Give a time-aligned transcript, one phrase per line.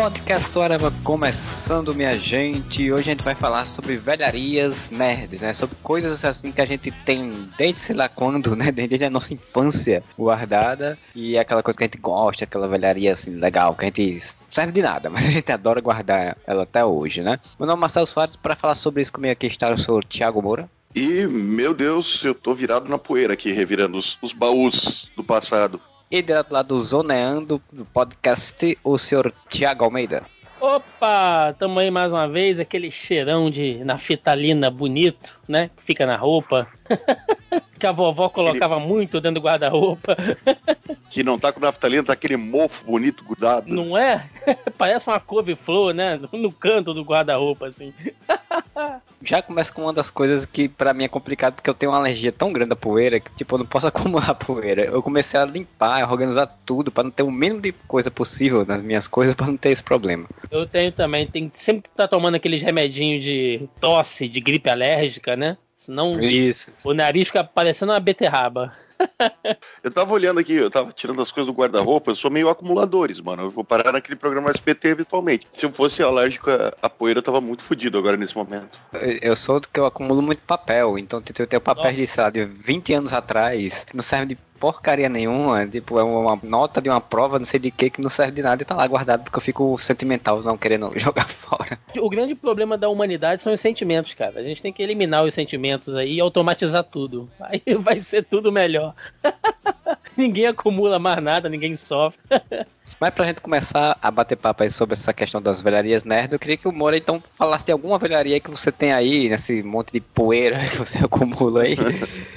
[0.00, 2.92] Podcast Areva começando, minha gente.
[2.92, 5.52] Hoje a gente vai falar sobre velharias nerds, né?
[5.52, 8.70] Sobre coisas assim que a gente tem desde sei lá quando, né?
[8.70, 10.96] Desde a nossa infância guardada.
[11.16, 14.20] E é aquela coisa que a gente gosta, aquela velharia assim legal, que a gente
[14.48, 17.40] serve de nada, mas a gente adora guardar ela até hoje, né?
[17.58, 20.40] Meu nome é Marcelo Soares, para falar sobre isso comigo aqui está o senhor Thiago
[20.40, 20.70] Moura.
[20.94, 25.80] E, meu Deus, eu tô virado na poeira aqui, revirando os, os baús do passado.
[26.10, 30.24] E direto lá do Zoneando, do podcast, o senhor Tiago Almeida.
[30.58, 35.70] Opa, tamo aí mais uma vez, aquele cheirão de naftalina bonito, né?
[35.76, 36.66] Que fica na roupa.
[37.78, 38.88] que a vovó colocava aquele...
[38.88, 40.16] muito dentro do guarda-roupa.
[41.08, 43.72] que não tá com naftalina, tá aquele mofo bonito grudado.
[43.72, 44.28] Não é?
[44.76, 46.20] Parece uma couve-flor, né?
[46.32, 47.92] No canto do guarda-roupa, assim.
[49.22, 51.98] Já começa com uma das coisas que para mim é complicado, porque eu tenho uma
[51.98, 54.84] alergia tão grande à poeira que, tipo, eu não posso acumular poeira.
[54.84, 58.64] Eu comecei a limpar, a organizar tudo para não ter o mínimo de coisa possível
[58.64, 60.28] nas minhas coisas para não ter esse problema.
[60.50, 64.70] Eu tenho também, tem que sempre estar tá tomando aqueles remedinhos de tosse, de gripe
[64.70, 65.56] alérgica, né?
[65.78, 66.72] Senão Isso.
[66.84, 68.76] o nariz fica parecendo uma beterraba.
[69.82, 73.20] eu tava olhando aqui, eu tava tirando as coisas do guarda-roupa, eu sou meio acumuladores,
[73.20, 73.44] mano.
[73.44, 75.46] Eu vou parar naquele programa SPT eventualmente.
[75.50, 76.50] Se eu fosse alérgico
[76.82, 78.80] a poeira, eu tava muito fodido agora nesse momento.
[79.22, 82.94] Eu sou do que eu acumulo muito papel, então eu tenho papel de, sabe, 20
[82.94, 87.38] anos atrás, que não serve de porcaria nenhuma, tipo, é uma nota de uma prova,
[87.38, 89.42] não sei de que, que não serve de nada e tá lá guardado porque eu
[89.42, 91.78] fico sentimental não querendo jogar fora.
[91.98, 94.40] O grande problema da humanidade são os sentimentos, cara.
[94.40, 97.30] A gente tem que eliminar os sentimentos aí e automatizar tudo.
[97.40, 98.94] Aí vai ser tudo melhor.
[100.28, 102.20] ninguém acumula mais nada, ninguém sofre.
[103.00, 106.38] Mas pra gente começar a bater papo aí sobre essa questão das velharias nerd, eu
[106.38, 109.92] queria que o Moura então falasse de alguma velharia que você tem aí, nesse monte
[109.92, 111.76] de poeira que você acumula aí,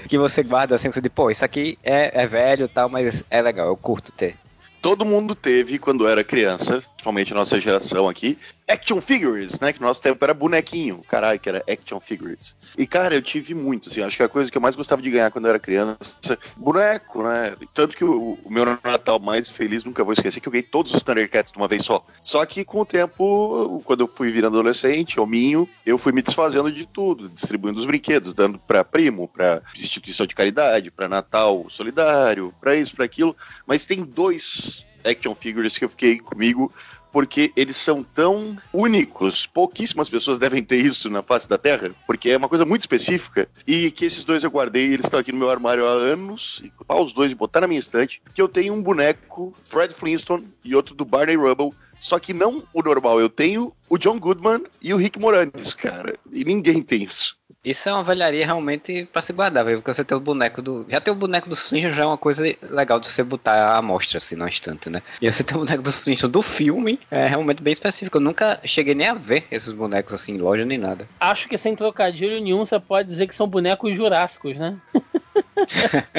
[0.08, 2.88] que você guarda assim, que você diz, pô, isso aqui é, é velho e tal,
[2.90, 4.36] mas é legal, eu curto ter
[4.82, 8.38] todo mundo teve quando era criança, principalmente a nossa geração aqui,
[8.70, 9.74] action figures, né?
[9.74, 12.56] Que no nosso tempo era bonequinho, caralho, que era action figures.
[12.78, 15.10] E, cara, eu tive muito, assim, acho que a coisa que eu mais gostava de
[15.10, 17.56] ganhar quando eu era criança, boneco, né?
[17.74, 20.94] Tanto que o, o meu Natal mais feliz, nunca vou esquecer, que eu ganhei todos
[20.94, 22.06] os Thundercats de uma vez só.
[22.22, 26.72] Só que com o tempo, quando eu fui virando adolescente, hominho, eu fui me desfazendo
[26.72, 32.54] de tudo, distribuindo os brinquedos, dando pra primo, pra instituição de caridade, pra Natal solidário,
[32.62, 33.36] pra isso, pra aquilo.
[33.66, 36.72] Mas tem dois action figures que eu fiquei comigo
[37.12, 42.30] porque eles são tão únicos, pouquíssimas pessoas devem ter isso na face da Terra, porque
[42.30, 45.38] é uma coisa muito específica, e que esses dois eu guardei, eles estão aqui no
[45.38, 48.74] meu armário há anos, e os dois e botar na minha estante, que eu tenho
[48.74, 53.30] um boneco Fred Flintstone e outro do Barney Rubble, só que não o normal, eu
[53.30, 57.38] tenho o John Goodman e o Rick Moranis, cara, e ninguém tem isso.
[57.64, 59.78] Isso é uma velharia realmente pra se guardar, velho.
[59.78, 60.86] Porque você tem o boneco do.
[60.90, 63.78] Já tem o boneco do Flintstone, já é uma coisa legal de você botar a
[63.78, 65.04] amostra assim no instante, né?
[65.22, 68.18] E você tem o boneco do Flintstone do filme, é realmente bem específico.
[68.18, 71.08] Eu nunca cheguei nem a ver esses bonecos assim em loja nem nada.
[71.20, 74.76] Acho que sem trocadilho nenhum você pode dizer que são bonecos jurássicos, né?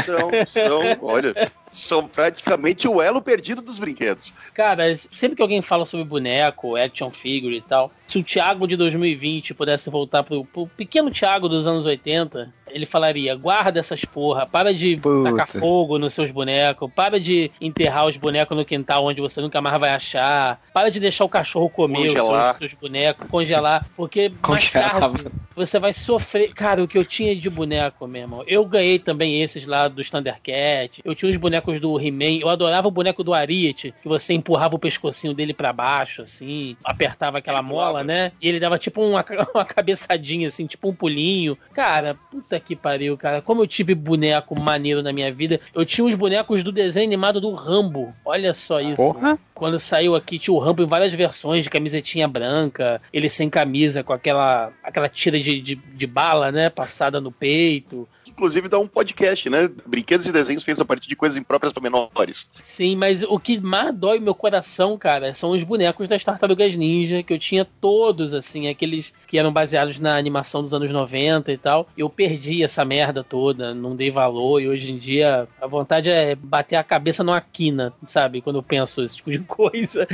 [0.05, 4.35] são, são, olha, são praticamente o elo perdido dos brinquedos.
[4.55, 8.77] Cara, sempre que alguém fala sobre boneco, action figure e tal, se o Thiago de
[8.77, 14.47] 2020 pudesse voltar pro, pro pequeno Thiago dos anos 80, ele falaria: guarda essas porra,
[14.47, 15.31] para de Puta.
[15.31, 19.61] tacar fogo nos seus bonecos, para de enterrar os bonecos no quintal onde você nunca
[19.61, 24.33] mais vai achar, para de deixar o cachorro comer os seus, seus, bonecos, congelar, porque
[24.47, 26.53] mais tarde você vai sofrer.
[26.53, 31.01] Cara, o que eu tinha de boneco mesmo, eu ganhei também esses lá do Thundercat,
[31.05, 34.77] eu tinha os bonecos do He-Man, eu adorava o boneco do Ariete, que você empurrava
[34.77, 38.33] o pescocinho dele para baixo, assim, apertava aquela mola, né?
[38.41, 41.57] E ele dava tipo uma, uma cabeçadinha, assim, tipo um pulinho.
[41.73, 43.41] Cara, puta que pariu, cara.
[43.41, 45.61] Como eu tive boneco maneiro na minha vida.
[45.75, 48.15] Eu tinha os bonecos do desenho animado do Rambo.
[48.25, 48.97] Olha só isso.
[48.97, 49.39] Porra.
[49.55, 54.03] Quando saiu aqui, tinha o Rambo em várias versões, de camisetinha branca, ele sem camisa,
[54.03, 56.69] com aquela, aquela tira de, de, de bala, né?
[56.69, 58.09] Passada no peito
[58.43, 59.71] inclusive dá um podcast, né?
[59.87, 62.51] Brinquedos e desenhos feitos a partir de coisas impróprias para menores.
[62.61, 67.23] Sim, mas o que mais dói meu coração, cara, são os bonecos das Tartarugas Ninja,
[67.23, 71.57] que eu tinha todos, assim, aqueles que eram baseados na animação dos anos 90 e
[71.57, 71.89] tal.
[71.97, 76.35] Eu perdi essa merda toda, não dei valor, e hoje em dia a vontade é
[76.35, 78.41] bater a cabeça numa quina, sabe?
[78.41, 80.09] Quando eu penso esse tipo de coisa.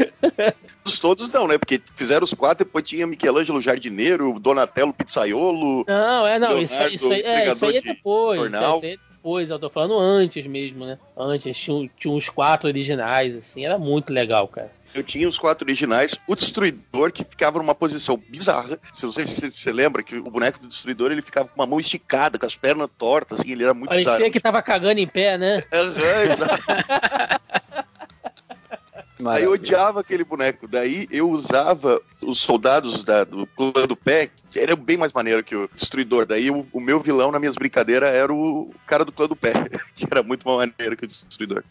[0.96, 1.58] Todos não, né?
[1.58, 5.85] Porque fizeram os quatro, depois tinha Michelangelo Jardineiro, Donatello Pizzaiolo.
[5.88, 8.55] Não, é, não, Leonardo, isso, isso, é, isso aí é depois depois.
[8.85, 10.99] É, depois, eu tô falando antes mesmo, né?
[11.17, 14.70] Antes, tinha, tinha uns quatro originais, assim, era muito legal, cara.
[14.94, 18.79] Eu tinha os quatro originais, o Destruidor, que ficava numa posição bizarra.
[19.02, 21.79] Não sei se você lembra que o boneco do Destruidor ele ficava com uma mão
[21.79, 24.31] esticada, com as pernas tortas, assim, ele era muito Parecia bizarro.
[24.31, 25.62] que tava cagando em pé, né?
[25.73, 26.64] Aham, uhum, exato.
[29.26, 30.69] Aí eu odiava aquele boneco.
[30.69, 35.43] Daí eu usava os soldados da, do clã do pé, que era bem mais maneiro
[35.43, 36.26] que o Destruidor.
[36.26, 39.53] Daí o, o, meu vilão nas minhas brincadeiras era o cara do clã do pé,
[39.94, 41.62] que era muito mais maneiro que o Destruidor.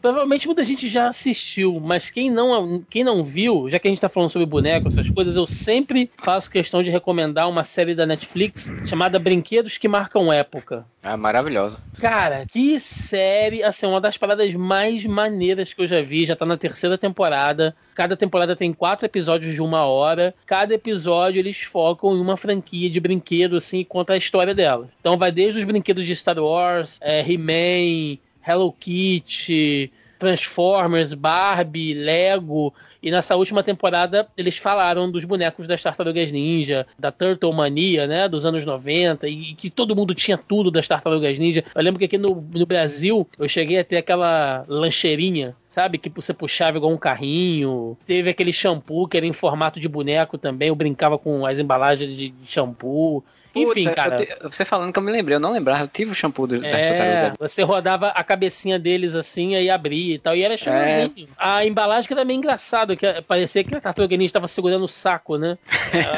[0.00, 4.00] Provavelmente muita gente já assistiu, mas quem não, quem não viu, já que a gente
[4.00, 8.06] tá falando sobre boneco, essas coisas, eu sempre faço questão de recomendar uma série da
[8.06, 10.84] Netflix chamada Brinquedos que Marcam Época.
[11.02, 11.78] Ah, maravilhosa.
[12.00, 16.44] Cara, que série, assim, uma das paradas mais maneiras que eu já vi, já tá
[16.44, 17.74] na terceira temporada.
[17.94, 20.34] Cada temporada tem quatro episódios de uma hora.
[20.44, 24.88] Cada episódio eles focam em uma franquia de brinquedo, assim, e conta a história dela.
[25.00, 32.72] Então vai desde os brinquedos de Star Wars, é, He-Man, Hello Kitty, Transformers, Barbie, Lego.
[33.02, 38.28] E nessa última temporada eles falaram dos bonecos das Tartarugas Ninja, da Turtle Mania, né,
[38.28, 41.64] dos anos 90, e que todo mundo tinha tudo das Tartarugas Ninja.
[41.74, 45.98] Eu lembro que aqui no, no Brasil eu cheguei a ter aquela lancheirinha sabe?
[45.98, 47.98] Que você puxava igual um carrinho.
[48.06, 50.68] Teve aquele shampoo que era em formato de boneco também.
[50.68, 53.22] Eu brincava com as embalagens de shampoo.
[53.62, 54.18] Enfim, cara.
[54.18, 56.64] Te, você falando que eu me lembrei, eu não lembrava, eu tive o shampoo do,
[56.64, 61.12] é, Você rodava a cabecinha deles assim, aí abria e tal, e era chamazinho.
[61.16, 61.26] É.
[61.36, 65.36] A embalagem que era meio engraçado, que parecia que a tartaruga estava segurando o saco,
[65.36, 65.58] né?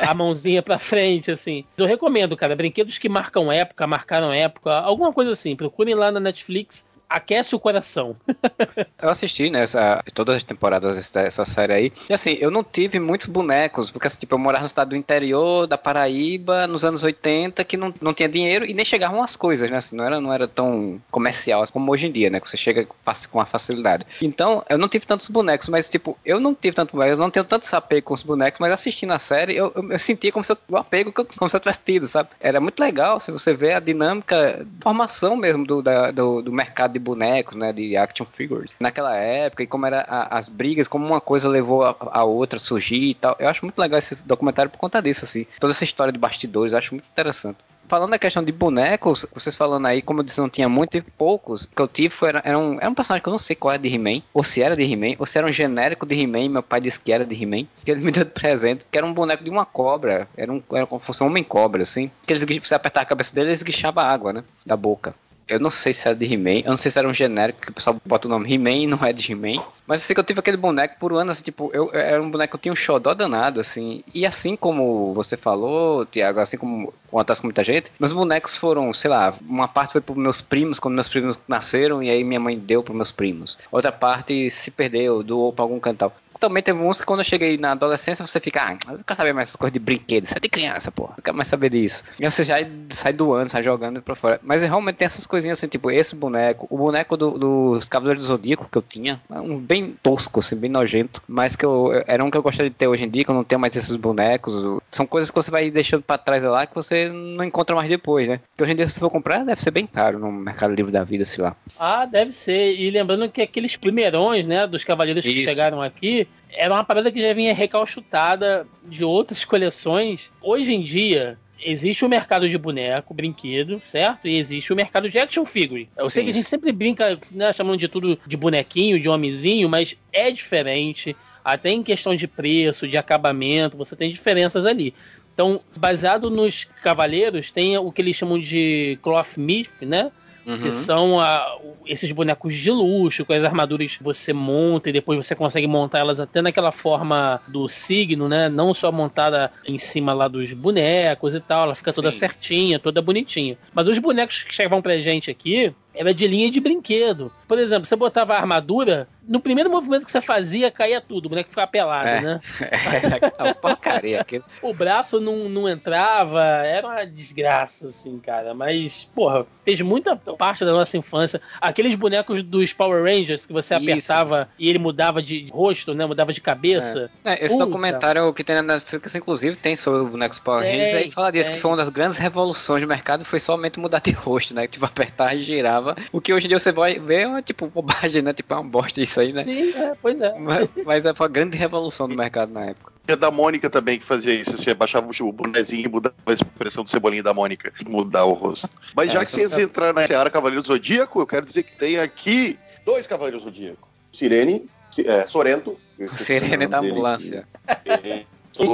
[0.02, 1.64] a, a mãozinha pra frente, assim.
[1.76, 5.56] Eu recomendo, cara, brinquedos que marcam época, marcaram época, alguma coisa assim.
[5.56, 8.16] Procurem lá na Netflix aquece o coração.
[9.00, 11.93] eu assisti, né, essa, todas as temporadas dessa série aí.
[12.08, 14.96] E assim, eu não tive muitos bonecos, porque assim, tipo, eu morava no estado do
[14.96, 19.37] interior, da Paraíba, nos anos 80, que não, não tinha dinheiro e nem chegavam as
[19.37, 19.78] coisas, né?
[19.78, 22.40] Assim, não era, não era tão comercial como hoje em dia, né?
[22.40, 22.87] Que você chega
[23.31, 24.06] com a facilidade.
[24.20, 27.44] Então, eu não tive tantos bonecos, mas tipo, eu não tive tanto eu não tenho
[27.44, 30.52] tanto apego com os bonecos, mas assistindo a série, eu, eu, eu sentia como se
[30.52, 32.31] eu, o apego como se eu tivesse tido, sabe?
[32.40, 36.93] Era muito legal se você vê a dinâmica, formação mesmo do, da, do, do mercado
[36.93, 41.06] de bonecos, né, de action figures, naquela época, e como era a, as brigas, como
[41.06, 43.36] uma coisa levou a, a, outra a surgir e tal.
[43.38, 45.46] Eu acho muito legal esse documentário por conta disso, assim.
[45.58, 47.58] Toda essa história de bastidores, acho muito interessante
[47.88, 51.00] falando da questão de bonecos, vocês falando aí, como eu disse, não tinha muito, e
[51.00, 53.56] poucos que eu tive foi, era, era, um, era um personagem que eu não sei
[53.56, 56.14] qual era de He-Man, ou se era de He-Man, ou se era um genérico de
[56.14, 58.98] He-Man, meu pai disse que era de He-Man, que ele me deu de presente, que
[58.98, 62.10] era um boneco de uma cobra, era, um, era como se fosse um homem-cobra, assim,
[62.26, 65.14] que eles, você apertar a cabeça dele, ele esguichava água, né, da boca.
[65.48, 67.70] Eu não sei se era de He-Man, eu não sei se era um genérico, que
[67.70, 69.62] o pessoal bota o nome He-Man e não é de He-Man.
[69.86, 72.22] Mas eu sei que eu tive aquele boneco por um ano, assim, tipo, eu, era
[72.22, 74.02] um boneco que eu tinha um xodó danado, assim.
[74.14, 78.92] E assim como você falou, Tiago, assim como acontece com muita gente, meus bonecos foram,
[78.92, 82.40] sei lá, uma parte foi pros meus primos, quando meus primos nasceram, e aí minha
[82.40, 83.56] mãe deu pros meus primos.
[83.72, 87.56] Outra parte se perdeu, doou pra algum cantal também teve uns que quando eu cheguei
[87.58, 90.37] na adolescência, você fica, ah, eu não quero saber mais essas coisas de brinquedo, você
[90.37, 92.05] é de criança, pô, não quero mais saber disso.
[92.19, 92.56] E você já
[92.90, 94.40] sai doando, sai jogando pra fora.
[94.43, 98.29] Mas realmente tem essas coisinhas assim, tipo, esse boneco, o boneco do, dos Cavaleiros do
[98.29, 102.31] Zodíaco que eu tinha, um bem tosco, assim, bem nojento, mas que eu, era um
[102.31, 104.81] que eu gostaria de ter hoje em dia, que eu não tenho mais esses bonecos.
[104.90, 108.29] São coisas que você vai deixando pra trás lá que você não encontra mais depois,
[108.29, 108.40] né?
[108.56, 111.05] Que hoje em dia, se for comprar, deve ser bem caro no Mercado Livre da
[111.05, 111.56] Vida, sei lá.
[111.79, 112.75] Ah, deve ser.
[112.75, 115.35] E lembrando que aqueles primeirões, né, dos Cavaleiros Isso.
[115.35, 120.30] que chegaram aqui, era uma parada que já vinha recalchutada de outras coleções.
[120.40, 124.26] Hoje em dia, existe o mercado de boneco, brinquedo, certo?
[124.26, 125.88] E existe o mercado de action figure.
[125.97, 126.14] Eu Sim.
[126.14, 129.97] sei que a gente sempre brinca, né, chamando de tudo de bonequinho, de homenzinho, mas
[130.12, 131.16] é diferente.
[131.44, 134.94] Até em questão de preço, de acabamento, você tem diferenças ali.
[135.32, 140.11] Então, baseado nos cavaleiros, tem o que eles chamam de cloth myth, né?
[140.49, 140.59] Uhum.
[140.59, 145.26] Que são a, esses bonecos de luxo, com as armaduras que você monta e depois
[145.26, 148.49] você consegue montar elas até naquela forma do signo, né?
[148.49, 151.97] Não só montada em cima lá dos bonecos e tal, ela fica Sim.
[151.97, 153.59] toda certinha, toda bonitinha.
[153.75, 157.31] Mas os bonecos que chegavam pra gente aqui, era de linha de brinquedo.
[157.47, 161.28] Por exemplo, você botava a armadura, no primeiro movimento que você fazia, caía tudo, o
[161.28, 162.40] boneco ficava pelado, é, né?
[163.38, 164.44] É, porcaria aquilo.
[164.62, 168.54] o braço não, não entrava, era uma desgraça, assim, cara.
[168.54, 171.40] Mas, porra, fez muita parte da nossa infância.
[171.61, 174.50] Aqueles bonecos dos Power Rangers que você apertava Isso.
[174.58, 176.06] e ele mudava de rosto, né?
[176.06, 177.11] Mudava de cabeça.
[177.25, 177.35] É.
[177.35, 177.66] é esse Puta.
[177.66, 180.94] documentário que tem na Netflix, inclusive, tem sobre os bonecos Power Rangers.
[180.94, 184.12] Aí fala disso, que foi uma das grandes revoluções do mercado, foi somente mudar de
[184.12, 184.66] rosto, né?
[184.78, 185.82] Tipo, apertar e girar
[186.12, 188.32] o que hoje em dia você vai ver é uma, tipo, bobagem, né?
[188.32, 189.44] Tipo, é uma bosta isso aí, né?
[189.44, 190.38] Sim, é, pois é.
[190.38, 192.92] Mas, mas é uma grande revolução do mercado na época.
[193.06, 194.56] É da Mônica também que fazia isso.
[194.56, 197.72] Você baixava o bonezinho e mudava a expressão do cebolinho da Mônica.
[197.87, 198.68] Mudar o rosto.
[198.94, 199.62] Mas é, já que vocês é...
[199.62, 203.88] entraram na Seara Cavaleiro Zodíaco, eu quero dizer que tem aqui dois Cavaleiros Zodíaco.
[204.12, 205.78] Sirene, é, Sorento.
[206.16, 207.46] Sirene da ambulância.
[207.66, 208.25] É,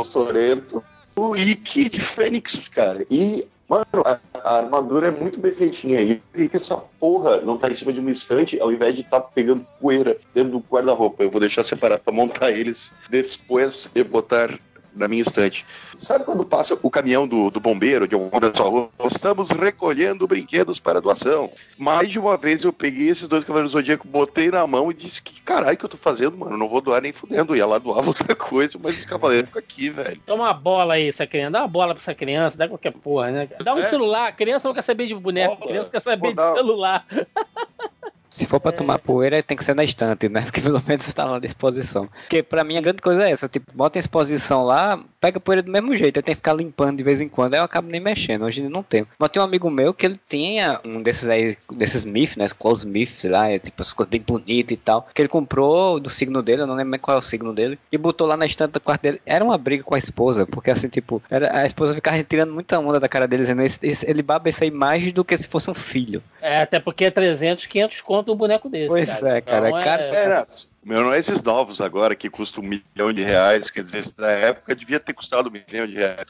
[0.04, 0.82] Sorento.
[1.14, 3.06] O Ike de Fênix, cara.
[3.08, 6.00] E Mano, a, a, armadura é muito bem feitinha.
[6.00, 9.00] E por que essa porra não tá em cima de um estante ao invés de
[9.00, 11.22] estar tá pegando poeira dentro do guarda-roupa?
[11.22, 14.58] Eu vou deixar separado para montar eles depois e botar
[14.94, 15.66] na minha estante.
[15.96, 18.90] Sabe quando passa o caminhão do, do bombeiro de alguma sua rua?
[19.04, 21.50] Estamos recolhendo brinquedos para doação.
[21.76, 24.94] Mais de uma vez eu peguei esses dois cavaleiros do Zodíaco, botei na mão e
[24.94, 26.56] disse: Que caralho que eu tô fazendo, mano?
[26.56, 27.56] Não vou doar nem fudendo.
[27.56, 30.20] Ia lá doava outra coisa, mas os cavaleiros ficam aqui, velho.
[30.26, 31.52] Toma uma bola aí, essa criança.
[31.52, 33.48] Dá uma bola pra essa criança, dá qualquer porra, né?
[33.62, 33.84] Dá um é.
[33.84, 34.28] celular.
[34.28, 37.06] A criança não quer saber de boneco, criança quer saber de celular.
[38.34, 38.74] Se for pra é.
[38.74, 40.40] tomar poeira, tem que ser na estante, né?
[40.50, 42.08] Porque pelo menos está lá na exposição.
[42.22, 45.62] Porque pra mim a grande coisa é essa, tipo, bota em exposição lá, pega poeira
[45.62, 47.88] do mesmo jeito, eu tenho que ficar limpando de vez em quando, aí eu acabo
[47.88, 49.06] nem mexendo, hoje não tenho.
[49.18, 52.48] Mas tem um amigo meu que ele tinha um desses aí, desses myths, né?
[52.58, 56.10] Close myths lá, é, tipo, as coisas bem bonitas e tal, que ele comprou do
[56.10, 58.72] signo dele, eu não lembro qual é o signo dele, e botou lá na estante
[58.72, 59.20] do quarto dele.
[59.24, 62.78] Era uma briga com a esposa, porque assim, tipo, era, a esposa ficava tirando muita
[62.80, 63.62] onda da cara dele, dizendo,
[64.06, 66.22] ele baba aí mais do que se fosse um filho.
[66.42, 68.88] É, até porque é 300, 500 conto um boneco desse.
[68.88, 69.68] Pois pois é, cara.
[69.68, 70.14] Então, cara é...
[70.14, 70.44] Era,
[70.82, 74.30] meu, não é esses novos agora que custam um milhão de reais, quer dizer, na
[74.30, 76.24] época devia ter custado um milhão de reais.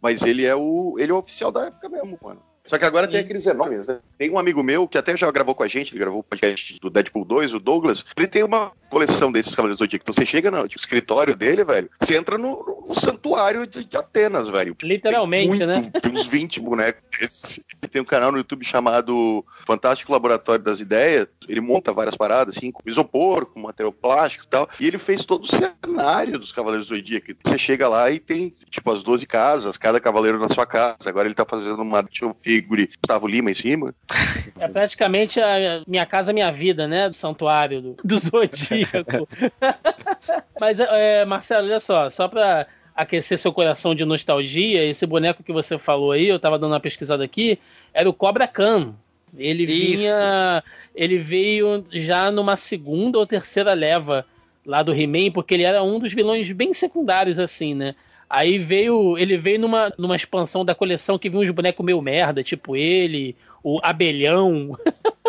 [0.00, 2.42] Mas ele é o, ele é o oficial da época mesmo, mano.
[2.68, 3.12] Só que agora Sim.
[3.12, 3.98] tem aqueles enormes, né?
[4.18, 6.78] Tem um amigo meu que até já gravou com a gente, ele gravou o podcast
[6.80, 8.04] do Deadpool 2, o Douglas.
[8.16, 10.04] Ele tem uma coleção desses Cavaleiros do Zodíaco.
[10.04, 13.96] Então você chega no tipo, escritório dele, velho, você entra no, no santuário de, de,
[13.96, 14.76] Atenas, velho.
[14.82, 15.90] Literalmente, muito, né?
[16.00, 17.60] Tem uns 20 bonecos desses.
[17.90, 21.26] Tem um canal no YouTube chamado Fantástico Laboratório das Ideias.
[21.48, 24.68] Ele monta várias paradas, assim, com isopor, com material plástico e tal.
[24.78, 27.32] E ele fez todo o cenário dos Cavaleiros do Zodíaco.
[27.44, 30.96] Você chega lá e tem, tipo, as 12 casas, cada cavaleiro na sua casa.
[31.06, 33.94] Agora ele tá fazendo uma action figure Gustavo Lima em cima.
[34.58, 37.08] É praticamente a Minha Casa Minha Vida, né?
[37.08, 39.28] Do santuário do, do Zodíaco.
[40.60, 45.52] Mas, é, Marcelo, olha só, só pra aquecer seu coração de nostalgia, esse boneco que
[45.52, 47.58] você falou aí, eu tava dando uma pesquisada aqui,
[47.94, 48.94] era o Cobra Khan.
[49.36, 49.98] Ele Isso.
[49.98, 50.64] vinha.
[50.94, 54.26] Ele veio já numa segunda ou terceira leva
[54.66, 57.94] lá do He-Man, porque ele era um dos vilões bem secundários, assim, né?
[58.28, 59.16] Aí veio.
[59.16, 63.34] Ele veio numa, numa expansão da coleção que vinha uns bonecos meio merda, tipo ele,
[63.62, 64.76] o Abelhão.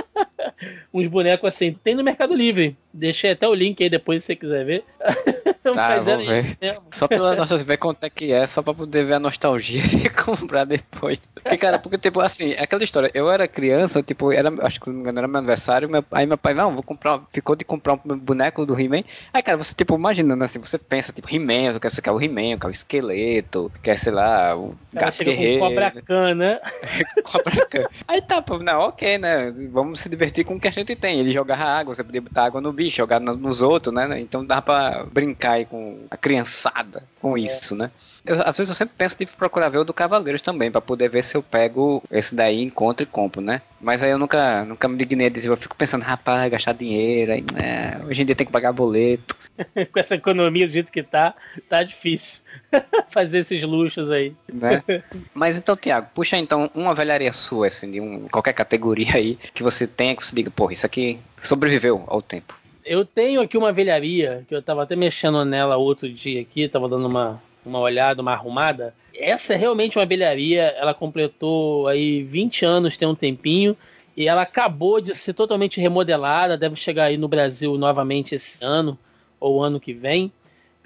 [0.93, 1.73] uns bonecos assim.
[1.83, 2.75] Tem no Mercado Livre.
[2.93, 4.83] Deixei até o link aí depois se você quiser ver.
[5.73, 6.57] Tá, vamos ver.
[6.91, 10.09] Só pela nossa ver quanto é que é, só pra poder ver a nostalgia de
[10.11, 11.19] comprar depois.
[11.33, 14.85] Porque, cara, porque, tipo, assim, é aquela história, eu era criança, tipo, era, acho que
[14.85, 17.55] se não me engano, era meu aniversário, meu, aí meu pai, não, vou comprar, ficou
[17.55, 19.03] de comprar um boneco do He-Man.
[19.33, 22.67] Aí, cara, você, tipo, imaginando assim, você pensa, tipo, He-Man, você quer o He-Man, quer
[22.67, 25.59] o esqueleto, quer, sei lá, o gato guerreiro.
[25.59, 26.61] Cobra cana.
[27.23, 27.89] cobra cana.
[28.07, 31.19] Aí tá, pô, não, ok, né, vamos se divertir com o que a gente tem.
[31.19, 34.61] Ele jogava água, você podia botar água no bicho, jogar nos outros, né, então dá
[34.61, 37.41] pra brincar com a criançada com é.
[37.41, 37.91] isso, né?
[38.25, 41.09] Eu, às vezes eu sempre penso de procurar ver o do Cavaleiros também, para poder
[41.09, 43.61] ver se eu pego esse daí, encontro e compro, né?
[43.79, 47.31] Mas aí eu nunca, nunca me dignei a dizer, eu fico pensando, rapaz, gastar dinheiro,
[47.31, 47.99] aí, né?
[48.05, 49.35] hoje em dia tem que pagar boleto.
[49.91, 51.33] Com essa economia do jeito que tá,
[51.69, 52.43] tá difícil
[53.09, 54.33] fazer esses luxos aí.
[54.51, 54.83] Né?
[55.33, 59.63] Mas então, Tiago, puxa então uma velharia sua, assim, de um, qualquer categoria aí, que
[59.63, 62.58] você tenha, que você diga, porra, isso aqui sobreviveu ao tempo.
[62.89, 66.89] Eu tenho aqui uma velharia, que eu tava até mexendo nela outro dia aqui, tava
[66.89, 68.95] dando uma, uma olhada, uma arrumada.
[69.13, 73.77] Essa é realmente uma velharia, ela completou aí 20 anos, tem um tempinho,
[74.17, 78.97] e ela acabou de ser totalmente remodelada, deve chegar aí no Brasil novamente esse ano,
[79.39, 80.31] ou ano que vem.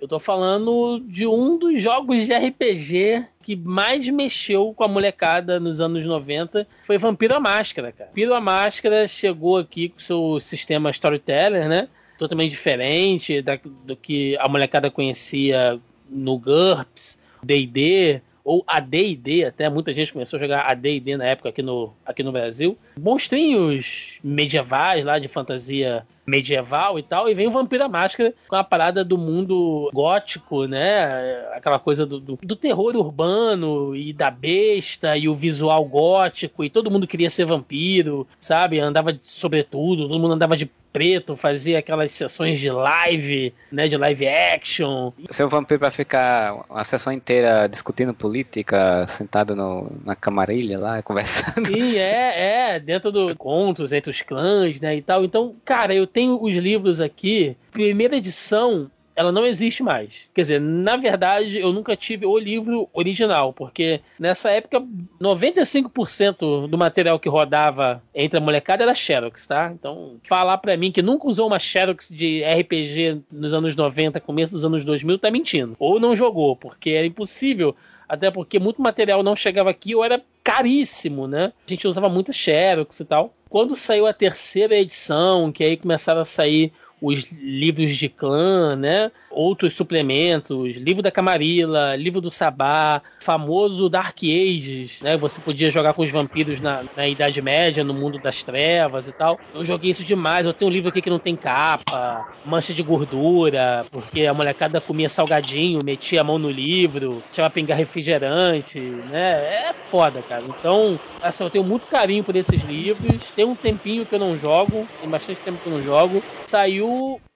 [0.03, 5.61] Eu tô falando de um dos jogos de RPG que mais mexeu com a molecada
[5.61, 8.09] nos anos 90 foi Vampiro a Máscara, cara.
[8.09, 11.87] Vampiro a Máscara chegou aqui com seu sistema Storyteller, né?
[12.17, 15.79] Totalmente diferente da, do que a molecada conhecia
[16.09, 21.61] no GURPS, D&D, ou AD&D, até muita gente começou a jogar AD&D na época aqui
[21.61, 22.77] no, aqui no Brasil.
[22.99, 28.55] Monstrinhos medievais lá de fantasia medieval e tal, e vem o Vampiro à Máscara com
[28.55, 31.45] a parada do mundo gótico, né?
[31.53, 36.69] Aquela coisa do, do, do, terror urbano e da besta e o visual gótico, e
[36.69, 38.79] todo mundo queria ser vampiro, sabe?
[38.79, 43.97] Andava de sobretudo, todo mundo andava de preto, fazia aquelas sessões de live, né, de
[43.97, 45.11] live action.
[45.31, 51.65] Seu vampiro vai ficar uma sessão inteira discutindo política, sentado no, na camarilha lá, conversando.
[51.65, 55.25] Sim, é, é, dentro do contos entre os clãs, né, e tal.
[55.25, 60.29] Então, cara, eu tenho os livros aqui, primeira edição, ela não existe mais.
[60.33, 64.83] Quer dizer, na verdade, eu nunca tive o livro original, porque nessa época,
[65.21, 69.71] 95% do material que rodava entre a molecada era Xerox, tá?
[69.73, 74.53] Então, falar para mim que nunca usou uma Xerox de RPG nos anos 90, começo
[74.53, 75.75] dos anos 2000, tá mentindo.
[75.79, 77.75] Ou não jogou, porque era impossível,
[78.07, 80.21] até porque muito material não chegava aqui ou era
[80.53, 81.51] caríssimo, né?
[81.65, 83.33] A gente usava muito Xerox e tal.
[83.49, 86.71] Quando saiu a terceira edição, que aí começaram a sair
[87.03, 89.11] os livros de clã, né?
[89.29, 95.17] Outros suplementos, livro da Camarilla, livro do Sabá, famoso Dark Ages, né?
[95.17, 99.11] Você podia jogar com os vampiros na, na Idade Média, no mundo das trevas e
[99.11, 99.37] tal.
[99.53, 100.45] Eu joguei isso demais.
[100.45, 104.79] Eu tenho um livro aqui que não tem capa, mancha de gordura, porque a molecada
[104.79, 109.69] comia salgadinho, metia a mão no livro, tinha pingar refrigerante, né?
[109.69, 110.45] É foda, cara.
[110.47, 113.29] Então, assim, eu tenho muito carinho por esses livros.
[113.31, 116.23] Tem um tempinho que eu não jogo, tem bastante tempo que eu não jogo.
[116.49, 116.92] Saiu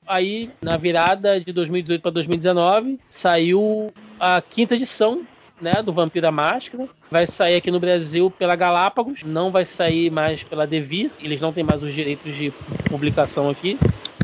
[0.08, 5.26] aí na virada de 2018 para 2019, saiu a quinta edição
[5.62, 6.88] né, do Vampira Máscara.
[7.10, 11.54] Vai sair aqui no Brasil pela Galápagos, não vai sair mais pela Devir, eles não
[11.54, 12.52] têm mais os direitos de
[12.90, 13.78] publicação aqui.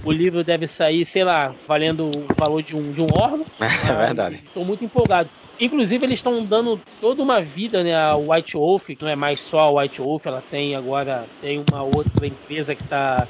[0.06, 3.46] O livro deve sair, sei lá, valendo o valor de um, de um órgão.
[3.60, 4.36] É verdade.
[4.36, 5.30] Estou muito empolgado.
[5.60, 7.96] Inclusive, eles estão dando toda uma vida, né?
[7.96, 11.64] A White Wolf, que não é mais só a White Wolf, ela tem agora tem
[11.72, 13.28] uma outra empresa que está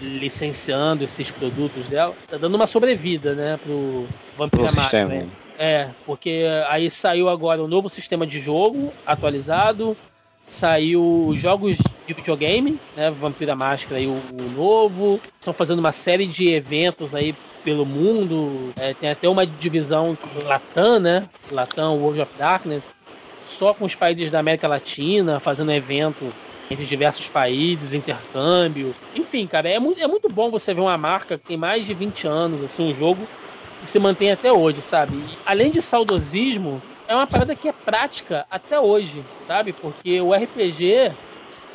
[0.00, 5.06] licenciando esses produtos dela, tá dando uma sobrevida, né, pro Vampira Máscara.
[5.06, 5.28] Né?
[5.58, 9.96] É, porque aí saiu agora um novo sistema de jogo atualizado,
[10.42, 16.26] saiu jogos de videogame, né, Vampira Máscara e o, o novo, estão fazendo uma série
[16.26, 17.34] de eventos aí
[17.64, 22.94] pelo mundo, é, tem até uma divisão Latam, né, Latam World of Darkness,
[23.36, 26.32] só com os países da América Latina, fazendo evento
[26.70, 28.96] entre diversos países, intercâmbio.
[29.14, 31.94] Enfim, cara, é muito, é muito bom você ver uma marca que tem mais de
[31.94, 33.30] 20 anos, assim, um jogo
[33.78, 35.16] que se mantém até hoje, sabe?
[35.34, 39.72] E, além de saudosismo, é uma parada que é prática até hoje, sabe?
[39.72, 41.16] Porque o RPG,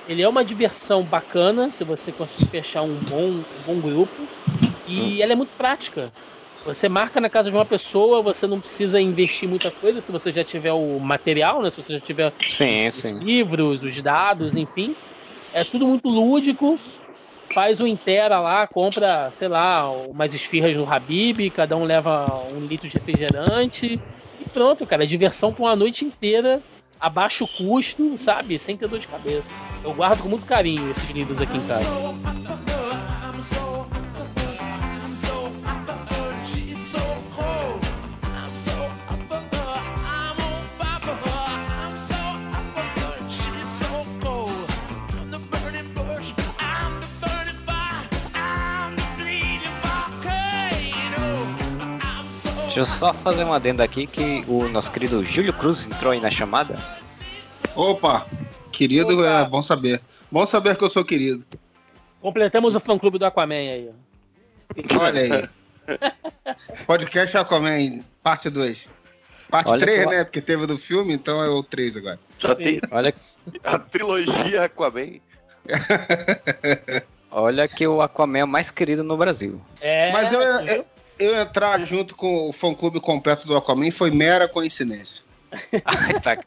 [0.06, 4.30] ele é uma diversão bacana, se você conseguir fechar um bom, um bom grupo,
[4.86, 6.14] e ela é muito prática.
[6.66, 10.32] Você marca na casa de uma pessoa, você não precisa investir muita coisa se você
[10.32, 11.72] já tiver o material, né?
[11.72, 13.16] Se você já tiver sim, os, sim.
[13.16, 14.96] os livros, os dados, enfim.
[15.54, 16.80] É tudo muito lúdico.
[17.54, 22.66] Faz o Intera lá, compra, sei lá, umas esfirras no Habib, cada um leva um
[22.66, 24.00] litro de refrigerante.
[24.40, 25.06] E pronto, cara.
[25.06, 26.62] Diversão por uma noite inteira,
[27.00, 28.58] a baixo custo, sabe?
[28.60, 29.54] Sem ter dor de cabeça.
[29.84, 32.71] Eu guardo com muito carinho esses livros aqui em casa.
[52.72, 56.22] Deixa eu só fazer uma adenda aqui que o nosso querido Júlio Cruz entrou aí
[56.22, 56.78] na chamada.
[57.76, 58.26] Opa,
[58.72, 59.42] querido Opa.
[59.42, 60.00] é bom saber.
[60.32, 61.46] Bom saber que eu sou querido.
[62.22, 63.90] Completamos o fã clube do Aquaman aí.
[64.98, 65.50] Olha aí.
[66.88, 68.86] Podcast Aquaman, parte 2.
[69.50, 70.24] Parte Olha 3, né?
[70.24, 72.20] Porque teve do filme, então é o 3 agora.
[72.38, 73.14] Já tem Olha...
[73.66, 75.20] a trilogia Aquaman.
[77.30, 79.60] Olha que o Aquaman é o mais querido no Brasil.
[79.82, 80.86] É, Mas eu, eu,
[81.22, 85.22] eu entrar junto com o fã clube completo do Aquaman foi mera coincidência.
[85.86, 86.46] Ai, tá que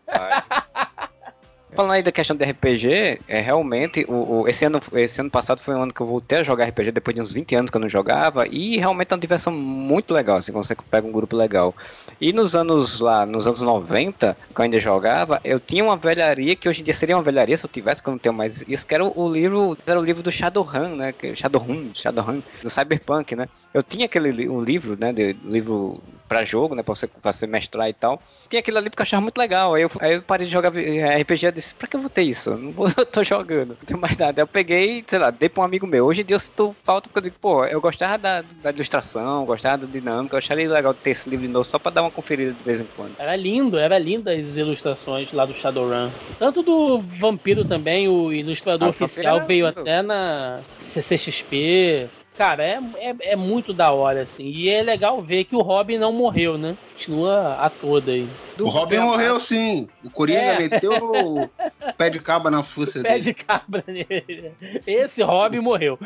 [1.75, 5.61] Falando aí da questão de RPG, é realmente, o, o, esse, ano, esse ano passado
[5.61, 7.77] foi um ano que eu voltei a jogar RPG depois de uns 20 anos que
[7.77, 11.35] eu não jogava, e realmente é uma diversão muito legal, assim, você pega um grupo
[11.35, 11.75] legal.
[12.21, 16.55] E nos anos lá, nos anos 90, que eu ainda jogava, eu tinha uma velharia,
[16.55, 18.63] que hoje em dia seria uma velharia se eu tivesse, que eu não tenho mais
[18.69, 23.35] isso, que era o, livro, era o livro do Shadowrun, né, Shadowrun, Shadowrun, do Cyberpunk,
[23.35, 23.49] né.
[23.73, 27.47] Eu tinha aquele um livro, né, de, livro para jogo, né, pra você, pra você
[27.47, 28.21] mestrar e tal.
[28.49, 30.71] Tinha aquilo ali porque eu achava muito legal, aí eu, aí eu parei de jogar
[30.71, 32.51] RPG e disse, pra que eu vou ter isso?
[32.51, 34.41] Eu não vou, eu tô jogando, não tenho mais nada.
[34.41, 36.07] Eu peguei, sei lá, dei pra um amigo meu.
[36.07, 39.45] Hoje em dia eu sinto falta porque eu digo, pô, eu gostava da, da ilustração,
[39.45, 42.11] gostava da dinâmica, eu acharia legal ter esse livro de novo só pra dar uma
[42.11, 43.15] conferida de vez em quando.
[43.19, 46.11] Era lindo, era lindo as ilustrações lá do Shadowrun.
[46.39, 52.09] Tanto do Vampiro também, o ilustrador ah, oficial veio até na CCXP.
[52.37, 54.45] Cara, é, é, é, muito da hora, assim.
[54.47, 56.77] E é legal ver que o Robin não morreu, né?
[56.93, 58.29] Continua a toda aí.
[58.57, 59.89] Do o Robin morreu, sim.
[60.03, 60.59] O Coringa é.
[60.59, 61.49] meteu o
[61.97, 63.15] pé de cabra na fuça dele.
[63.15, 64.53] Pé de cabra nele.
[64.85, 65.97] Esse Robin morreu.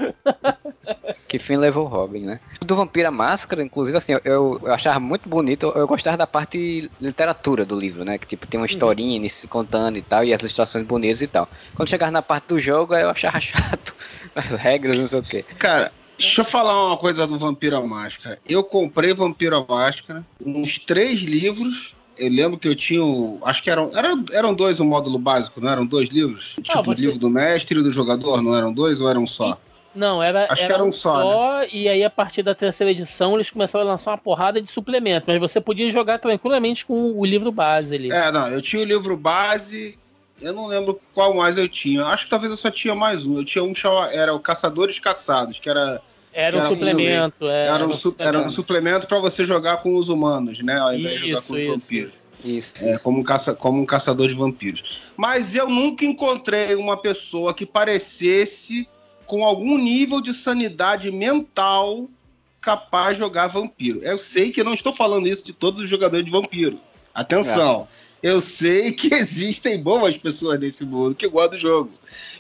[1.27, 2.41] que fim levou o Robin, né?
[2.61, 5.65] Do Vampira Máscara, inclusive, assim, eu, eu achava muito bonito.
[5.67, 8.19] Eu, eu gostava da parte literatura do livro, né?
[8.19, 8.71] Que, tipo, tem uma uhum.
[8.71, 9.29] historinha uhum.
[9.31, 11.49] se contando e tal, e as ilustrações bonitas e tal.
[11.75, 13.97] Quando chegava na parte do jogo, eu achava chato.
[14.35, 15.45] As regras, não sei o quê.
[15.59, 18.39] Cara, Deixa eu falar uma coisa do Vampiro Máscara.
[18.49, 21.95] Eu comprei Vampiro Máscara, uns três livros.
[22.19, 23.01] Eu lembro que eu tinha.
[23.43, 26.57] Acho que eram, eram, eram dois o módulo básico, não eram dois livros?
[26.59, 27.03] Ah, tipo, você...
[27.03, 29.57] o livro do mestre e do jogador, não eram dois ou eram só?
[29.95, 31.21] Não, era, Acho era, que era um só.
[31.21, 31.69] só né?
[31.73, 35.27] E aí, a partir da terceira edição, eles começaram a lançar uma porrada de suplementos.
[35.27, 38.11] Mas você podia jogar tranquilamente com o livro base ali.
[38.11, 39.99] É, não, eu tinha o livro base,
[40.41, 42.05] Eu não lembro qual mais eu tinha.
[42.05, 43.37] Acho que talvez eu só tinha mais um.
[43.37, 44.13] Eu tinha um chamado.
[44.13, 46.01] Era o Caçadores Caçados, que era.
[46.41, 47.49] Era um Era suplemento.
[47.49, 50.79] é, Era um, su- era um suplemento para você jogar com os humanos, né?
[50.79, 52.15] Ao invés de jogar Isso, com os isso, vampiros.
[52.15, 52.29] isso.
[52.45, 52.73] Isso.
[52.85, 55.01] É, como, um caça, como um caçador de vampiros.
[55.17, 58.89] Mas eu nunca encontrei uma pessoa que parecesse
[59.27, 62.09] com algum nível de sanidade mental
[62.61, 64.01] capaz de jogar vampiro.
[64.03, 66.79] Eu sei que não estou falando isso de todos os jogadores de vampiro.
[67.13, 67.89] Atenção.
[68.23, 71.93] Eu sei que existem boas pessoas nesse mundo que gostam do jogo.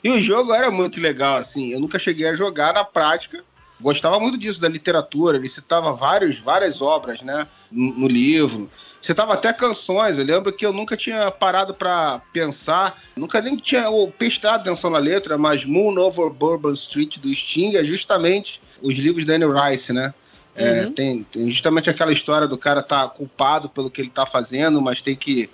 [0.02, 1.72] E o jogo era muito legal, assim.
[1.72, 3.44] Eu nunca cheguei a jogar na prática.
[3.80, 5.36] Gostava muito disso, da literatura.
[5.36, 7.46] Ele citava vários, várias obras, né?
[7.70, 8.70] No, no livro.
[9.00, 10.18] Citava até canções.
[10.18, 14.90] Eu lembro que eu nunca tinha parado para pensar, nunca nem tinha ou, prestado atenção
[14.90, 19.46] na letra, mas Moon Over Bourbon Street do Sting é justamente os livros da Anne
[19.46, 20.12] Rice, né?
[20.56, 20.92] É, Uhum.
[20.92, 25.00] tem, tem justamente aquela história do cara estar culpado pelo que ele tá fazendo, mas
[25.00, 25.48] tem que,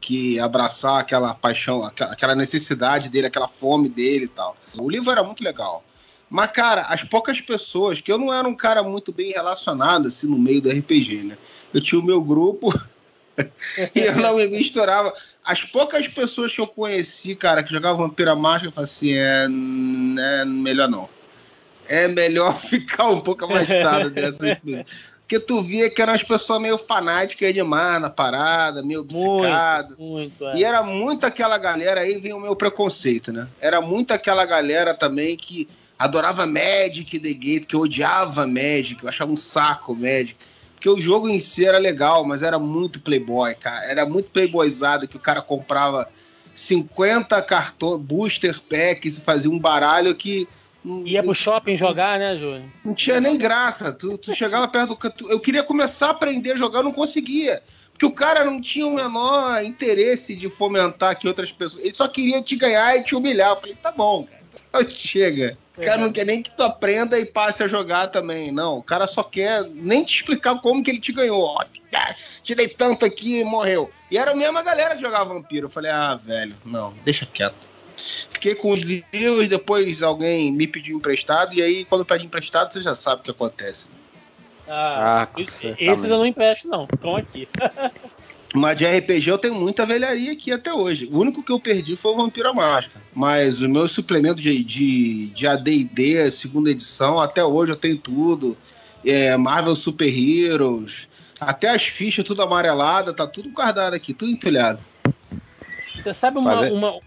[0.00, 4.56] que abraçar aquela paixão, aquela, aquela necessidade dele, aquela fome dele e tal.
[4.78, 5.82] O livro era muito legal.
[6.34, 10.26] Mas, cara, as poucas pessoas, que eu não era um cara muito bem relacionado, assim,
[10.26, 11.38] no meio do RPG, né?
[11.72, 12.74] Eu tinha o meu grupo
[13.94, 15.14] e eu não me misturava.
[15.44, 19.44] As poucas pessoas que eu conheci, cara, que jogavam Vampira Máscara, eu falei assim, é,
[19.44, 21.08] é melhor não.
[21.88, 24.86] É melhor ficar um pouco afastado dessas pessoas.
[25.20, 29.94] Porque tu via que eram as pessoas meio fanáticas demais na parada, meio obcecado.
[29.96, 30.48] Muito, muito.
[30.48, 30.56] É.
[30.56, 33.46] E era muito aquela galera, aí vem o meu preconceito, né?
[33.60, 35.68] Era muito aquela galera também que
[35.98, 40.36] adorava Magic The Gate, que eu odiava Magic, eu achava um saco Magic.
[40.74, 43.86] Porque o jogo em si era legal, mas era muito playboy, cara.
[43.86, 46.08] Era muito playboyzado que o cara comprava
[46.54, 50.46] 50 cartões, booster packs e fazia um baralho que...
[51.06, 52.70] Ia pro shopping jogar, né, Júlio?
[52.84, 53.90] não tinha nem graça.
[53.90, 55.30] Tu, tu chegava perto do.
[55.30, 57.62] Eu queria começar a aprender a jogar, eu não conseguia.
[57.90, 61.82] Porque o cara não tinha o menor interesse de fomentar que outras pessoas.
[61.82, 63.52] Ele só queria te ganhar e te humilhar.
[63.52, 64.42] Eu falei, tá bom, cara.
[64.68, 65.56] Então Chega.
[65.76, 68.52] O cara não quer nem que tu aprenda e passe a jogar também.
[68.52, 71.42] Não, o cara só quer nem te explicar como que ele te ganhou.
[71.42, 71.64] Ó,
[72.44, 73.90] te dei tanto aqui e morreu.
[74.10, 75.66] E era a mesma galera que jogava vampiro.
[75.66, 77.56] Eu falei, ah, velho, não, deixa quieto.
[78.32, 82.80] Fiquei com os livros, depois alguém me pediu emprestado, e aí quando pede emprestado, você
[82.80, 83.86] já sabe o que acontece.
[84.68, 85.92] Ah, Ah, com isso- certeza.
[85.92, 86.84] esses eu não empresto, não.
[86.84, 87.48] Estão aqui.
[88.54, 91.08] Mas de RPG eu tenho muita velharia aqui até hoje.
[91.10, 93.04] O único que eu perdi foi o Vampiro à Máscara.
[93.12, 98.56] Mas o meu suplemento de, de, de AD&D, segunda edição, até hoje eu tenho tudo.
[99.04, 101.08] É, Marvel Super Heroes,
[101.40, 104.78] até as fichas tudo amarelada, tá tudo guardado aqui, tudo entulhado.
[105.96, 107.00] Você sabe uma, Fazer- uma,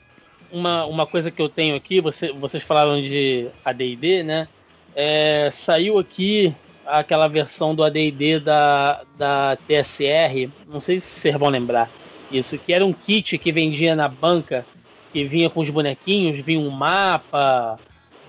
[0.51, 2.01] uma, uma coisa que eu tenho aqui?
[2.01, 4.47] Você, vocês falaram de ADD, né?
[4.93, 6.53] É, saiu aqui
[6.88, 10.50] aquela versão do ADD da, da TSR.
[10.69, 11.89] Não sei se vocês vão lembrar.
[12.32, 14.65] Isso, que era um kit que vendia na banca,
[15.13, 17.80] que vinha com os bonequinhos, vinha um mapa,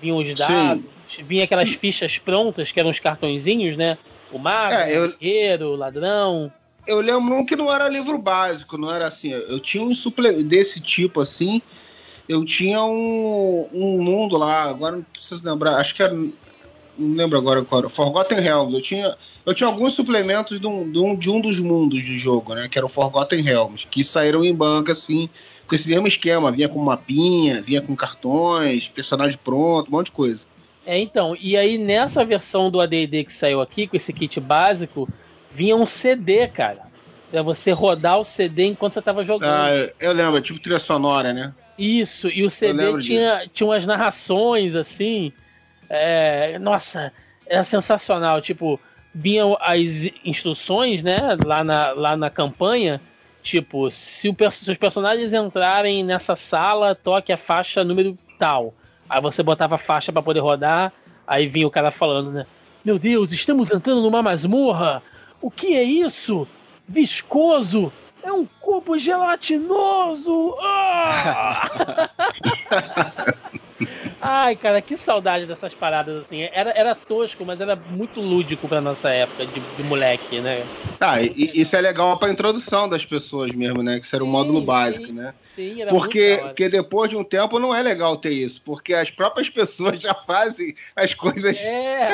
[0.01, 0.83] vinha os dados,
[1.27, 3.97] vinha aquelas fichas prontas, que eram os cartõezinhos, né?
[4.31, 6.51] O mago, É, eu- o guerreiro, o ladrão.
[6.87, 9.31] Eu lembro um que não era livro básico, não era assim.
[9.31, 11.61] Eu tinha um suplemento desse tipo assim.
[12.27, 16.15] Eu tinha um, um mundo lá, agora não preciso lembrar, acho que era.
[16.99, 17.89] Não lembro agora qual era.
[17.89, 18.73] Forgotten Realms.
[18.73, 22.19] Eu tinha, eu tinha alguns suplementos de um, de, um, de um dos mundos de
[22.19, 22.67] jogo, né?
[22.67, 25.29] Que era o Forgotten Realms, que saíram em banca, assim,
[25.65, 26.51] com esse mesmo esquema.
[26.51, 30.41] Vinha com mapinha, vinha com cartões, personagem pronto, um monte de coisa.
[30.85, 35.07] É, então, e aí nessa versão do AD&D que saiu aqui, com esse kit básico,
[35.51, 36.89] vinha um CD, cara.
[37.31, 39.53] Pra você rodar o CD enquanto você tava jogando.
[39.53, 41.53] Ah, eu, lembro, tipo trilha sonora, né?
[41.77, 45.31] Isso, e o CD tinha, tinha umas narrações, assim.
[45.89, 47.11] É, nossa,
[47.45, 48.41] era sensacional.
[48.41, 48.79] Tipo,
[49.13, 53.01] vinham as instruções, né, lá na, lá na campanha.
[53.41, 58.73] Tipo, se, o, se os personagens entrarem nessa sala, toque a faixa número tal.
[59.09, 60.93] Aí você botava a faixa pra poder rodar.
[61.25, 62.45] Aí vinha o cara falando, né?
[62.83, 65.01] Meu Deus, estamos entrando numa masmorra.
[65.41, 66.47] O que é isso?
[66.87, 67.91] Viscoso.
[68.21, 70.55] É um cubo gelatinoso!
[70.61, 71.69] Ah!
[74.21, 76.41] Ai, cara, que saudade dessas paradas assim.
[76.51, 80.67] Era, era tosco, mas era muito lúdico pra nossa época de, de moleque, né?
[80.99, 83.99] Ah, e, isso é legal pra introdução das pessoas mesmo, né?
[83.99, 84.65] Que isso era o Sim, módulo sim.
[84.65, 85.33] básico, né?
[85.47, 89.09] Sim, era Porque, porque depois de um tempo não é legal ter isso, porque as
[89.09, 92.09] próprias pessoas já fazem as coisas, É,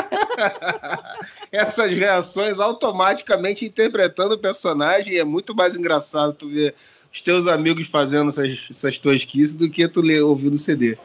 [1.52, 6.76] essas reações automaticamente interpretando o personagem, é muito mais engraçado tu ver
[7.12, 10.98] os teus amigos fazendo essas, essas tosquices do que tu ler, ouvir no CD.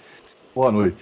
[0.55, 0.99] Boa noite.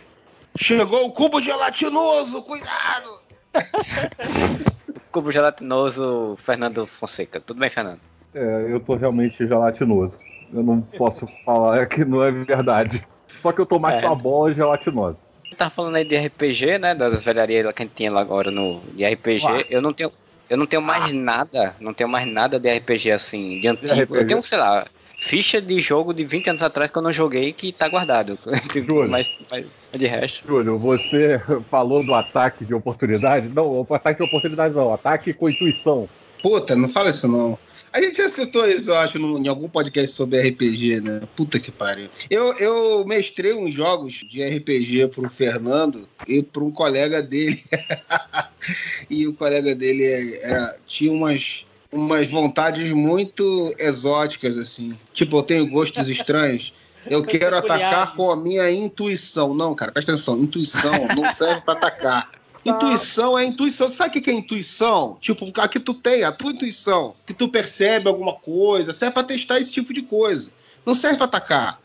[0.57, 3.19] Chegou o cubo gelatinoso, cuidado!
[5.11, 7.41] Cubo gelatinoso, Fernando Fonseca.
[7.41, 7.99] Tudo bem, Fernando?
[8.35, 10.17] É, eu tô realmente gelatinoso.
[10.53, 13.07] Eu não posso falar que não é verdade.
[13.41, 14.03] Só que eu tô mais É.
[14.03, 15.23] com a bola gelatinosa.
[15.49, 16.95] Você tava falando aí de RPG, né?
[16.95, 19.67] Das velharias que a gente tinha lá agora no de RPG.
[19.71, 20.13] Eu não tenho.
[20.51, 21.75] Eu não tenho mais nada.
[21.81, 23.91] Não tenho mais nada de RPG assim, de antigo.
[24.03, 24.15] RPG?
[24.21, 24.87] Eu tenho, sei lá,
[25.19, 28.39] ficha de jogo de 20 anos atrás que eu não joguei que tá guardado.
[28.73, 29.11] Júlio.
[29.11, 30.47] mas, mas de resto.
[30.47, 33.49] Júlio, você falou do ataque de oportunidade?
[33.49, 36.09] Não, o ataque de oportunidade não, ataque com intuição.
[36.43, 37.59] Puta, não fala isso não.
[37.93, 41.23] A gente já citou isso, eu acho, em algum podcast sobre RPG, né?
[41.35, 42.09] Puta que pariu.
[42.29, 47.65] Eu, eu mestrei uns jogos de RPG pro Fernando e para um colega dele.
[49.09, 50.05] e o colega dele
[50.43, 54.99] era, tinha umas, umas vontades muito exóticas, assim.
[55.13, 56.73] Tipo, eu tenho gostos estranhos.
[57.09, 59.55] Eu quero atacar com a minha intuição.
[59.55, 60.39] Não, cara, presta atenção.
[60.39, 62.31] Intuição não serve pra atacar.
[62.65, 63.89] Intuição é intuição.
[63.89, 65.17] Sabe o que é intuição?
[65.21, 69.23] Tipo, a que tu tem, a tua intuição, que tu percebe alguma coisa, serve pra
[69.23, 70.51] testar esse tipo de coisa.
[70.85, 71.81] Não serve pra atacar.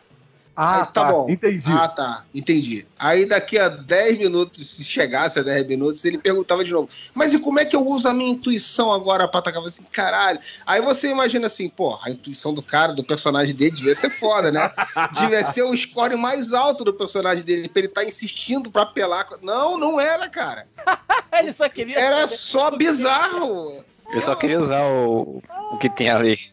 [0.55, 1.27] Ah, Aí, tá bom.
[1.29, 1.63] Entendi.
[1.65, 2.23] Ah, tá.
[2.33, 2.85] Entendi.
[2.97, 7.33] Aí daqui a 10 minutos, se chegasse a 10 minutos, ele perguntava de novo: Mas
[7.33, 9.59] e como é que eu uso a minha intuição agora pra atacar?
[9.59, 10.39] Eu falei assim, caralho.
[10.65, 14.51] Aí você imagina assim, pô, a intuição do cara, do personagem dele, devia ser foda,
[14.51, 14.71] né?
[15.13, 19.27] devia ser o score mais alto do personagem dele, pra ele estar insistindo pra apelar.
[19.41, 20.67] Não, não era, cara.
[21.39, 21.99] Ele só queria.
[21.99, 23.83] Era só bizarro.
[24.11, 26.52] Eu só queria usar o, o que tem ali.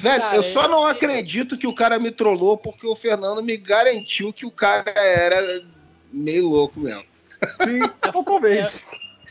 [0.00, 3.42] Velho, Cara, eu só não eu- acredito que o cara me trollou porque o Fernando
[3.42, 5.62] me garantiu que o cara era
[6.10, 7.04] meio louco mesmo.
[7.62, 8.82] Sim, totalmente.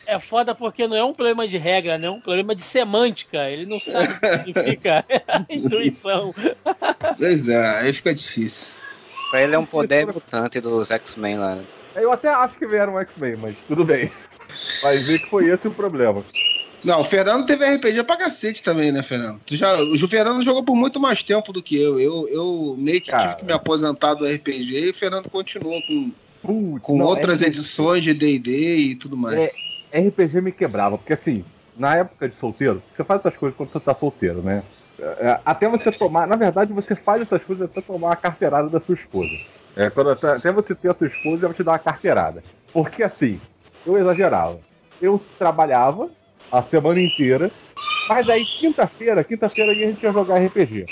[0.06, 2.06] É foda porque não é um problema de regra, né?
[2.06, 3.48] É um problema de semântica.
[3.50, 5.04] Ele não sabe o que significa
[5.50, 6.34] intuição.
[7.18, 8.76] Pois é, aí fica difícil.
[9.30, 11.56] Pra ele é um poder mutante dos X-Men lá.
[11.56, 11.64] né?
[11.96, 14.10] Eu até acho que vieram um X-Men, mas tudo bem.
[14.82, 16.24] Vai ver que foi esse o problema.
[16.84, 19.40] Não, o Fernando teve RPG pra cacete também, né, Fernando?
[19.44, 21.98] Tu já, o Fernando jogou por muito mais tempo do que eu.
[22.00, 23.22] Eu, eu meio que Cara.
[23.22, 26.10] tive que me aposentar do RPG e o Fernando continuou com,
[26.42, 29.38] Putz, com não, outras RPG edições de D&D e tudo mais.
[29.38, 29.52] É.
[30.00, 31.44] RPG me quebrava, porque assim,
[31.76, 34.62] na época de solteiro, você faz essas coisas quando você tá solteiro, né?
[34.98, 38.80] É, Até você tomar, na verdade, você faz essas coisas até tomar a carteirada da
[38.80, 39.32] sua esposa.
[39.76, 42.42] É, quando até, até você ter a sua esposa, ela te dá uma carteirada.
[42.72, 43.40] Porque assim,
[43.86, 44.58] eu exagerava.
[45.00, 46.10] Eu trabalhava
[46.50, 47.50] a semana inteira,
[48.08, 50.86] mas aí quinta-feira, quinta-feira a gente ia jogar RPG.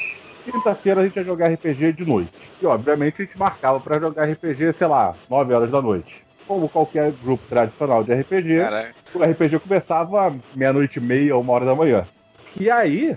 [0.45, 2.51] Quinta-feira a gente ia jogar RPG de noite.
[2.63, 6.25] E obviamente a gente marcava pra jogar RPG, sei lá, 9 horas da noite.
[6.47, 11.67] Como qualquer grupo tradicional de RPG, Cara, o RPG começava meia-noite e meia, uma hora
[11.67, 12.07] da manhã.
[12.59, 13.17] E aí,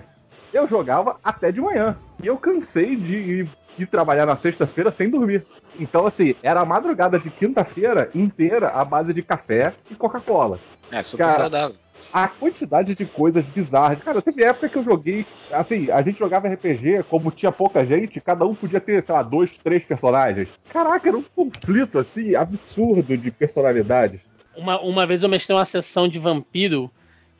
[0.52, 1.96] eu jogava até de manhã.
[2.22, 5.46] E eu cansei de ir, ir trabalhar na sexta-feira sem dormir.
[5.80, 10.58] Então, assim, era a madrugada de quinta-feira inteira à base de café e Coca-Cola.
[10.90, 11.76] é super Cara, saudável.
[12.12, 13.98] A quantidade de coisas bizarras.
[14.00, 15.24] Cara, teve época que eu joguei.
[15.50, 19.22] Assim, a gente jogava RPG, como tinha pouca gente, cada um podia ter, sei lá,
[19.22, 20.48] dois, três personagens.
[20.68, 24.20] Caraca, era um conflito, assim, absurdo de personalidades.
[24.54, 26.90] Uma, uma vez eu mestrei uma sessão de vampiro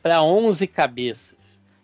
[0.01, 1.37] pra 11 cabeças.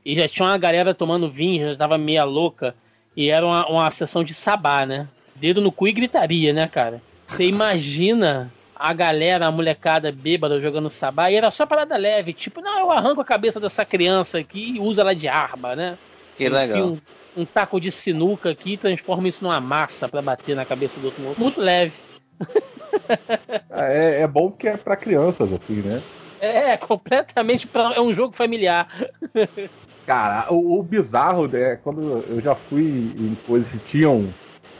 [0.03, 2.75] E já tinha uma galera tomando vinho, já tava meia louca.
[3.15, 5.07] E era uma, uma sessão de sabá, né?
[5.35, 7.01] Dedo no cu e gritaria, né, cara?
[7.25, 11.29] Você imagina a galera, a molecada bêbada jogando sabá.
[11.29, 12.31] E era só parada leve.
[12.31, 15.97] Tipo, não, eu arranco a cabeça dessa criança aqui e uso ela de arma, né?
[16.37, 16.87] Que Enfio legal.
[16.87, 20.97] Um, um taco de sinuca aqui e transforma isso numa massa pra bater na cabeça
[21.01, 21.35] do outro.
[21.37, 21.93] Muito leve.
[23.71, 26.01] É, é bom que é pra crianças, assim, né?
[26.39, 27.67] É, completamente.
[27.67, 28.87] Pra, é um jogo familiar.
[30.05, 34.31] Cara, o, o bizarro é quando eu já fui em coisas que tinham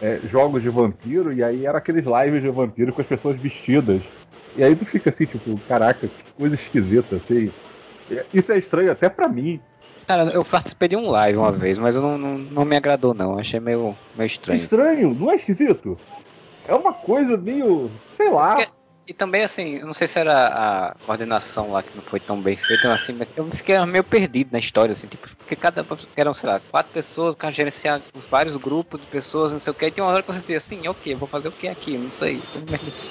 [0.01, 4.01] é, jogos de vampiro, e aí era aqueles lives de vampiro com as pessoas vestidas.
[4.55, 7.51] E aí tu fica assim, tipo, caraca, que coisa esquisita, assim.
[8.33, 9.59] Isso é estranho até pra mim.
[10.07, 13.13] Cara, eu participei de um live uma vez, mas eu não, não, não me agradou,
[13.13, 13.37] não.
[13.37, 14.59] Achei meio, meio estranho.
[14.59, 15.97] Estranho, não é esquisito?
[16.67, 18.55] É uma coisa meio, sei lá.
[18.55, 18.78] Porque-
[19.09, 22.55] E também, assim, não sei se era a coordenação lá que não foi tão bem
[22.55, 25.83] feita, assim, mas eu fiquei meio perdido na história, assim, tipo, porque cada.
[26.15, 29.71] eram, sei lá, quatro pessoas, o cara gerenciar os vários grupos de pessoas, não sei
[29.71, 31.67] o que, e tem uma hora que você dizia assim, ok, vou fazer o que
[31.67, 31.97] aqui?
[31.97, 32.47] Não sei.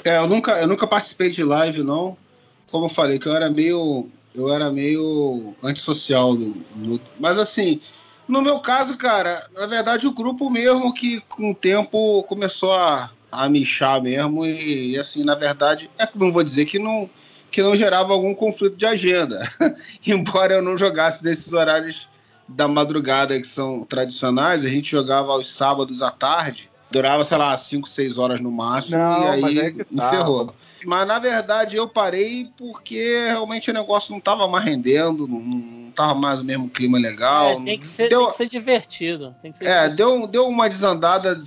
[0.04, 2.18] É, eu nunca, eu nunca participei de live, não.
[2.66, 4.12] Como eu falei, que eu era meio.
[4.34, 7.80] Eu era meio antissocial do, do- Mas assim,
[8.26, 13.10] no meu caso, cara, na verdade o grupo mesmo que com o tempo começou a,
[13.30, 14.44] a michar mesmo.
[14.44, 17.08] E, e, assim, na verdade, é que não vou dizer que não,
[17.50, 19.40] que não gerava algum conflito de agenda.
[20.06, 22.08] Embora eu não jogasse nesses horários
[22.48, 26.70] da madrugada que são tradicionais, a gente jogava aos sábados à tarde.
[26.90, 28.98] Durava, sei lá, 5, 6 horas no máximo.
[28.98, 30.06] Não, e mas aí é que tá.
[30.06, 30.54] encerrou.
[30.86, 36.14] Mas na verdade eu parei porque realmente o negócio não estava mais rendendo, não, tava
[36.14, 37.50] mais o mesmo clima legal.
[37.50, 39.36] É, tem, que ser, deu, tem que ser divertido.
[39.42, 39.96] Tem que ser é, divertido.
[39.96, 41.42] deu, deu uma desandada.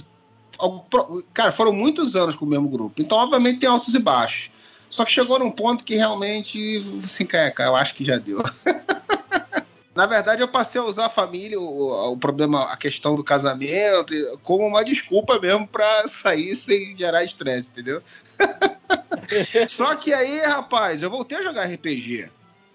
[1.33, 3.01] Cara, foram muitos anos com o mesmo grupo.
[3.01, 4.49] Então, obviamente, tem altos e baixos.
[4.89, 8.39] Só que chegou num ponto que realmente, assim, cara, eu acho que já deu.
[9.95, 14.13] Na verdade, eu passei a usar a família, o, o, problema, a questão do casamento,
[14.41, 18.01] como uma desculpa mesmo para sair sem gerar estresse, entendeu?
[19.67, 22.29] Só que aí, rapaz, eu voltei a jogar RPG.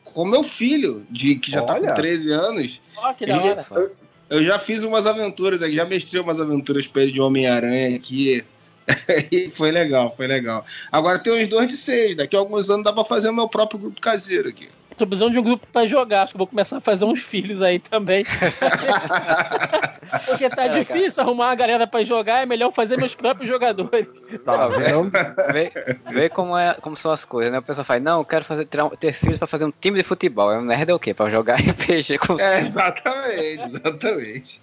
[0.05, 1.81] Com meu filho, de, que já Olha.
[1.83, 2.81] tá com 13 anos.
[2.97, 3.67] Oh, que da hora.
[3.71, 3.97] Eu,
[4.29, 8.45] eu, já fiz umas aventuras aqui, já mestrei umas aventuras pra ele de Homem-Aranha aqui.
[9.33, 10.65] e foi legal, foi legal.
[10.93, 13.49] Agora tem uns dois de seis, daqui a alguns anos dá pra fazer o meu
[13.49, 14.69] próprio grupo caseiro aqui.
[14.97, 16.23] Tô precisando de um grupo pra jogar.
[16.23, 18.25] Acho que vou começar a fazer uns filhos aí também.
[20.27, 21.29] Porque tá é, difícil cara.
[21.29, 24.09] arrumar uma galera pra jogar, é melhor fazer meus próprios jogadores.
[24.45, 25.11] Tá vendo?
[25.53, 25.73] Vê,
[26.11, 27.59] vê como, é, como são as coisas, né?
[27.59, 30.03] O pessoal fala, não, eu quero fazer, ter, ter filhos pra fazer um time de
[30.03, 30.53] futebol.
[30.53, 31.13] É merda é o quê?
[31.13, 34.61] Pra jogar RPG com É, exatamente, exatamente.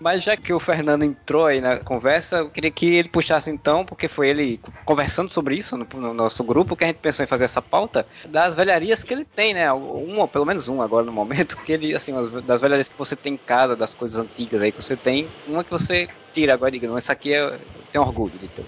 [0.00, 3.84] Mas já que o Fernando entrou aí na conversa, eu queria que ele puxasse então,
[3.84, 7.28] porque foi ele conversando sobre isso no, no, nosso grupo que a gente pensou em
[7.28, 9.70] fazer essa pauta, das velharias que ele tem, né?
[9.72, 12.14] Uma, pelo menos um agora no momento, que ele, assim,
[12.46, 15.62] das velharias que você tem em casa, das coisas antigas aí que você tem, uma
[15.62, 17.58] que você tira agora e diga, não, essa aqui é,
[17.92, 18.64] tenho orgulho de ter.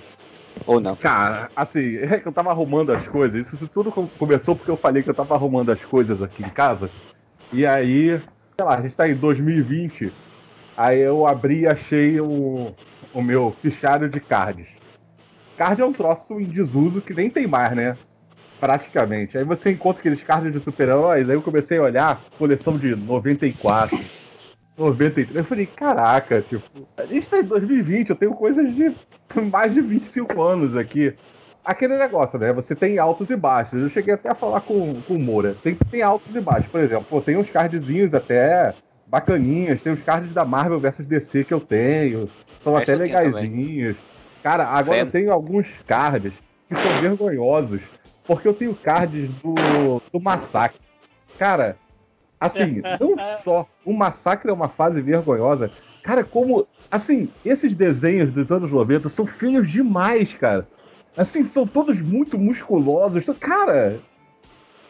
[0.66, 0.94] Ou não?
[0.96, 3.52] Cara, assim, é eu tava arrumando as coisas.
[3.52, 6.90] Isso tudo começou porque eu falei que eu tava arrumando as coisas aqui em casa.
[7.52, 8.20] E aí,
[8.56, 10.12] sei lá, a gente tá em 2020.
[10.76, 12.74] Aí eu abri e achei o,
[13.12, 14.68] o meu fichário de cards.
[15.56, 17.96] Card é um troço em desuso que nem tem mais, né?
[18.58, 19.36] Praticamente.
[19.36, 23.98] Aí você encontra aqueles cards de super-heróis, aí eu comecei a olhar, coleção de 94,
[24.76, 25.36] 93.
[25.36, 28.90] Eu falei, caraca, tipo, a gente tá em 2020, eu tenho coisas de
[29.50, 31.14] mais de 25 anos aqui.
[31.64, 32.52] Aquele negócio, né?
[32.52, 33.80] Você tem altos e baixos.
[33.80, 35.56] Eu cheguei até a falar com, com o Moura.
[35.62, 36.66] Tem, tem altos e baixos.
[36.66, 38.74] Por exemplo, pô, tem uns cardzinhos até
[39.12, 39.82] bacaninhas.
[39.82, 42.30] Tem os cards da Marvel vs DC que eu tenho.
[42.56, 43.96] São Esse até legaisinhos.
[44.42, 46.32] Cara, agora eu tenho alguns cards
[46.66, 47.82] que são vergonhosos.
[48.24, 50.80] Porque eu tenho cards do, do Massacre.
[51.38, 51.76] Cara,
[52.40, 55.70] assim, não só o Massacre é uma fase vergonhosa.
[56.02, 56.66] Cara, como.
[56.90, 60.66] Assim, esses desenhos dos anos 90 são feios demais, cara.
[61.16, 63.24] Assim, são todos muito musculosos.
[63.38, 64.00] Cara,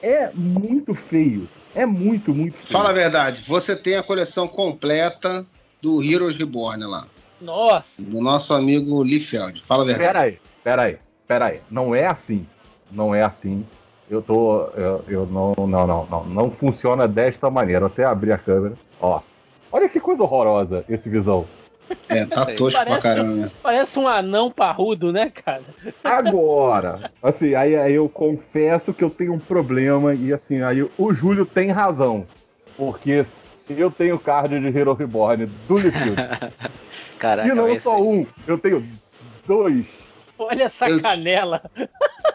[0.00, 1.48] é muito feio.
[1.74, 2.70] É muito, muito feio.
[2.70, 5.46] Fala a verdade, você tem a coleção completa
[5.80, 7.06] do Heroes Reborn lá.
[7.40, 8.02] Nossa!
[8.02, 9.64] Do nosso amigo Liefeld.
[9.66, 10.12] Fala a verdade.
[10.12, 11.60] Peraí, peraí, peraí.
[11.70, 12.46] Não é assim.
[12.90, 13.66] Não é assim.
[14.08, 14.64] Eu tô.
[14.76, 16.24] Eu, eu não, não, não, não.
[16.26, 17.84] Não funciona desta maneira.
[17.84, 18.76] Eu até abri a câmera.
[19.00, 19.20] Ó.
[19.72, 21.46] Olha que coisa horrorosa esse visão.
[22.08, 23.52] É, tá tosco parece, pra caramba.
[23.62, 25.64] Parece um anão parrudo, né, cara?
[26.02, 31.14] Agora, assim, aí, aí eu confesso que eu tenho um problema e assim, aí o
[31.14, 32.26] Júlio tem razão.
[32.76, 36.16] Porque se eu tenho card de Hero Reborn do Liefeld.
[37.18, 38.86] Caraca, e não só um, eu tenho
[39.46, 39.86] dois.
[40.38, 41.62] Olha essa eu, canela.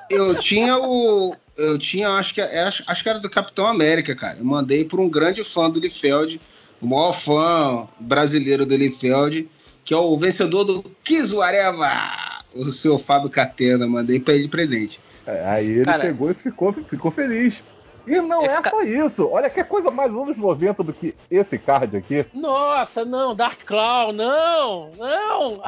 [0.10, 1.36] Eu tinha o.
[1.58, 4.38] Eu tinha, acho que, acho, acho que era do Capitão América, cara.
[4.38, 6.40] Eu mandei por um grande fã do Liefeld
[6.82, 9.50] o maior fã brasileiro do Liefeld,
[9.84, 11.92] que é o vencedor do Kizuareva,
[12.54, 13.88] o seu Fábio Catena.
[13.88, 15.00] Mandei para ele presente.
[15.26, 17.62] É, aí ele Cara, pegou e ficou, ficou feliz.
[18.08, 18.70] E não é ca...
[18.70, 19.28] só isso.
[19.30, 22.26] Olha que coisa mais anos 90 do que esse card aqui.
[22.34, 25.62] Nossa, não, Dark Claw, não, não.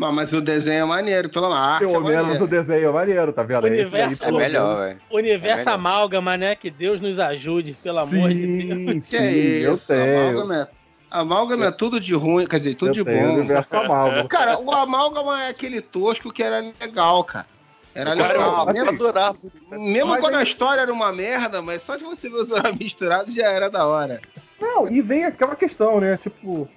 [0.00, 1.78] Não, mas o desenho é maneiro, pelo menos.
[1.78, 3.66] Pelo é menos o desenho é maneiro, tá vendo?
[3.66, 5.00] Universo, é melhor, velho.
[5.10, 6.54] Universo é amálgama, né?
[6.54, 9.04] Que Deus nos ajude, pelo sim, amor de Deus.
[9.04, 9.92] Sim, que é isso?
[9.92, 10.20] Eu tenho.
[10.20, 10.80] Amálgama é
[11.10, 13.34] Amálgama é tudo de ruim, quer dizer, tudo eu de bom.
[13.34, 14.28] Universo amálgama.
[14.28, 17.46] Cara, o amálgama é aquele tosco que era legal, cara.
[17.94, 18.66] Era legal.
[18.66, 19.38] Cara, eu adorava.
[19.70, 20.40] Mesmo mas quando aí...
[20.40, 23.68] a história era uma merda, mas só de você ver os horários misturados já era
[23.68, 24.20] da hora.
[24.60, 26.18] Não, e vem aquela questão, né?
[26.22, 26.68] Tipo,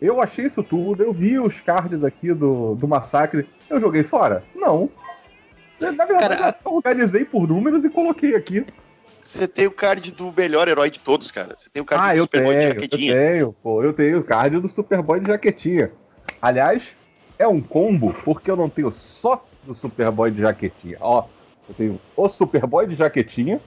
[0.00, 4.44] eu achei isso tudo, eu vi os cards aqui do, do massacre, eu joguei fora?
[4.54, 4.90] Não.
[5.80, 8.64] Na verdade, cara, eu organizei por números e coloquei aqui.
[9.20, 11.56] Você tem o card do melhor herói de todos, cara.
[11.56, 13.12] Você tem o card ah, do eu Superboy tenho, de jaquetinha.
[13.12, 15.92] Eu tenho, pô, eu tenho o card do Superboy de jaquetinha.
[16.40, 16.82] Aliás,
[17.38, 20.96] é um combo, porque eu não tenho só do Superboy de jaquetinha.
[21.00, 21.26] Ó,
[21.68, 23.60] eu tenho o Superboy de jaquetinha.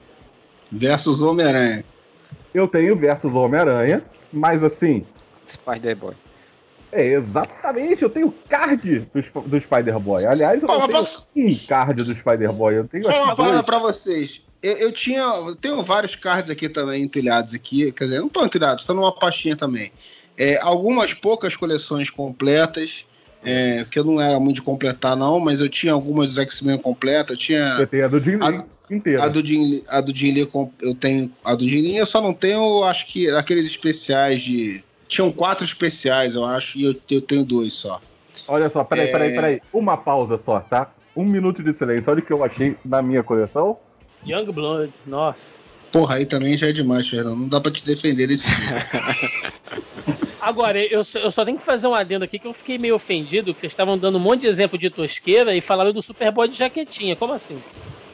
[0.72, 1.86] Versus Homem-Aranha.
[2.54, 5.06] Eu tenho versus Homem-Aranha, mas assim.
[5.48, 6.16] Spider-Boy.
[6.92, 10.26] É, exatamente, eu tenho card do, do Spider-Boy.
[10.26, 11.28] Aliás, eu Pô, tenho posso...
[11.36, 12.76] um card do Spider-Boy.
[12.76, 14.42] Eu tenho Só uma palavra pra vocês.
[14.64, 15.22] Eu, eu, tinha.
[15.22, 17.92] Eu tenho vários cards aqui também empilhados aqui.
[17.92, 19.92] Quer dizer, não estão empilhados, estão numa pastinha também.
[20.38, 23.06] É, algumas poucas coleções completas
[23.46, 26.78] É, porque eu não era muito de completar, não, mas eu tinha algumas dos X-Men
[26.78, 27.32] completas.
[27.36, 27.76] Eu tinha.
[27.78, 29.24] Você tem a do Jim Lee inteira.
[29.24, 30.50] A do Jim Lee, a do Jim Lee
[30.82, 31.32] eu tenho.
[31.44, 34.84] A do Jim Lee eu só não tenho, acho que aqueles especiais de.
[35.08, 38.02] Tinham quatro especiais, eu acho, e eu, eu tenho dois só.
[38.48, 39.12] Olha só, peraí, É.
[39.12, 39.62] peraí, peraí.
[39.72, 40.92] Uma pausa só, tá?
[41.16, 42.12] Um minuto de silêncio.
[42.12, 43.78] Olha o que eu achei na minha coleção.
[44.28, 45.60] Young Blood, nossa.
[45.92, 47.38] Porra, aí também já é demais, Fernando.
[47.38, 50.25] Não dá pra te defender desse tipo.
[50.46, 52.94] Agora, eu só, eu só tenho que fazer um adendo aqui que eu fiquei meio
[52.94, 56.48] ofendido que vocês estavam dando um monte de exemplo de tosqueira e falaram do Superboy
[56.48, 57.16] de jaquetinha.
[57.16, 57.58] Como assim?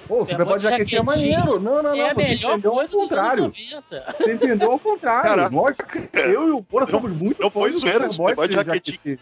[0.07, 1.59] Pô, o Superboy de jaquetinha é maneiro.
[1.59, 1.93] Não, não, não.
[1.93, 3.43] é a você melhor entendeu coisa ao contrário.
[3.43, 4.15] 90.
[4.17, 5.29] Você entendeu ao contrário.
[5.29, 5.49] Caraca.
[5.49, 5.75] Nós,
[6.13, 9.17] eu e o Bora somos muito não foi zoeira, Superboy de jaquetinha.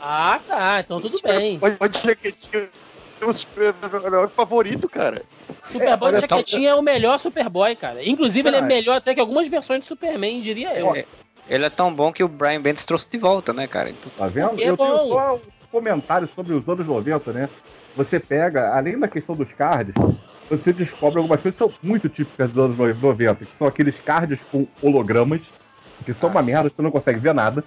[0.00, 0.78] Ah, tá.
[0.78, 1.58] Então tudo bem.
[1.58, 2.70] Pode jaquetinha
[3.20, 5.22] é o super-herói favorito, cara.
[5.72, 8.08] Superboy olha de jaquetinha é o melhor Superboy, cara.
[8.08, 8.62] Inclusive, ele é é.
[8.62, 10.94] melhor até que algumas versões de Superman, diria eu.
[10.94, 11.04] É,
[11.52, 13.90] Ele é tão bom que o Brian Bendis trouxe de volta, né, cara?
[13.90, 14.58] Então, Tá vendo?
[14.58, 15.08] É eu tenho bom.
[15.10, 15.40] só um
[15.70, 17.48] comentário sobre os anos 90, né?
[17.94, 19.94] Você pega, além da questão dos cards,
[20.48, 24.40] você descobre algumas coisas que são muito típicas dos anos 90, que são aqueles cards
[24.50, 25.42] com hologramas,
[26.06, 27.62] que são uma merda, você não consegue ver nada.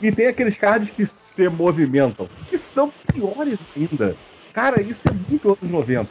[0.00, 4.16] E tem aqueles cards que se movimentam, que são piores ainda.
[4.54, 6.08] Cara, isso é muito anos 90.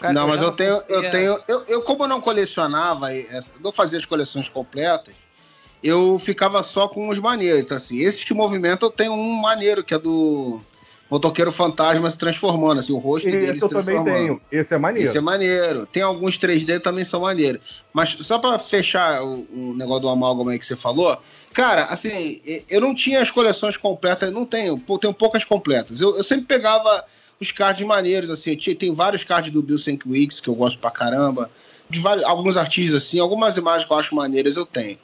[0.00, 1.36] cara, não, mas eu tenho, eu tenho.
[1.48, 5.14] Eu, eu, como eu não colecionava, essa- não fazia as coleções completas,
[5.84, 7.60] eu ficava só com os maneiros.
[7.60, 10.60] Então, assim, esse que movimento eu tenho um maneiro, que é do
[11.10, 14.16] motoqueiro fantasma se transformando, assim, o rosto dele Esse se eu também transformando.
[14.16, 14.40] tenho.
[14.50, 15.08] Esse é maneiro.
[15.08, 15.86] Esse é maneiro.
[15.86, 17.84] Tem alguns 3D também são maneiros.
[17.92, 21.20] Mas só pra fechar o, o negócio do amálgama aí que você falou,
[21.52, 26.00] cara, assim, eu não tinha as coleções completas, não tenho, tenho poucas completas.
[26.00, 27.04] Eu, eu sempre pegava
[27.38, 30.90] os cards maneiros, assim, tinha, tem vários cards do Bill Sienkiewicz que eu gosto pra
[30.90, 31.50] caramba,
[31.90, 34.98] de vários, alguns artistas assim, algumas imagens que eu acho maneiras eu tenho.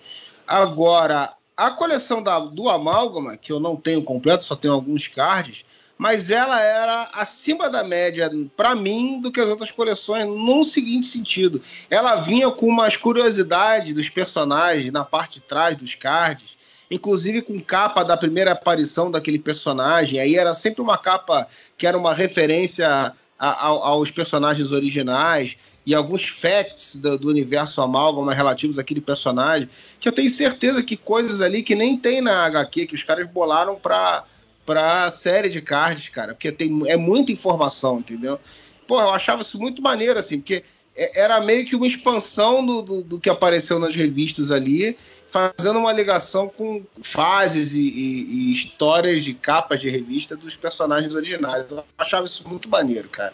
[0.50, 5.64] Agora, a coleção da, do amálgama, que eu não tenho completo, só tenho alguns cards,
[5.96, 11.06] mas ela era acima da média para mim do que as outras coleções num seguinte
[11.06, 11.62] sentido.
[11.88, 16.56] Ela vinha com umas curiosidades dos personagens na parte de trás dos cards,
[16.90, 20.18] inclusive com capa da primeira aparição daquele personagem.
[20.18, 21.46] Aí era sempre uma capa
[21.78, 25.56] que era uma referência a- a- aos personagens originais
[25.86, 29.68] e alguns facts do, do universo amálgama relativos àquele personagem,
[29.98, 33.28] que eu tenho certeza que coisas ali que nem tem na HQ, que os caras
[33.28, 34.24] bolaram pra,
[34.66, 38.38] pra série de cards, cara, porque tem, é muita informação, entendeu?
[38.86, 40.62] Pô, eu achava isso muito maneiro, assim, porque
[40.96, 44.96] é- era meio que uma expansão do, do, do que apareceu nas revistas ali,
[45.30, 51.14] fazendo uma ligação com fases e, e- e histórias de capas de revista dos personagens
[51.14, 51.64] originais.
[51.70, 53.32] Eu achava isso muito maneiro, cara.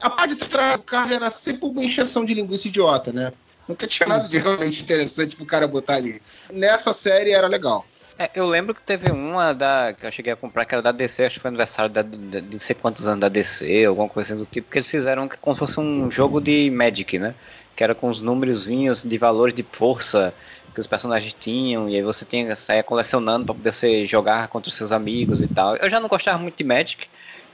[0.00, 3.32] A parte de trás do carro era sempre uma encheção de linguiça idiota, né?
[3.66, 6.22] Nunca tinha nada de realmente interessante pro cara botar ali.
[6.52, 7.84] Nessa série era legal.
[8.18, 10.90] É, eu lembro que teve uma da que eu cheguei a comprar, que era da
[10.90, 14.08] DC, acho que foi aniversário da, de, de não sei quantos anos da DC, alguma
[14.08, 17.34] coisa assim do tipo, que eles fizeram como se fosse um jogo de Magic, né?
[17.74, 20.32] Que era com os númerozinhos de valores de força
[20.72, 24.68] que os personagens tinham, e aí você tinha sair colecionando para poder você jogar contra
[24.68, 25.76] os seus amigos e tal.
[25.76, 27.08] Eu já não gostava muito de Magic,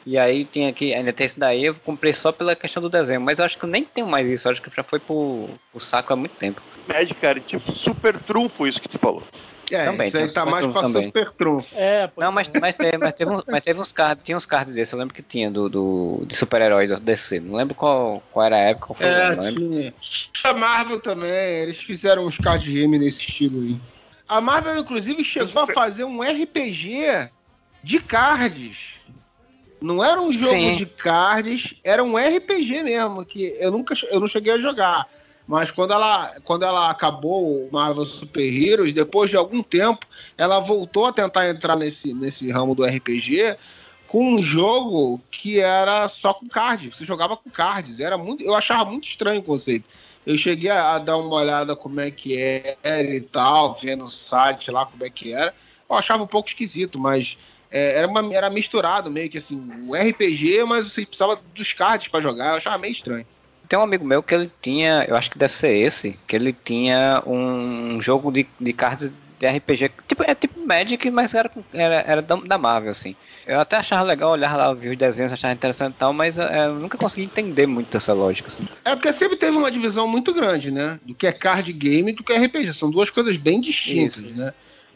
[0.04, 3.20] e aí tinha que, ainda tem esse daí, eu comprei só pela questão do desenho,
[3.20, 5.48] mas eu acho que eu nem tenho mais isso, eu acho que já foi pro,
[5.70, 6.60] pro saco há muito tempo.
[6.88, 9.22] Magic, cara, tipo, super trunfo isso que tu falou.
[9.70, 11.06] É, Também, isso aí tem tá Super mais pra também.
[11.06, 11.74] Super Trunfo.
[11.74, 12.20] É, pô.
[12.20, 14.92] Não, mas, mas, teve, mas, teve, uns- mas teve uns cards, tinha uns cards desses,
[14.92, 17.40] eu lembro que tinha do, do de super-heróis da DC.
[17.40, 19.68] Não lembro qual, qual era a época, qual foi o É, ano, não lembro.
[19.70, 19.94] tinha.
[20.44, 23.80] A Marvel também, eles fizeram uns card game nesse estilo aí.
[24.28, 27.30] A Marvel, inclusive, chegou a fazer um RPG
[27.82, 29.01] de cards.
[29.82, 30.76] Não era um jogo Sim.
[30.76, 35.08] de cards, era um RPG mesmo, que eu nunca eu não cheguei a jogar.
[35.46, 40.06] Mas quando ela, quando ela acabou o Marvel Super Heroes, depois de algum tempo,
[40.38, 43.56] ela voltou a tentar entrar nesse, nesse ramo do RPG
[44.06, 46.96] com um jogo que era só com cards.
[46.96, 47.98] Você jogava com cards.
[47.98, 49.84] Era muito, eu achava muito estranho o conceito.
[50.24, 52.36] Eu cheguei a, a dar uma olhada como é que
[52.82, 55.52] era e tal, vendo o site lá como é que era.
[55.90, 57.36] Eu achava um pouco esquisito, mas
[57.72, 62.08] é, era, uma, era misturado meio que assim, o RPG, mas você precisava dos cards
[62.08, 62.50] pra jogar.
[62.50, 63.26] Eu achava meio estranho.
[63.68, 66.52] Tem um amigo meu que ele tinha, eu acho que deve ser esse, que ele
[66.52, 69.10] tinha um jogo de, de cards
[69.42, 73.16] de RPG, tipo, é tipo Magic, mas era, era, era da, Marvel, assim.
[73.44, 76.66] Eu até achava legal olhar lá, ver os desenhos, achava interessante e tal, mas é,
[76.66, 78.68] eu nunca consegui entender muito essa lógica, assim.
[78.84, 81.00] É porque sempre teve uma divisão muito grande, né?
[81.02, 82.72] Do que é card game e do que é RPG.
[82.72, 84.38] São duas coisas bem distintas, isso.
[84.38, 84.54] né?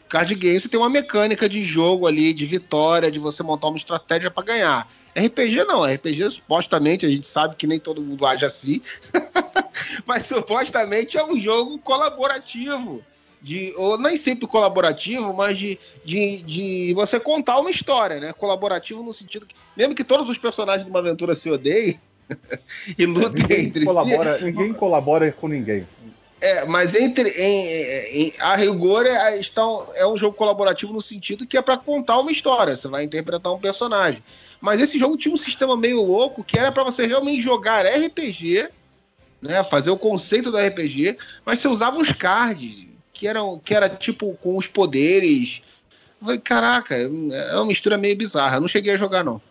[0.09, 3.77] Card game você tem uma mecânica de jogo ali, de vitória, de você montar uma
[3.77, 4.89] estratégia pra ganhar.
[5.15, 8.81] RPG não, RPG supostamente a gente sabe que nem todo mundo age assim,
[10.05, 13.03] mas supostamente é um jogo colaborativo
[13.41, 18.33] de ou nem sempre colaborativo, mas de, de, de você contar uma história, né?
[18.33, 21.99] Colaborativo no sentido que, mesmo que todos os personagens de uma aventura se odeiem
[22.97, 24.45] e lutem Ninguém entre colabora, si.
[24.45, 25.85] ninguém colabora com ninguém.
[26.39, 31.47] É, mas entre em, em- a rigor é, estão, é um jogo colaborativo no sentido
[31.47, 34.23] que é para contar uma história, você vai interpretar um personagem.
[34.61, 38.69] Mas esse jogo tinha um sistema meio louco que era para você realmente jogar RPG,
[39.41, 43.89] né, fazer o conceito do RPG, mas você usava uns cards que eram que era
[43.89, 45.61] tipo com os poderes.
[46.21, 48.59] Falei, caraca, é uma mistura meio bizarra.
[48.59, 49.41] Não cheguei a jogar não.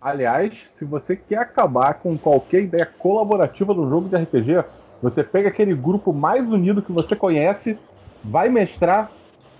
[0.00, 4.64] Aliás, se você quer acabar com qualquer ideia colaborativa do jogo de RPG,
[5.10, 7.78] você pega aquele grupo mais unido que você conhece,
[8.24, 9.12] vai mestrar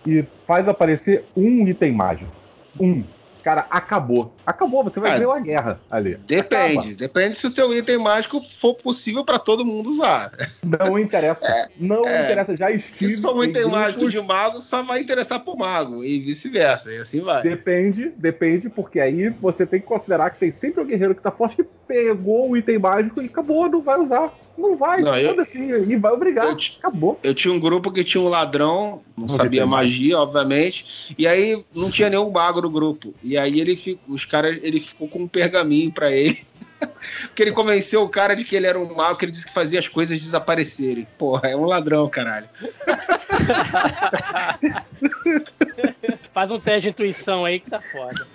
[0.05, 2.32] e faz aparecer um item mágico.
[2.80, 3.05] Um.
[3.44, 4.34] Cara, acabou.
[4.44, 6.16] Acabou, você vai Cara, ver uma guerra ali.
[6.26, 6.97] Depende, Acaba.
[6.97, 10.32] depende se o teu item mágico for possível para todo mundo usar.
[10.64, 11.70] Não interessa.
[11.78, 12.24] não é.
[12.24, 12.57] interessa.
[12.57, 13.09] Já estive.
[13.09, 16.90] Se for um em item mágico de mago, só vai interessar pro mago, e vice-versa,
[16.92, 17.44] e assim vai.
[17.44, 21.30] Depende, depende, porque aí você tem que considerar que tem sempre um guerreiro que tá
[21.30, 24.34] forte que pegou o item mágico e acabou, não vai usar.
[24.57, 26.46] Não vai, Não, eu- assim, e vai obrigar.
[26.46, 27.20] Eu Acabou.
[27.22, 31.62] Eu tinha um grupo que tinha um ladrão, não Não sabia magia, obviamente, e aí
[31.74, 33.12] não tinha nenhum mago no grupo.
[33.22, 36.38] E aí ele ficou, os caras, ele ficou com um pergaminho pra ele.
[37.28, 39.52] Porque ele convenceu o cara de que ele era um mago, que ele disse que
[39.52, 41.07] fazia as coisas desaparecerem.
[41.18, 42.48] Porra, é um ladrão, caralho.
[46.37, 48.26] Faz um teste de intuição aí que tá foda.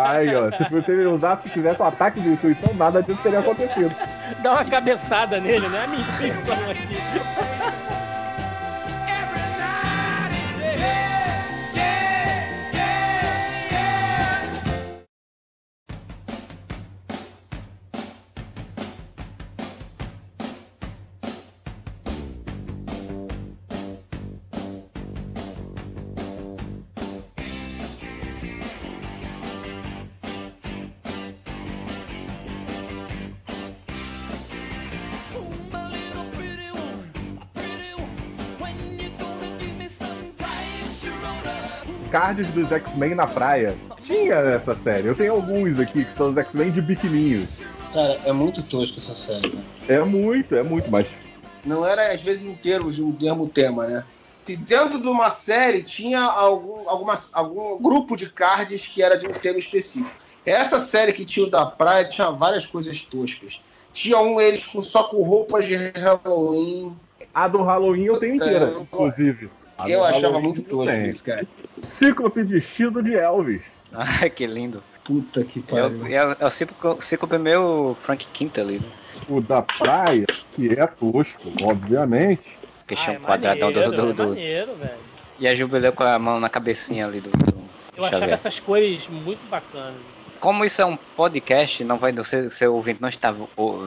[0.00, 3.94] Aí, ó, se você usasse, se fizesse um ataque de intuição, nada disso teria acontecido.
[4.42, 5.84] Dá uma cabeçada nele, né?
[5.84, 7.97] A minha intuição aqui.
[42.18, 43.76] Cards dos X-Men na praia.
[44.02, 45.06] Tinha essa série.
[45.06, 47.48] Eu tenho alguns aqui que são os X-Men de biquininhos.
[47.94, 49.64] Cara, é muito tosco essa série, cara.
[49.88, 51.06] É muito, é muito, mas
[51.64, 54.04] Não era, às vezes, inteiro o mesmo tema, né?
[54.44, 59.28] Se dentro de uma série tinha algum, alguma, algum grupo de cards que era de
[59.28, 60.10] um tema específico.
[60.44, 63.60] Essa série que tinha o da praia tinha várias coisas toscas.
[63.92, 66.96] Tinha um eles com, só com roupas de Halloween.
[67.32, 69.50] a do Halloween eu tenho inteira, É, inclusive.
[69.86, 71.46] Eu do achava muito tosco isso, cara.
[71.82, 73.62] Cíclope vestido de Elvis.
[73.92, 74.82] Ai, que lindo.
[75.04, 76.06] Puta que É, pariu.
[76.06, 78.88] é, o- é o ciclo meu Frank Quinta ali, né?
[79.28, 82.58] O da praia, que é tosco, obviamente.
[82.86, 84.98] Questão Ah, é quadradão do, maneiro, do, é do- maneiro, velho.
[85.38, 87.30] E a Jubileu com a mão na cabecinha ali do.
[87.30, 87.58] do
[87.96, 88.34] Eu achava Xavier.
[88.34, 89.94] essas cores muito bacanas.
[90.40, 93.34] Como isso é um podcast, não vai ser seu ouvinte não está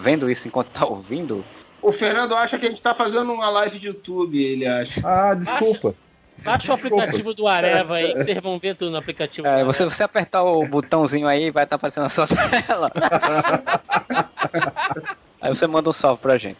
[0.01, 1.43] vendo isso enquanto tá ouvindo.
[1.81, 5.01] O Fernando acha que a gente tá fazendo uma live de YouTube, ele acha.
[5.03, 5.95] Ah, desculpa.
[6.43, 9.85] Baixa o aplicativo do Areva aí, que vocês vão ver tudo no aplicativo É, você,
[9.85, 12.25] você apertar o botãozinho aí, vai estar aparecendo na sua
[12.67, 12.91] tela.
[15.39, 16.57] aí você manda um salve pra gente.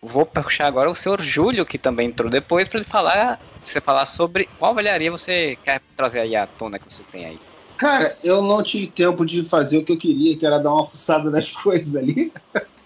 [0.00, 4.06] Vou puxar agora o senhor Júlio, que também entrou depois, pra ele falar, você falar
[4.06, 7.38] sobre qual velharia você quer trazer aí à tona que você tem aí.
[7.76, 10.86] Cara, eu não tive tempo de fazer o que eu queria, que era dar uma
[10.86, 12.32] fuçada nas coisas ali.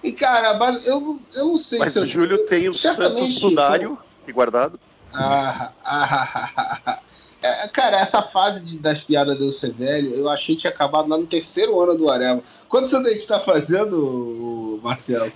[0.03, 2.03] E, cara, mas eu, não- eu não sei Mas se eu...
[2.03, 4.79] o Júlio tem o santo sudário aqui guardado.
[5.15, 7.03] Ah, ah, ah, ah, ah.
[7.43, 10.73] É, cara, essa fase de- das piadas de eu ser velho, eu achei que tinha
[10.73, 12.43] acabado lá no terceiro ano do Areva.
[12.67, 15.31] Quantos anos a gente tá fazendo, Marcelo?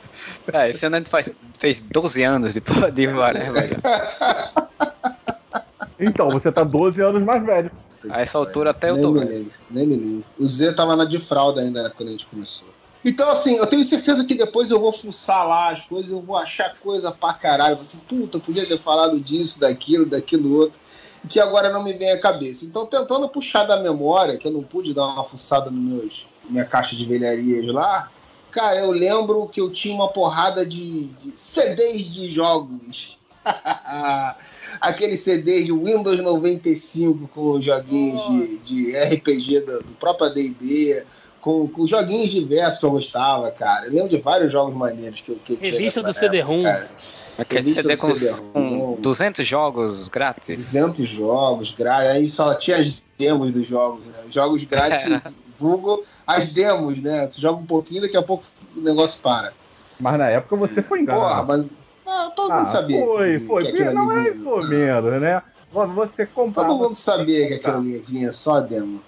[0.51, 3.12] É, esse ano a gente faz, fez 12 anos de, de já.
[5.99, 7.71] Então, você tá 12 anos mais velho.
[8.09, 9.31] A essa altura até eu nem tô me vendo.
[9.31, 10.25] lembro, nem me lembro.
[10.39, 12.69] O Z tava na de fralda ainda né, quando a gente começou.
[13.07, 16.37] Então, assim, eu tenho certeza que depois eu vou fuçar lá as coisas, eu vou
[16.37, 17.79] achar coisa pra caralho.
[17.79, 20.77] Assim, puta, eu podia ter falado disso, daquilo, daquilo outro,
[21.29, 22.65] que agora não me vem à cabeça.
[22.65, 26.65] Então, tentando puxar da memória, que eu não pude dar uma fuçada no meus, minha
[26.65, 28.11] caixa de velharias lá,
[28.51, 33.17] cara, eu lembro que eu tinha uma porrada de, de CDs de jogos.
[34.81, 41.05] Aquele CD de Windows 95 com joguinhos de, de RPG do, do próprio AD&D,
[41.47, 43.86] com, com joguinhos diversos que eu gostava, cara.
[43.86, 46.64] Eu lembro de vários jogos maneiros que eu, que eu tinha Revista do CD-ROM.
[46.64, 46.88] cara.
[47.38, 50.57] Aquele Revista CD com, com 200 jogos grátis.
[50.57, 54.14] 200 jogos grátis, aí só tinha as demos dos jogos, né?
[54.26, 55.20] Os Jogos grátis,
[55.57, 57.28] vulgo, as demos, né?
[57.28, 58.42] Tu joga um pouquinho, daqui a pouco
[58.76, 59.53] o negócio para.
[60.01, 61.47] Mas na época você foi Porra, enganado.
[61.47, 61.66] mas
[62.09, 63.05] Ah, todo Ah, mundo sabia.
[63.05, 63.62] foi, que, foi.
[63.62, 65.42] que aquilo não é isso menos, né?
[65.72, 66.68] Mano, você comprava...
[66.70, 69.01] Todo mundo sabia que aquilo ali vinha só demo.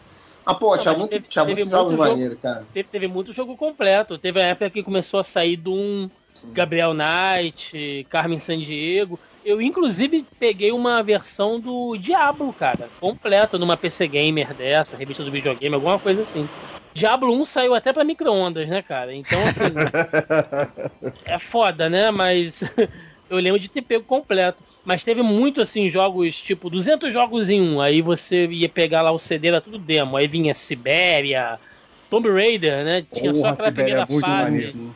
[0.51, 2.67] Ah, pô, Não, tinha, muito, teve- tinha teve muito jogo- maneiros, cara.
[2.73, 4.19] Teve, teve muito jogo completo.
[4.19, 6.11] Teve a época que começou a sair do um
[6.55, 9.21] Gabriel Knight, Carmen Sandiego.
[9.45, 15.31] Eu, inclusive, peguei uma versão do Diablo, cara, completa numa PC Gamer dessa, revista do
[15.31, 16.49] videogame, alguma coisa assim.
[16.95, 19.15] Diablo 1 saiu até pra micro-ondas, né, cara?
[19.15, 19.65] Então, assim.
[21.27, 22.11] é foda, né?
[22.11, 22.63] Mas
[23.29, 24.65] eu lembro de ter pego completo.
[24.89, 27.79] Mas teve muito, assim, jogos, tipo, 200 jogos em um.
[27.81, 30.17] Aí você ia pegar lá o CD, era tudo demo.
[30.17, 31.61] Aí vinha Sibéria,
[32.09, 33.03] Tomb Raider, né?
[33.03, 34.63] Tinha só Porra, aquela Sibéria primeira é fase.
[34.71, 34.95] maneiro.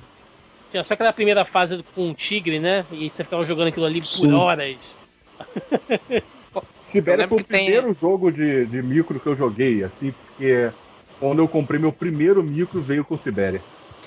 [0.70, 2.86] Tinha só aquela primeira fase com o tigre, né?
[2.90, 4.32] E aí você ficava jogando aquilo ali por Sim.
[4.32, 4.98] horas.
[6.82, 10.70] Sibéria foi o que tem- primeiro jogo de, de micro que eu joguei, assim, porque
[11.18, 13.64] quando eu comprei meu primeiro micro veio com Sibéria.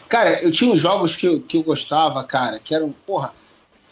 [0.07, 3.33] Cara, eu tinha uns jogos que eu, que eu gostava, cara, que eram, porra,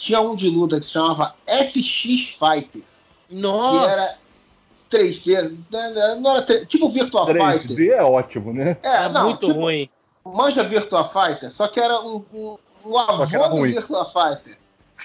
[0.04, 2.82] tinha um de luta que se chamava FX Fighter,
[3.30, 4.22] Nossa!
[4.92, 7.72] 3D, né, não era 3D, tipo Virtua Fighter.
[7.78, 8.78] 3D é ótimo, né?
[8.84, 9.90] É, É não, muito tipo, ruim.
[10.26, 13.72] manja Virtua Fighter, só que era um, um, um avô que era do ruim.
[13.72, 14.58] Virtua Fighter.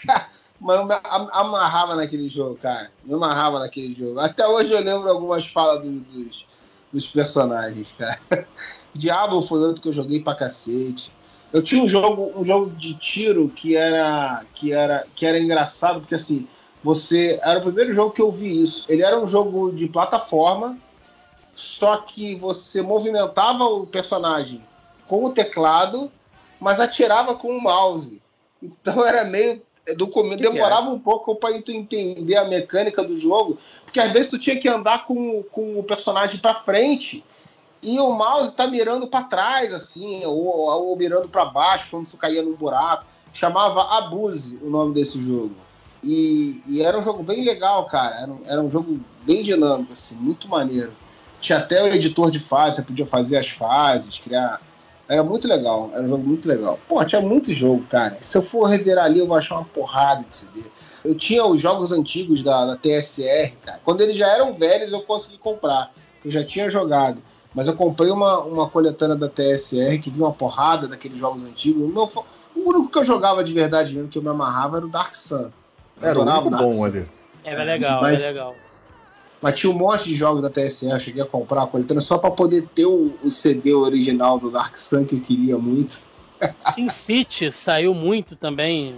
[0.61, 2.91] Mas eu me am- amarrava naquele jogo, cara.
[3.05, 4.19] Me amarrava naquele jogo.
[4.19, 6.45] Até hoje eu lembro algumas falas do- dos,
[6.93, 8.21] dos personagens, cara.
[8.93, 11.13] Diablo foi outro que eu joguei pra cacete.
[11.53, 16.01] Eu tinha um jogo, um jogo de tiro que era, que era, que era engraçado,
[16.01, 16.47] porque assim,
[16.83, 17.41] você.
[17.43, 18.85] Era o primeiro jogo que eu vi isso.
[18.89, 20.79] Ele era um jogo de plataforma,
[21.55, 24.63] só que você movimentava o personagem
[25.07, 26.13] com o teclado,
[26.61, 28.21] mas atirava com o mouse.
[28.63, 29.67] Então era meio.
[29.97, 34.13] Do começo, Que demorava um pouco para tu entender a mecânica do jogo, porque às
[34.13, 37.25] vezes tu tinha que andar com, com o personagem para frente
[37.83, 42.17] e o mouse tá mirando para trás, assim, ou, ou mirando para baixo quando tu
[42.17, 43.05] caía buraco.
[43.33, 45.55] Chamava Abuse o nome desse jogo.
[46.03, 48.23] E, e era um jogo bem legal, cara.
[48.23, 50.93] Era um, era um jogo bem dinâmico, assim, muito maneiro.
[51.41, 54.61] Tinha até o editor de fase, você podia fazer as fases, criar.
[55.09, 56.79] Era muito legal, era um jogo muito legal.
[56.89, 58.19] Pô, tinha muito jogo, cara.
[58.21, 60.63] Se eu for reverar ali, eu vou achar uma porrada de CD.
[61.05, 63.81] Eu tinha os jogos antigos da, da TSR, cara.
[63.85, 65.93] Quando eles já eram velhos, eu consegui comprar.
[66.25, 67.23] Eu já tinha jogado.
[67.55, 71.83] Mas eu comprei uma, uma coletânea da TSR que vinha uma porrada daqueles jogos antigos.
[71.83, 72.05] O, meu,
[72.55, 75.15] o único que eu jogava de verdade mesmo, que eu me amarrava, era o Dark
[75.15, 75.51] Sun.
[76.01, 76.85] Eu Era o Dark bom Sun.
[76.85, 77.07] ali.
[77.45, 78.57] Era legal, Mas- era legal.
[79.41, 82.19] Mas tinha um monte de jogos da TSR, eu cheguei a comprar a coletânea só
[82.19, 86.01] pra poder ter o, o CD original do Dark Sun que eu queria muito.
[86.75, 88.97] Sin City saiu muito também.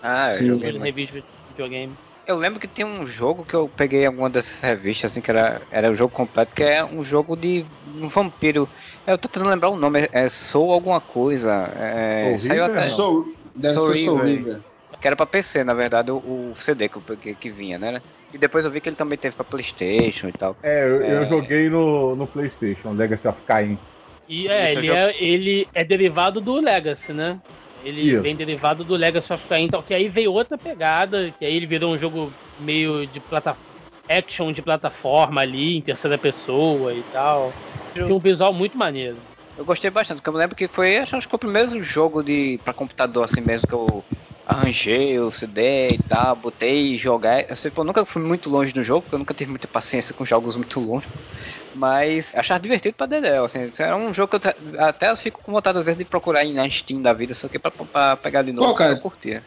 [0.00, 0.46] Ah, Sim.
[0.46, 0.78] eu, joguei.
[0.78, 1.92] revista de videogame.
[2.30, 5.30] Eu lembro que tem um jogo que eu peguei em alguma dessas revistas, assim, que
[5.30, 8.68] era, era o jogo completo, que é um jogo de um vampiro.
[9.06, 11.50] Eu tô tentando lembrar o nome, é, é Soul alguma coisa.
[11.76, 12.80] É, saiu até.
[12.82, 13.24] Soul,
[13.54, 14.36] deve Soul ser Soul River.
[14.38, 14.60] River.
[15.00, 18.00] Que era pra PC, na verdade, o, o CD que, eu peguei, que vinha, né?
[18.32, 20.56] E depois eu vi que ele também teve pra Playstation e tal.
[20.62, 21.28] É, eu, eu É.
[21.28, 23.78] joguei no, no PlayStation, Legacy of Kain.
[24.28, 27.40] E é, ele jogo- é, ele é derivado do Legacy, né?
[27.82, 28.22] Ele Isso.
[28.22, 31.66] vem derivado do Legacy of Kain, então, que aí veio outra pegada, que aí ele
[31.66, 33.56] virou um jogo meio de plata
[34.08, 37.54] action de plataforma ali, em terceira pessoa e tal.
[37.94, 39.22] Tinha um visual muito maneiro.
[39.56, 42.22] Eu gostei bastante, porque eu me lembro que foi, acho que foi o primeiro jogo
[42.22, 44.04] de para computador assim mesmo que eu
[44.46, 47.48] arranjei o CD e tal, botei e jogar.
[47.48, 49.68] Eu sei, pô, eu nunca fui muito longe no jogo, porque eu nunca tive muita
[49.68, 51.06] paciência com jogos muito longe.
[51.74, 55.52] Mas achava divertido pra Dedéu, assim, era um jogo que eu te- até fico com
[55.52, 58.52] vontade às vezes de procurar na Steam da vida, só que pra, pra pegar de
[58.52, 59.44] novo, Pô, cara, eu curtia.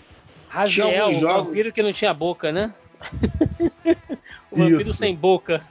[0.47, 2.73] Raziel, o jogos- vampiro que não tinha boca, né?
[4.51, 4.93] o vampiro Isso.
[4.93, 5.61] sem boca.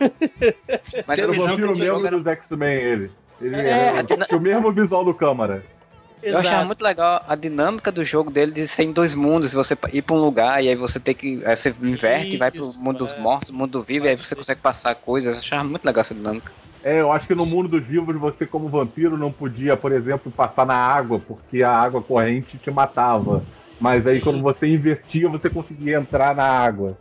[1.06, 3.10] Mas Era eu, o vampiro mesmo era- dos X-Men, ele.
[3.40, 3.92] Ele É,
[4.32, 5.64] o mesmo visual do câmara.
[6.22, 9.76] Eu achava muito legal a dinâmica do jogo dele de ser em dois mundos, você
[9.92, 11.42] ir pra um lugar e aí você tem que.
[11.44, 13.18] Aí você inverte, vai pro Isso, mundo dos é.
[13.18, 15.34] mortos, mundo vivo, e aí você consegue passar coisas.
[15.34, 16.52] Eu achava muito legal essa dinâmica.
[16.84, 20.32] É, eu acho que no mundo dos vivos você, como vampiro, não podia, por exemplo,
[20.32, 23.42] passar na água, porque a água corrente te matava.
[23.80, 26.96] Mas aí quando você invertia, você conseguia entrar na água.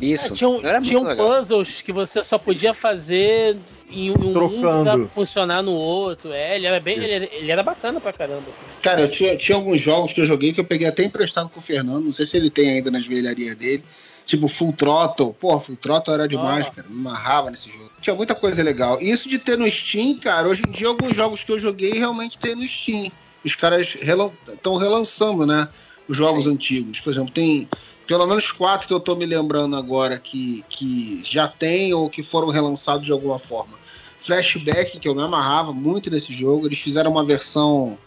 [0.00, 0.32] Isso.
[0.32, 1.28] É, tinham tinham legal.
[1.28, 3.56] puzzles que você só podia fazer
[3.92, 4.84] em um Trocando.
[5.06, 6.32] pra funcionar no outro.
[6.32, 6.96] É, ele era bem.
[6.96, 8.44] Ele, era- ele era bacana pra caramba.
[8.50, 8.62] Assim.
[8.80, 11.60] Cara, eu tinha, tinha alguns jogos que eu joguei que eu peguei até emprestado com
[11.60, 12.04] o Fernando.
[12.04, 13.82] Não sei se ele tem ainda nas velharias dele.
[14.24, 15.34] Tipo Full Throttle.
[15.34, 16.70] Pô, Full Throttle era demais, Ah.
[16.70, 16.88] cara.
[16.88, 17.90] Me amarrava nesse jogo.
[18.00, 19.00] Tinha muita coisa legal.
[19.00, 21.92] E isso de ter no Steam, cara, hoje em dia alguns jogos que eu joguei
[21.92, 23.10] realmente tem no Steam.
[23.44, 25.68] Os caras estão relançando, né?
[26.08, 26.50] Os jogos Sim.
[26.50, 27.00] antigos.
[27.00, 27.68] Por exemplo, tem
[28.06, 32.22] pelo menos quatro que eu tô me lembrando agora que, que já tem ou que
[32.22, 33.78] foram relançados de alguma forma.
[34.22, 36.66] Flashback, que eu me amarrava muito nesse jogo.
[36.66, 37.98] Eles fizeram uma versão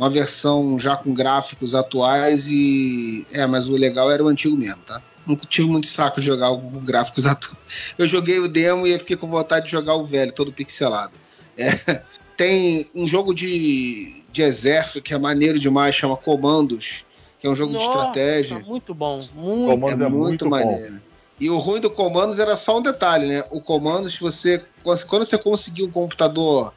[0.00, 3.26] uma versão já com gráficos atuais e.
[3.30, 5.02] É, mas o legal era o antigo mesmo, tá?
[5.26, 7.58] Não tive muito saco de jogar com gráficos atuais.
[7.98, 11.12] Eu joguei o demo e fiquei com vontade de jogar o velho, todo pixelado.
[11.58, 12.00] É,
[12.34, 17.04] tem um jogo de, de exército que é maneiro demais, chama Comandos,
[17.38, 18.58] que é um jogo Nossa, de estratégia.
[18.60, 19.18] Muito bom.
[19.34, 21.00] Muito Comandos é é muito, muito bom.
[21.40, 23.44] E o ruim do Comandos era só um detalhe, né?
[23.50, 26.72] O Comandos, você quando você conseguia um computador,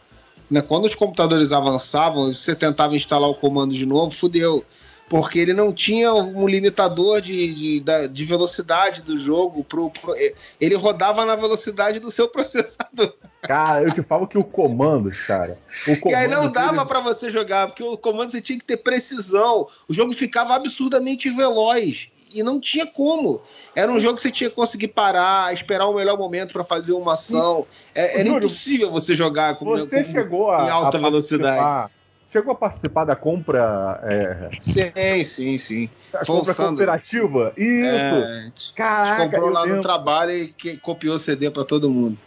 [0.49, 0.61] né?
[0.61, 4.64] Quando os computadores avançavam, você tentava instalar o comando de novo, fudeu.
[5.09, 9.64] Porque ele não tinha um limitador de, de, de velocidade do jogo.
[9.64, 10.16] Pro, pro-
[10.59, 13.14] ele rodava na velocidade do seu processador.
[13.41, 15.57] Cara, eu te falo que o Comandos, cara.
[15.88, 18.66] O E aí não dava ele- pra você jogar, porque o comando você tinha que
[18.66, 19.68] ter precisão.
[19.89, 22.07] O jogo ficava absurdamente veloz.
[22.34, 23.41] E não tinha como.
[23.75, 26.93] Era um jogo que você tinha que conseguir parar, esperar o melhor momento pra fazer
[26.93, 27.65] uma ação.
[27.93, 30.65] É, era Júlio, impossível você jogar com, Você com- chegou a.
[30.65, 31.91] em alta a velocidade.
[32.31, 33.99] Chegou a participar da compra.
[34.03, 35.89] É, Sim, sim, sim.
[36.25, 37.53] Foi o compra cooperativa?
[37.55, 37.86] Isso!
[37.86, 38.09] É,
[38.39, 39.81] a gente Caraca, comprou lá no lembro.
[39.84, 42.17] trabalho e que- copiou o CD pra todo mundo.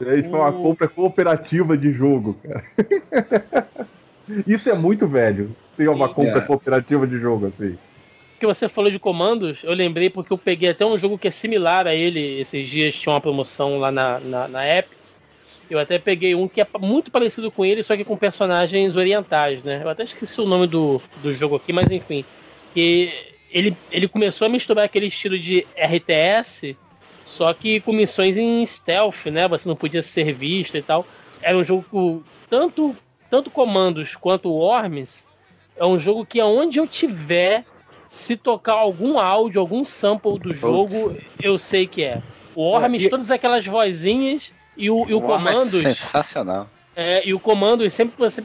[0.00, 2.64] Isso foi uma compra cooperativa de jogo, cara.
[4.46, 5.54] Isso é muito velho.
[5.76, 6.40] Ter uma compra É.
[6.40, 7.76] cooperativa de jogo assim.
[8.42, 11.30] Que você falou de comandos, eu lembrei porque eu peguei até um jogo que é
[11.30, 12.40] similar a ele.
[12.40, 14.98] Esses dias tinha uma promoção lá na, na, na Epic.
[15.70, 19.62] Eu até peguei um que é muito parecido com ele, só que com personagens orientais,
[19.62, 19.80] né?
[19.84, 22.24] Eu até esqueci o nome do, do jogo aqui, mas enfim.
[22.74, 23.12] Que
[23.48, 26.76] ele, ele começou a misturar aquele estilo de RTS,
[27.22, 29.46] só que com missões em stealth, né?
[29.46, 31.06] Você não podia ser visto e tal.
[31.40, 32.96] Era um jogo com tanto,
[33.30, 35.28] tanto comandos quanto Worms.
[35.76, 37.64] É um jogo que aonde eu tiver,
[38.12, 42.20] se tocar algum áudio, algum sample do jogo, eu sei que é.
[42.54, 45.82] O Worms, É, e- todas aquelas vozinhas e o, e o Uau, mas comandos.
[45.82, 46.68] Sensacional.
[46.94, 48.44] É, e o comando, sempre que você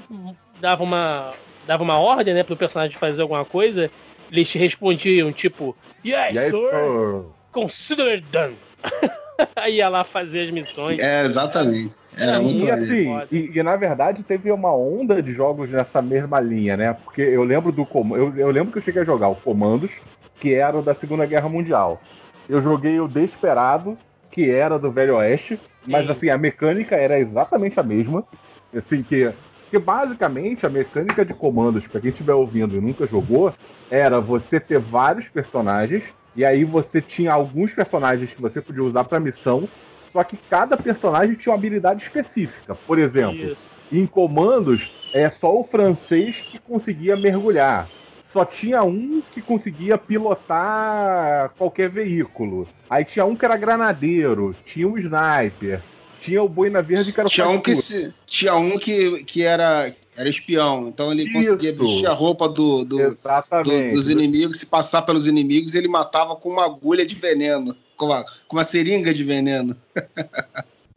[0.61, 1.33] dava uma,
[1.67, 3.91] dava uma ordem, né, pro personagem fazer alguma coisa,
[4.31, 8.55] eles te respondiam, tipo, Yes, aí, sir, sir, consider it done.
[9.57, 11.01] aí ia lá fazer as missões.
[11.01, 11.93] É, exatamente.
[12.19, 16.39] Era muito E assim, e, e na verdade teve uma onda de jogos nessa mesma
[16.39, 16.93] linha, né?
[16.93, 19.99] Porque eu lembro do eu, eu lembro que eu cheguei a jogar o Comandos,
[20.39, 22.01] que era o da Segunda Guerra Mundial.
[22.47, 23.97] Eu joguei o Desperado,
[24.31, 26.11] que era do Velho Oeste, mas Sim.
[26.11, 28.25] assim, a mecânica era exatamente a mesma.
[28.73, 29.33] Assim, que,
[29.69, 33.53] que basicamente a mecânica de comandos, pra quem estiver ouvindo e nunca jogou,
[33.89, 39.05] era você ter vários personagens, e aí você tinha alguns personagens que você podia usar
[39.05, 39.69] pra missão,
[40.11, 42.75] só que cada personagem tinha uma habilidade específica.
[42.75, 43.75] Por exemplo, Isso.
[43.91, 47.89] em comandos, é só o francês que conseguia mergulhar.
[48.25, 52.67] Só tinha um que conseguia pilotar qualquer veículo.
[52.89, 55.81] Aí tinha um que era granadeiro, tinha um sniper,
[56.19, 59.43] tinha o boina verde que era o Tinha um que, se- tinha um que, que
[59.43, 61.79] era, era espião, então ele conseguia Isso.
[61.79, 66.49] vestir a roupa do, do, do- dos inimigos, se passar pelos inimigos, ele matava com
[66.49, 69.75] uma agulha de veneno, com uma, com uma seringa de veneno.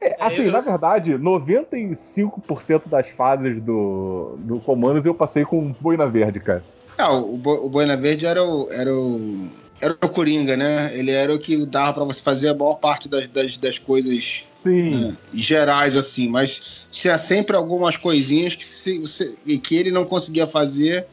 [0.00, 6.06] É, assim, Eu- na verdade, 95% das fases do, do comandos eu passei com boina
[6.06, 6.62] verde, cara.
[6.96, 9.48] Ah, o, Bo- o Boina Verde era o, era o.
[9.80, 10.90] Era o Coringa, né?
[10.92, 14.44] Ele era o que dava pra você fazer a maior parte das, das, das coisas
[14.60, 15.08] Sim.
[15.08, 20.04] né, gerais, assim, mas tinha sempre algumas coisinhas que, se, você, e que ele não
[20.04, 21.06] conseguia fazer,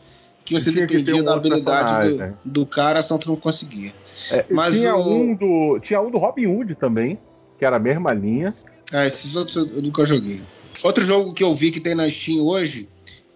[0.44, 3.94] que você que dependia um da habilidade do, do cara, senão tu não conseguia.
[4.30, 7.18] É, Mas tinha, o- um do, tinha um do Robin Hood também,
[7.58, 8.54] que era a mesma linha.
[8.94, 10.42] Ah, esses outros eu nunca joguei.
[10.84, 12.88] Outro jogo que eu vi que tem na Steam hoje,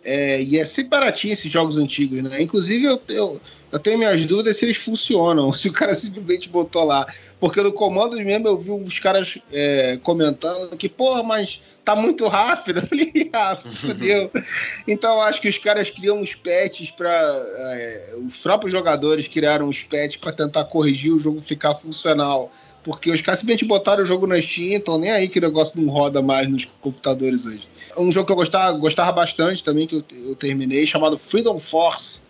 [0.03, 2.41] é, e é sempre baratinho esses jogos antigos, né?
[2.41, 3.41] Inclusive eu, eu,
[3.72, 7.05] eu tenho minhas dúvidas se eles funcionam, se o cara simplesmente botou lá.
[7.39, 12.28] Porque no comando mesmo eu vi os caras é, comentando que, porra, mas tá muito
[12.28, 12.82] rápido.
[12.82, 14.32] Eu falei, ah, fudeu.
[14.88, 17.09] Então eu acho que os caras criam uns patches para
[18.28, 22.51] os próprios jogadores criaram uns patches para tentar corrigir o jogo ficar funcional.
[22.84, 25.80] Porque os caras simplesmente botaram o jogo na Steam, então nem aí que o negócio
[25.80, 27.67] não roda mais nos computadores hoje.
[27.97, 32.22] Um jogo que eu gostava, gostava bastante também, que eu, eu terminei, chamado Freedom Force.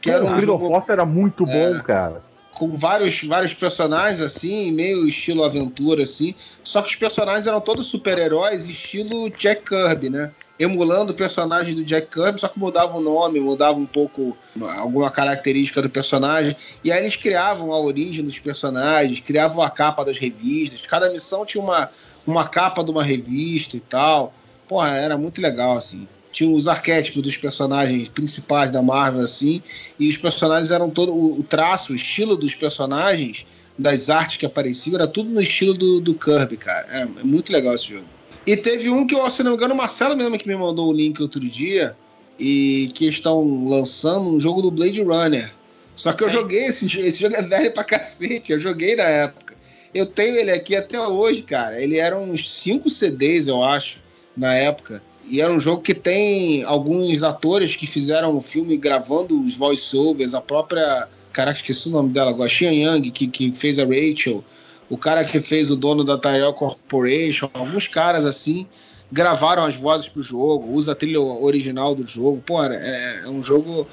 [0.00, 1.72] Que era o um Freedom jogo Force era muito É.
[1.72, 2.22] bom, cara.
[2.52, 6.34] com vários, vários personagens, assim, meio estilo aventura, assim.
[6.64, 10.30] Só que os personagens eram todos super-heróis, estilo Jack Kirby, né?
[10.58, 14.34] Emulando o personagem do Jack Kirby, só que mudava o nome, mudava um pouco
[14.78, 16.56] alguma característica do personagem.
[16.82, 20.80] E aí eles criavam a origem dos personagens, criavam a capa das revistas.
[20.86, 21.90] Cada missão tinha uma,
[22.26, 24.32] uma capa de uma revista e tal.
[24.66, 26.08] Porra, era muito legal, assim.
[26.36, 29.62] Tinha os arquétipos dos personagens principais da Marvel, assim
[29.98, 33.46] e os personagens eram todo o, traço, o estilo dos personagens,
[33.78, 36.86] das artes que apareciam, era tudo no estilo do, do Kirby, cara.
[36.90, 38.04] É, é muito legal esse jogo.
[38.46, 40.90] E teve um que, eu, se não me engano, o Marcelo mesmo que me mandou
[40.90, 41.96] o link outro dia,
[42.38, 45.50] e que estão lançando um jogo do Blade Runner.
[45.94, 49.54] Só que eu joguei esse, esse jogo é velho pra cacete, eu joguei na época.
[49.94, 51.82] Eu tenho ele aqui até hoje, cara.
[51.82, 53.98] Ele era uns 5 CDs, eu acho,
[54.36, 55.02] na época.
[55.28, 60.34] E era um jogo que tem alguns atores que fizeram o filme gravando os voiceovers,
[60.34, 61.08] a própria.
[61.32, 62.48] Caraca, esqueci o nome dela agora.
[62.48, 64.44] Xian Yang, que, que fez a Rachel.
[64.88, 67.50] O cara que fez o dono da Tyrell Corporation.
[67.52, 68.66] Alguns caras assim
[69.10, 72.42] gravaram as vozes pro jogo, usa a trilha original do jogo.
[72.44, 73.86] Pô, é, é um jogo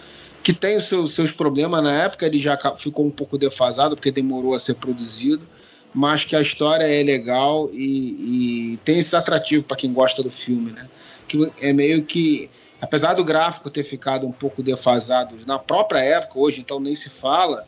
[0.43, 4.11] que tem os seus, seus problemas na época, ele já ficou um pouco defasado porque
[4.11, 5.47] demorou a ser produzido,
[5.93, 10.29] mas que a história é legal e, e tem esse atrativo para quem gosta do
[10.29, 10.88] filme, né?
[11.34, 12.47] Que é meio que,
[12.79, 17.09] apesar do gráfico ter ficado um pouco defasado na própria época, hoje então nem se
[17.09, 17.65] fala,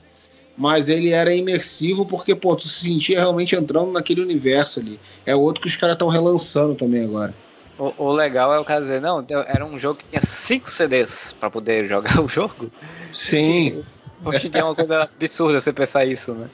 [0.56, 5.00] mas ele era imersivo porque, pô, tu se sentia realmente entrando naquele universo ali.
[5.26, 7.34] É outro que os caras estão relançando também agora.
[7.78, 11.36] O, o, legal é o cara dizer, não, era um jogo que tinha 5 CDs
[11.40, 12.72] para poder jogar o jogo.
[13.12, 13.84] Sim.
[14.24, 16.50] Hoje é uma coisa absurda você pensar isso, né?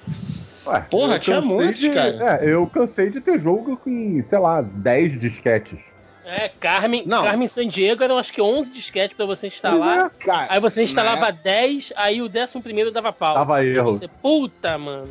[0.65, 2.39] Ué, Porra, tinha muitos, cara.
[2.41, 5.77] É, eu cansei de ter jogo com, sei lá, 10 disquetes.
[6.25, 7.23] É, Carmen, não.
[7.23, 10.11] Carmen San Diego eram acho que 11 disquetes pra você instalar.
[10.27, 11.39] É, aí você instalava né?
[11.43, 13.33] 10, aí o 11 primeiro dava pau.
[13.33, 13.91] Dava erro.
[13.91, 15.09] Você, puta, mano.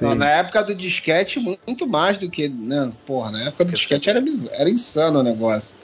[0.00, 2.48] Não, na época do disquete, muito mais do que.
[2.48, 4.22] Não, porra, na época do disquete era,
[4.52, 5.76] era insano o negócio.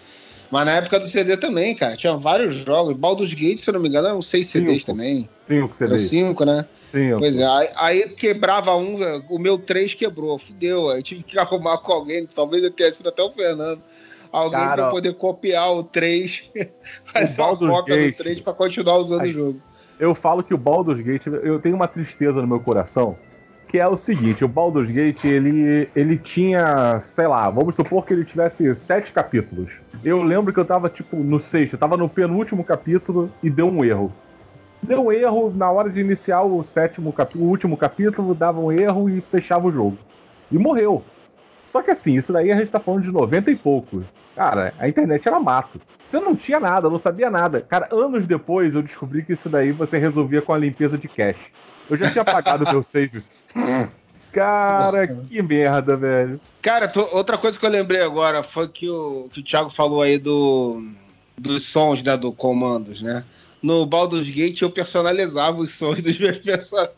[0.50, 1.96] Mas na época do CD também, cara.
[1.96, 2.96] Tinha vários jogos.
[2.96, 5.28] Baldur's Gate, se eu não me engano, eram seis CDs também.
[5.48, 6.02] Cinco CDs.
[6.02, 6.64] cinco, né?
[6.92, 7.18] Cinco.
[7.18, 8.98] Pois é, aí, aí, quebrava um,
[9.28, 10.88] o meu três quebrou, fudeu.
[10.88, 13.82] Aí tive que arrumar com alguém, talvez eu tenha sido até o Fernando.
[14.31, 16.51] Alguém cara, pra poder copiar o 3,
[17.12, 19.61] fazer uma cópia Gate, do 3 pra continuar usando o jogo.
[19.99, 23.16] Eu falo que o Baldur's Gate, eu tenho uma tristeza no meu coração,
[23.68, 28.12] que é o seguinte, o Baldur's Gate, ele, ele tinha, sei lá, vamos supor que
[28.12, 29.70] ele tivesse sete capítulos.
[30.05, 33.68] Eu lembro que eu tava, tipo, no sexto, eu tava no penúltimo capítulo e deu
[33.68, 34.12] um erro.
[34.83, 38.70] Deu um erro na hora de iniciar o sétimo capítulo, o último capítulo, dava um
[38.70, 39.99] erro e fechava o jogo.
[40.53, 41.03] E morreu.
[41.66, 44.02] Só que assim, isso daí a gente tá falando de 90 e pouco.
[44.34, 45.80] Cara, a internet era mato.
[46.04, 47.60] Você não tinha nada, não sabia nada.
[47.60, 51.50] Cara, anos depois eu descobri que isso daí você resolvia com a limpeza de cache.
[51.90, 53.24] Eu já tinha apagado meu save
[54.32, 56.38] Cara, que merda, velho.
[56.60, 60.02] Cara, tô, outra coisa que eu lembrei agora foi que o, que o Thiago falou
[60.02, 60.86] aí do,
[61.38, 63.24] dos sons, né, do comandos, né?
[63.62, 66.94] No Baldur's Gate eu personalizava os sons dos meus personagens.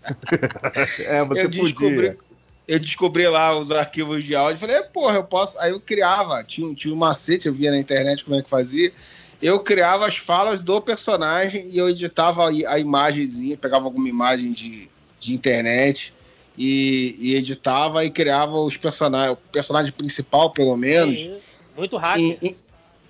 [1.00, 2.18] é, você eu descobri, podia.
[2.66, 5.58] Eu descobri lá os arquivos de áudio, falei, porra, eu posso.
[5.58, 8.92] Aí eu criava, tinha, tinha um macete, eu via na internet como é que fazia.
[9.40, 14.88] Eu criava as falas do personagem e eu editava a, imagenzinha, pegava alguma imagem de,
[15.18, 16.14] de internet
[16.56, 21.18] e, e editava e criava os personagens, o personagem principal, pelo menos.
[21.18, 21.60] Isso.
[21.76, 22.38] Muito hacker.
[22.40, 22.56] E, e,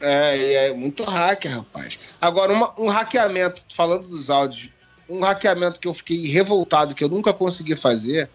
[0.01, 1.99] é, é, muito hacker, rapaz.
[2.21, 4.71] Agora, uma, um hackeamento, falando dos áudios,
[5.09, 8.29] um hackeamento que eu fiquei revoltado, que eu nunca consegui fazer,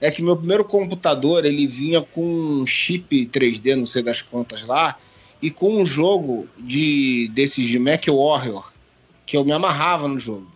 [0.00, 4.62] é que meu primeiro computador ele vinha com um chip 3D, não sei das quantas
[4.64, 4.98] lá,
[5.40, 8.72] e com um jogo de desses de Mac Warrior,
[9.24, 10.50] que eu me amarrava no jogo.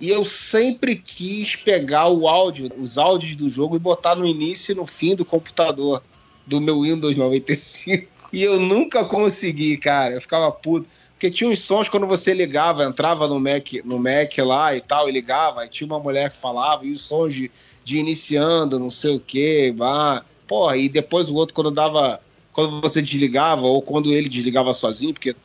[0.00, 4.72] E eu sempre quis pegar o áudio, os áudios do jogo e botar no início
[4.72, 6.02] e no fim do computador
[6.46, 8.08] do meu Windows 95.
[8.32, 10.14] E eu nunca consegui, cara.
[10.14, 10.88] Eu ficava puto.
[11.12, 15.06] Porque tinha uns sons quando você ligava, entrava no Mac, no Mac lá e tal,
[15.06, 17.50] e ligava, e tinha uma mulher que falava, e os sons de,
[17.84, 20.24] de iniciando, não sei o quê, bah.
[20.46, 22.20] Porra, e depois o outro quando dava.
[22.52, 25.36] Quando você desligava, ou quando ele desligava sozinho, porque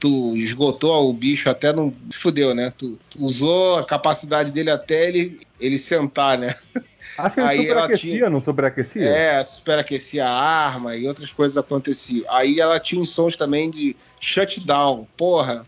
[0.00, 1.92] tu esgotou o bicho até não.
[2.12, 2.72] Fudeu, né?
[2.76, 6.54] Tu, tu, usou a capacidade dele até ele, ele sentar, né?
[7.18, 8.30] Acho que ele aí superaquecia, tinha...
[8.30, 9.02] não superaquecia?
[9.02, 12.24] É, superaquecia a arma e outras coisas aconteciam.
[12.28, 15.06] Aí ela tinha uns sons também de shutdown.
[15.16, 15.66] Porra,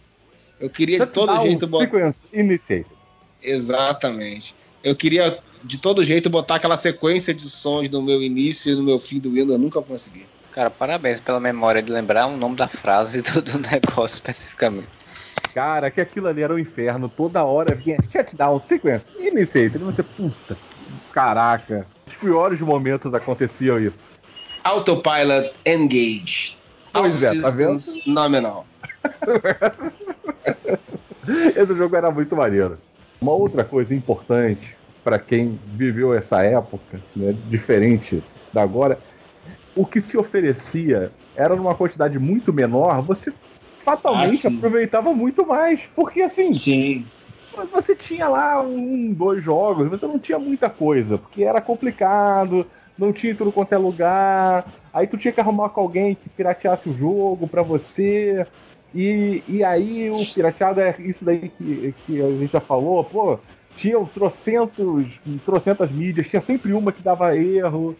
[0.58, 1.84] eu queria shutdown, de todo jeito botar.
[1.84, 2.96] Sequence initiated.
[3.42, 4.54] Exatamente.
[4.82, 8.82] Eu queria de todo jeito botar aquela sequência de sons no meu início e no
[8.82, 10.26] meu fim do Windows, eu nunca consegui.
[10.52, 14.88] Cara, parabéns pela memória de lembrar o nome da frase do, do negócio especificamente.
[15.52, 17.08] Cara, que aquilo ali era o um inferno.
[17.08, 19.76] Toda hora vinha shutdown, sequence, iniciate.
[19.76, 20.56] E você, puta,
[21.12, 21.86] caraca.
[22.06, 24.06] Os piores momentos aconteciam isso.
[24.64, 26.56] Autopilot engage.
[26.92, 27.82] Pois é, tá vendo?
[28.06, 28.66] Nominal.
[31.56, 32.78] Esse jogo era muito maneiro.
[33.20, 34.75] Uma outra coisa importante
[35.06, 38.20] para quem viveu essa época, né, diferente
[38.52, 38.98] da agora,
[39.76, 43.32] o que se oferecia era numa quantidade muito menor, você
[43.78, 45.80] fatalmente ah, aproveitava muito mais.
[45.94, 46.52] Porque assim.
[46.52, 47.06] Sim.
[47.72, 52.66] Você tinha lá um, dois jogos, você não tinha muita coisa, porque era complicado,
[52.98, 54.66] não tinha tudo quanto é lugar.
[54.92, 58.44] Aí tu tinha que arrumar com alguém que pirateasse o jogo pra você.
[58.92, 63.38] E, e aí o pirateado é isso daí que, que a gente já falou, pô,
[63.76, 65.06] tinham trocentos,
[65.44, 67.96] trocentas mídias, tinha sempre uma que dava erro.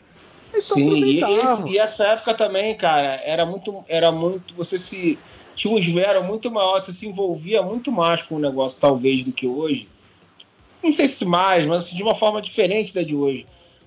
[0.49, 5.19] Então, Sim, e, esse, e, essa época também, cara, era muito, era muito, você se
[5.55, 9.33] tinha um esmero muito maior, você se envolvia muito mais com o negócio, talvez, do
[9.33, 9.87] que hoje.
[10.83, 13.47] Não sei se mais, mas assim, de uma forma diferente da de hoje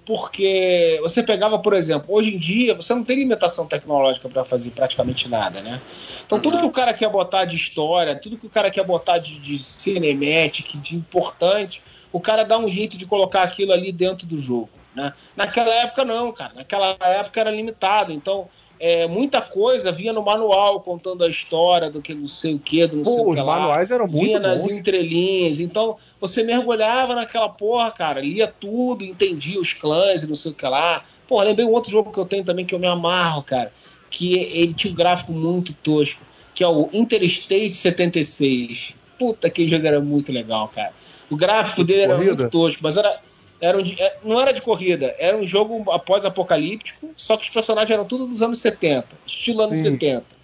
[0.10, 4.72] porque você pegava, por exemplo, hoje em dia você não tem limitação tecnológica para fazer
[4.72, 5.80] praticamente nada, né?
[6.26, 9.20] Então tudo que o cara quer botar de história, tudo que o cara quer botar
[9.20, 14.26] de, de cinematic, de importante, o cara dá um jeito de colocar aquilo ali dentro
[14.26, 15.14] do jogo, né?
[15.36, 16.53] Naquela época não, cara.
[16.55, 18.49] Naquela época era limitado, então
[18.80, 22.88] é, muita coisa vinha no manual contando a história do que não sei o que,
[22.88, 23.53] do não Pô, sei o que lá.
[23.53, 25.60] Os manuais eram muito Vinha nas entrelinhas.
[25.60, 30.55] Então, você mergulhava naquela porra, cara, lia tudo, entendia os clãs e não sei o
[30.55, 31.03] que lá.
[31.28, 33.72] Porra, lembrei um outro jogo que eu tenho também que eu me amarro, cara,
[34.09, 36.22] que ele tinha um gráfico muito tosco,
[36.53, 38.93] que é o Interstate 76.
[39.17, 40.93] Puta, aquele jogo era muito legal, cara.
[41.30, 43.22] O gráfico dele era muito tosco, mas era
[43.61, 47.91] era um, é, não era de corrida, era um jogo após-apocalíptico, só que os personagens
[47.91, 49.91] eram tudo dos anos 70, estilo anos Sim.
[49.91, 50.38] 70.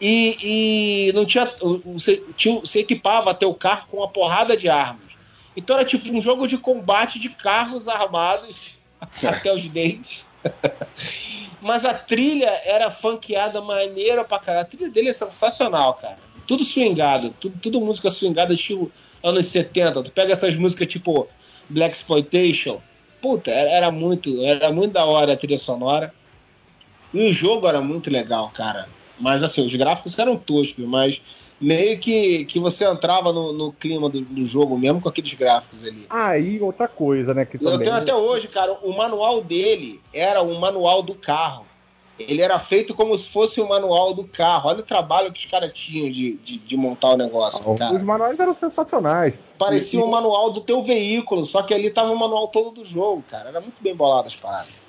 [0.00, 1.52] E, e não tinha
[1.84, 2.60] você, tinha.
[2.60, 5.12] você equipava até o carro com uma porrada de armas.
[5.56, 8.78] Então era tipo um jogo de combate de carros armados
[9.22, 10.24] até os dentes.
[11.60, 14.66] Mas a trilha era funkeada maneira pra caralho.
[14.66, 16.18] A trilha dele é sensacional, cara.
[16.46, 18.90] Tudo swingado, tudo, tudo música swingada, estilo
[19.22, 20.02] anos 70.
[20.02, 21.28] Tu pega essas músicas tipo
[21.68, 22.80] Black Exploitation.
[23.20, 26.12] Puta, era, muito, era muito da hora a trilha sonora.
[27.14, 28.88] E o jogo era muito legal, cara.
[29.22, 31.22] Mas assim, os gráficos eram toscos, mas
[31.60, 35.80] meio que, que você entrava no, no clima do, do, jogo mesmo com aqueles gráficos
[35.84, 36.06] ali.
[36.10, 37.44] Aí, ah, outra coisa, né?
[37.44, 37.74] Que também...
[37.74, 41.64] Eu tenho até hoje, cara, o manual dele era o manual do carro.
[42.18, 44.68] Ele era feito como se fosse o manual do carro.
[44.68, 47.64] Olha o trabalho que os caras tinham de, de, de, montar o negócio.
[47.72, 47.94] Ah, cara.
[47.94, 49.34] Os manuais eram sensacionais.
[49.56, 52.84] Parecia e, um manual do teu veículo, só que ali tava o manual todo do
[52.84, 53.50] jogo, cara.
[53.50, 54.81] Era muito bem bolado as paradas.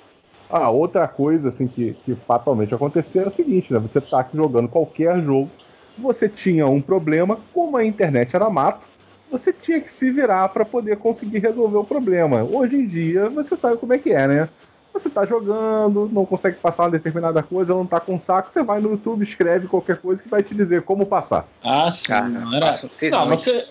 [0.48, 3.78] Ah, outra coisa assim que, que fatalmente aconteceu é o seguinte, né?
[3.78, 5.50] Você tá jogando qualquer jogo,
[5.98, 8.86] você tinha um problema, como a internet era mato,
[9.30, 12.44] você tinha que se virar para poder conseguir resolver o problema.
[12.44, 14.48] Hoje em dia, você sabe como é que é, né?
[14.92, 18.80] Você tá jogando, não consegue passar uma determinada coisa, não tá com saco, você vai
[18.80, 21.48] no YouTube, escreve qualquer coisa que vai te dizer como passar.
[21.64, 22.06] Ah, sim.
[22.06, 22.80] Cara, não era.
[23.10, 23.66] Não, você.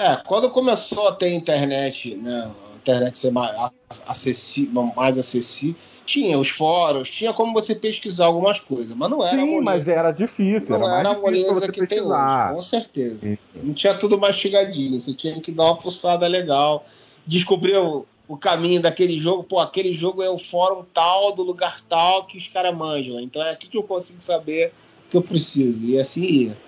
[0.00, 2.50] É, quando começou a ter internet, né?
[2.72, 3.56] A internet ser mais
[4.04, 5.76] acessível, mais acessível,
[6.08, 9.36] tinha os fóruns, tinha como você pesquisar algumas coisas, mas não era.
[9.36, 10.78] Sim, mas era difícil.
[10.78, 13.20] Não era, era a moleza que tem hoje, com certeza.
[13.20, 13.38] Sim.
[13.54, 16.86] Não tinha tudo mastigadinho, você tinha que dar uma fuçada legal,
[17.26, 21.80] descobrir o o caminho daquele jogo, pô, aquele jogo é o fórum tal, do lugar
[21.88, 23.18] tal que os caras manjam.
[23.18, 24.70] Então é aqui que eu consigo saber
[25.06, 25.82] o que eu preciso.
[25.82, 26.58] E assim ia.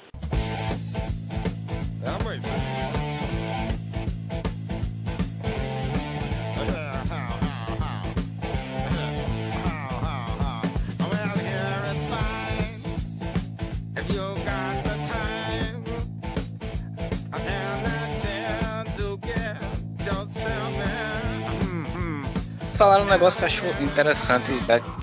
[23.01, 24.51] Falaram um negócio que eu acho interessante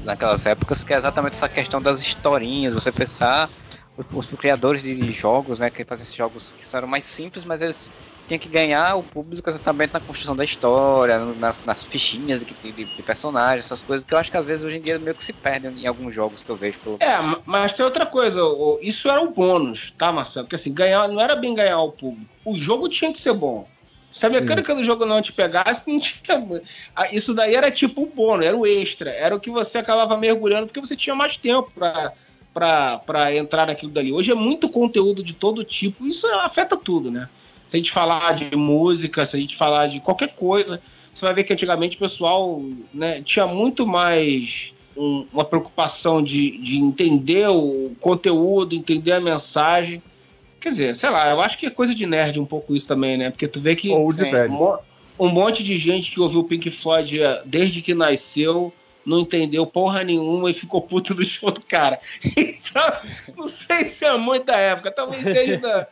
[0.04, 2.74] naquelas épocas, que é exatamente essa questão das historinhas.
[2.74, 3.50] Você pensar,
[3.98, 7.62] os, os criadores de jogos, né, que fazem esses jogos que eram mais simples, mas
[7.62, 7.90] eles
[8.28, 12.86] tinham que ganhar o público exatamente na construção da história, nas, nas fichinhas de, de,
[12.86, 15.24] de, personagens, essas coisas que eu acho que às vezes hoje em dia meio que
[15.24, 16.80] se perdem em alguns jogos que eu vejo.
[16.80, 16.98] Pelo...
[17.00, 18.42] É, mas tem outra coisa,
[18.82, 20.46] isso era o bônus, tá, Marcelo?
[20.46, 22.30] Porque assim, ganhar não era bem ganhar o público.
[22.44, 23.66] O jogo tinha que ser bom.
[24.18, 24.80] Se a mecânica Sim.
[24.80, 26.64] do jogo não te pegasse, não tinha.
[27.12, 29.12] Isso daí era tipo o bônus, era o extra.
[29.12, 32.14] Era o que você acabava mergulhando porque você tinha mais tempo pra,
[32.52, 34.12] pra, pra entrar naquilo dali.
[34.12, 37.30] Hoje é muito conteúdo de todo tipo, isso afeta tudo, né?
[37.70, 40.82] Se a gente falar de música, se a gente falar de qualquer coisa,
[41.14, 42.60] você vai ver que antigamente o pessoal
[42.92, 50.02] né, tinha muito mais um, uma preocupação de, de entender o conteúdo, entender a mensagem
[50.60, 53.18] Quer dizer, sei lá, eu acho que é coisa de nerd um pouco isso também,
[53.18, 53.30] né?
[53.30, 54.52] Porque tu vê que Ou de velho.
[54.52, 58.74] Um, um monte de gente que ouviu o Pink Floyd eh, desde que nasceu
[59.06, 62.00] não entendeu porra nenhuma e ficou puto do show do cara.
[62.70, 62.84] Então,
[63.38, 65.88] não sei se é muito da época, talvez seja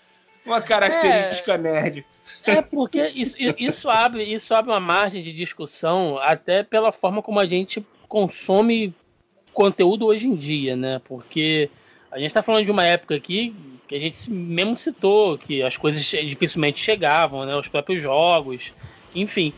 [0.45, 2.05] uma característica é, nerd.
[2.43, 7.39] É porque isso, isso, abre, isso abre uma margem de discussão até pela forma como
[7.39, 8.93] a gente consome
[9.53, 11.01] conteúdo hoje em dia, né?
[11.05, 11.69] Porque
[12.11, 13.55] a gente está falando de uma época aqui
[13.87, 17.55] que a gente mesmo citou que as coisas dificilmente chegavam, né?
[17.55, 18.73] Os próprios jogos,
[19.13, 19.53] enfim.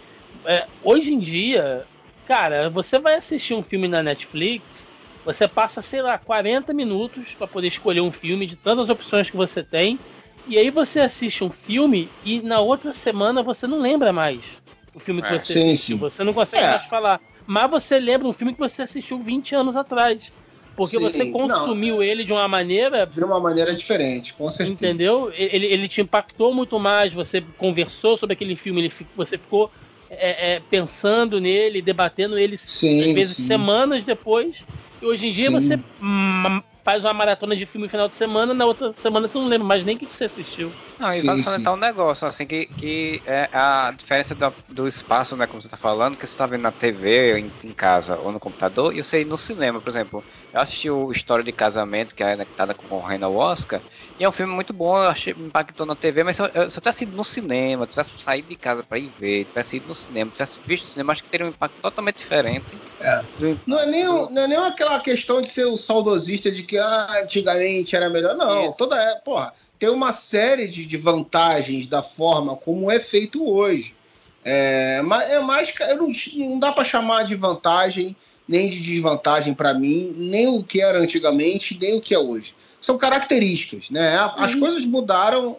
[0.45, 1.85] É, hoje em dia,
[2.25, 4.87] cara, você vai assistir um filme na Netflix,
[5.23, 9.35] Você passa, sei lá, 40 minutos para poder escolher um filme de tantas opções que
[9.35, 9.99] você tem.
[10.45, 14.61] E aí você assiste um filme e na outra semana você não lembra mais
[14.93, 15.97] o filme que É, você sim, assistiu.
[15.97, 16.01] sim.
[16.01, 16.69] Você não consegue É.
[16.69, 17.19] mais falar.
[17.45, 20.33] Mas você lembra um filme que você assistiu 20 anos atrás.
[20.77, 24.73] Porque Sim, você consumiu ele de uma maneira De uma maneira diferente, com certeza.
[24.73, 25.33] Entendeu?
[25.35, 27.11] Ele, ele te impactou muito mais.
[27.11, 29.71] Você conversou sobre aquele filme, ele, você ficou
[30.07, 33.47] é, é, pensando nele, debatendo ele Sim, às vezes sim.
[33.47, 34.67] semanas depois.
[35.01, 35.53] E hoje em dia Sim.
[35.53, 35.79] você
[36.87, 39.67] faz uma maratona de filme no final de semana, na outra semana você não lembra
[39.67, 40.73] mais nem o que, que você assistiu.
[40.97, 41.37] Não, e sim.
[41.37, 45.67] salientar um negócio, assim, que, que é a diferença do, do espaço, né, como você
[45.69, 49.03] tá falando, que você tá vendo na TV, em, em casa ou no computador, e
[49.03, 50.25] você ir no cinema, por exemplo.
[50.51, 53.83] Eu assisti o História de Casamento, que é que tá concorrendo ao Oscar,
[54.17, 56.49] e é um filme muito bom, eu achei, me impactou na TV, mas se eu,
[56.53, 59.77] eu- se eu tivesse ido no cinema, tivesse saído de casa pra ir ver, tivesse
[59.77, 62.81] ido no cinema, tivesse visto o cinema, acho que teria um impacto totalmente diferente.
[62.99, 63.21] É.
[63.37, 66.76] Do- Não é, nem, não é nem aquela questão de ser o saudosista de que
[66.79, 68.35] ah, antigamente era melhor.
[68.35, 68.77] Não, Isso.
[68.77, 73.93] toda é, porra, tem uma série de, de vantagens da forma como é feito hoje.
[74.43, 75.73] É, mas é mais.
[75.97, 76.11] Não,
[76.47, 78.15] não dá para chamar de vantagem
[78.47, 82.53] nem de desvantagem para mim, nem o que era antigamente, nem o que é hoje.
[82.79, 84.17] São características, né?
[84.37, 85.57] As coisas mudaram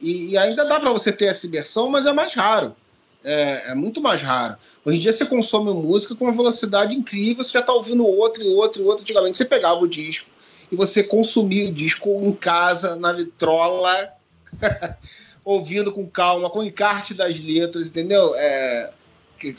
[0.00, 2.76] e, e ainda dá para você ter essa imersão, mas é mais raro.
[3.24, 4.56] É, é muito mais raro.
[4.84, 8.42] Hoje em dia você consome música com uma velocidade incrível, você já está ouvindo outro
[8.42, 9.02] e outro e outro.
[9.02, 10.28] Antigamente você pegava o disco
[10.70, 14.10] e você consumia o disco em casa, na vitrola,
[15.44, 18.34] ouvindo com calma, com encarte das letras, entendeu?
[18.36, 18.92] É,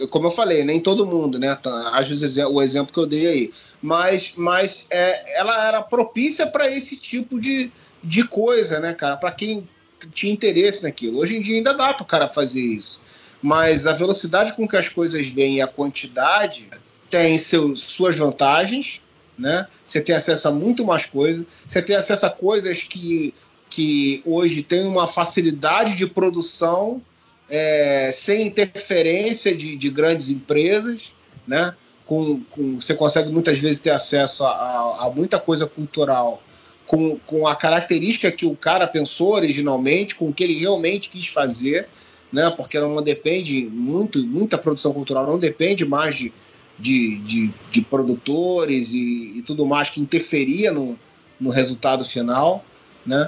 [0.10, 1.56] como eu falei, nem todo mundo, né?
[1.56, 3.54] Tá, Às vezes o exemplo que eu dei aí.
[3.82, 7.72] Mas, mas é, ela era propícia para esse tipo de,
[8.04, 9.18] de coisa, né, cara?
[9.18, 9.68] Para quem
[10.12, 11.20] tinha interesse naquilo.
[11.20, 13.00] Hoje em dia ainda dá para o cara fazer isso.
[13.42, 16.68] Mas a velocidade com que as coisas vêm e a quantidade
[17.10, 19.00] tem seus, suas vantagens,
[19.38, 19.68] né?
[19.86, 21.46] Você tem acesso a muito mais coisas.
[21.68, 23.34] Você tem acesso a coisas que,
[23.70, 27.02] que hoje tem uma facilidade de produção
[27.50, 31.12] é, sem interferência de, de grandes empresas,
[31.48, 31.74] né?
[32.06, 36.42] Com, com, você consegue muitas vezes ter acesso a, a, a muita coisa cultural
[36.86, 41.28] com, com a característica que o cara pensou originalmente, com o que ele realmente quis
[41.28, 41.88] fazer,
[42.32, 42.50] né?
[42.50, 46.34] Porque não depende muito, muita produção cultural não depende mais de,
[46.78, 50.98] de, de, de produtores e, e tudo mais que interferia no,
[51.40, 52.64] no resultado final,
[53.06, 53.26] né?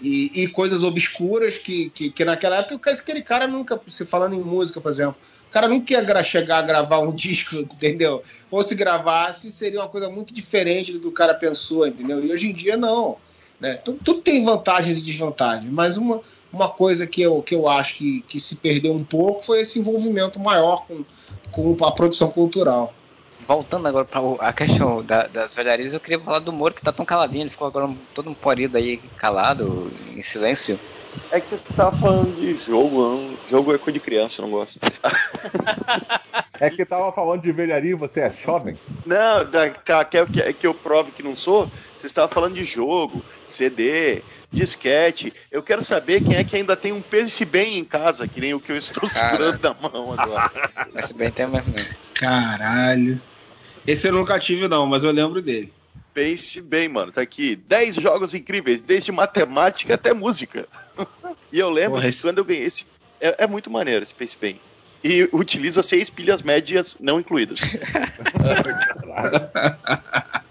[0.00, 4.40] E, e coisas obscuras que, que, que naquela época aquele cara nunca, se falando em
[4.40, 5.16] música, por exemplo,
[5.48, 8.22] o cara nunca ia chegar a gravar um disco, entendeu?
[8.50, 12.24] Ou se gravasse, seria uma coisa muito diferente do que o cara pensou, entendeu?
[12.24, 13.16] E hoje em dia não.
[13.58, 13.74] Né?
[13.74, 16.20] Tudo, tudo tem vantagens e desvantagens, mas uma,
[16.52, 19.78] uma coisa que eu, que eu acho que, que se perdeu um pouco foi esse
[19.78, 21.04] envolvimento maior com,
[21.52, 22.92] com a produção cultural.
[23.46, 26.92] Voltando agora para a questão da- das velharias, eu queria falar do Moro, que tá
[26.92, 30.80] tão caladinho, ele ficou agora todo um porido aí, calado, em silêncio.
[31.30, 34.52] É que você estava falando de jogo, não- jogo é coisa de criança, eu não
[34.52, 34.78] gosto.
[36.60, 38.78] É que tava falando de velharia e você é jovem?
[39.04, 41.68] Não, da, ca- quer que, que eu prove que não sou?
[41.96, 45.32] Você estava falando de jogo, CD, disquete.
[45.50, 48.54] Eu quero saber quem é que ainda tem um Pense Bem em casa, que nem
[48.54, 50.50] o que eu estou segurando na mão agora.
[50.92, 51.74] Mas se bem tem mesmo.
[52.14, 53.20] Caralho.
[53.86, 55.72] Esse eu nunca tive, não, mas eu lembro dele.
[56.14, 57.10] Pense bem, mano.
[57.10, 60.68] Tá aqui 10 jogos incríveis, desde matemática até música.
[61.50, 62.86] e eu lembro Porra, que esse- quando eu ganhei esse.
[63.20, 64.60] É, é muito maneiro esse Pense Bem.
[65.04, 67.58] E utiliza seis pilhas médias não incluídas.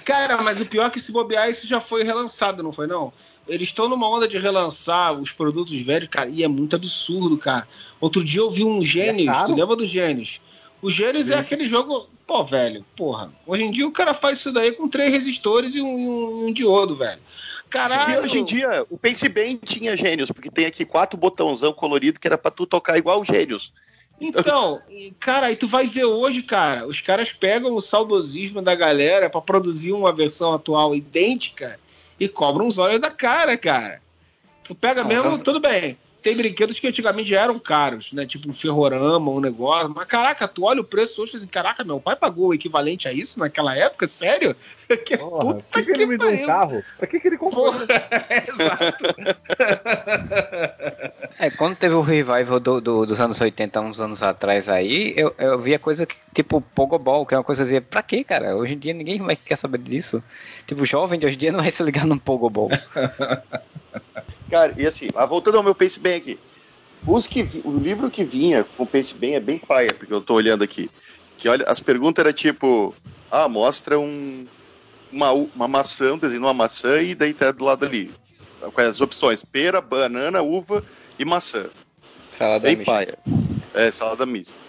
[0.00, 3.12] Cara, mas o pior é que se bobear, isso já foi relançado, não foi não?
[3.46, 7.68] Eles estão numa onda de relançar os produtos velhos, cara, e é muito absurdo, cara.
[8.00, 9.52] Outro dia eu vi um Gênios, caro?
[9.52, 10.40] tu lembra do Gênios?
[10.80, 13.30] O Gênios é aquele jogo, pô, velho, porra.
[13.46, 16.52] Hoje em dia o cara faz isso daí com três resistores e um, um- um
[16.52, 17.20] diodo, velho.
[17.68, 18.22] Caralho.
[18.22, 22.20] E hoje em dia, o Pense Bem tinha gênios, porque tem aqui quatro botãozão colorido
[22.20, 23.72] que era pra tu tocar igual gênios.
[24.20, 28.74] Então, e, cara, aí tu vai ver hoje, cara, os caras pegam o saudosismo da
[28.74, 31.78] galera pra produzir uma versão atual idêntica
[32.18, 34.00] e cobram os olhos da cara, cara.
[34.62, 35.98] Tu pega mesmo, então- tudo bem.
[36.22, 38.24] Tem brinquedos que antigamente já eram caros, né?
[38.24, 39.92] Tipo um ferrorama, um negócio.
[39.94, 43.06] Mas caraca, tu olha o preço hoje e assim, caraca, meu pai pagou o equivalente
[43.06, 44.08] a isso naquela época?
[44.08, 44.56] Sério?
[45.04, 46.82] Que Porra, puta que, que ele me deu um carro?
[46.96, 47.72] Pra que, que ele comprou?
[47.72, 47.84] Porra,
[48.48, 49.04] exato.
[51.38, 55.34] É, quando teve o revival do, do- dos anos 80, uns anos atrás aí, eu,
[55.38, 58.56] eu via coisa que, tipo, Pogobol, que é uma coisa assim, pra quê, cara?
[58.56, 60.22] Hoje em dia ninguém vai quer saber disso.
[60.66, 62.70] Tipo, jovem de hoje em dia não vai se ligar num Pogobol.
[64.50, 66.38] Cara, e assim, ah, voltando ao meu Pense Bem aqui.
[67.06, 70.20] Os que vi- o livro que vinha com Pense Bem é bem paia, porque eu
[70.20, 70.88] tô olhando aqui.
[71.38, 72.94] Que olha, as perguntas eram tipo:
[73.30, 74.46] Ah, mostra um,
[75.12, 78.14] uma, uma maçã, um desenho de uma maçã e daí tá do lado ali.
[78.72, 80.82] Com as opções: pera, banana, uva
[81.18, 81.70] e maçã.
[82.30, 82.92] Salada bem mista.
[82.92, 83.18] paia.
[83.72, 84.62] É, salada mista.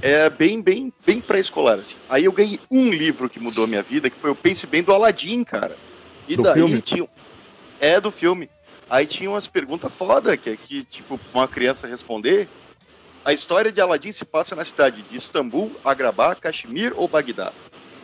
[0.00, 1.96] É bem, bem, bem pré-escolar, assim.
[2.08, 4.82] Aí eu ganhei um livro que mudou a minha vida, que foi o Pense Bem
[4.82, 5.78] do Aladdin, cara.
[6.28, 6.80] E Do daí filme?
[6.82, 7.08] tinha.
[7.80, 8.48] É do filme.
[8.88, 12.48] Aí tinha umas perguntas foda, que é que, tipo, pra uma criança responder.
[13.24, 17.52] A história de Aladdin se passa na cidade de Istambul, Agrabah, Kashmir ou Bagdá.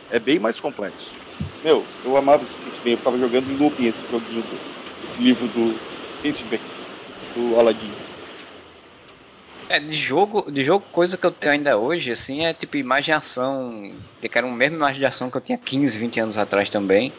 [0.09, 1.23] É bem mais complexo.
[1.63, 4.61] Meu, eu amava esse Pense Bem, eu ficava jogando em looping esse joguinho, do-
[5.01, 5.81] esse livro do
[6.21, 6.59] Pense Bem,
[7.35, 7.91] do Aladdin.
[9.67, 13.91] É, de jogo, de jogo, coisa que eu tenho ainda hoje, assim, é tipo imaginação.
[14.21, 17.11] Eu quero uma mesma imagem de ação que eu tinha 15, 20 anos atrás também.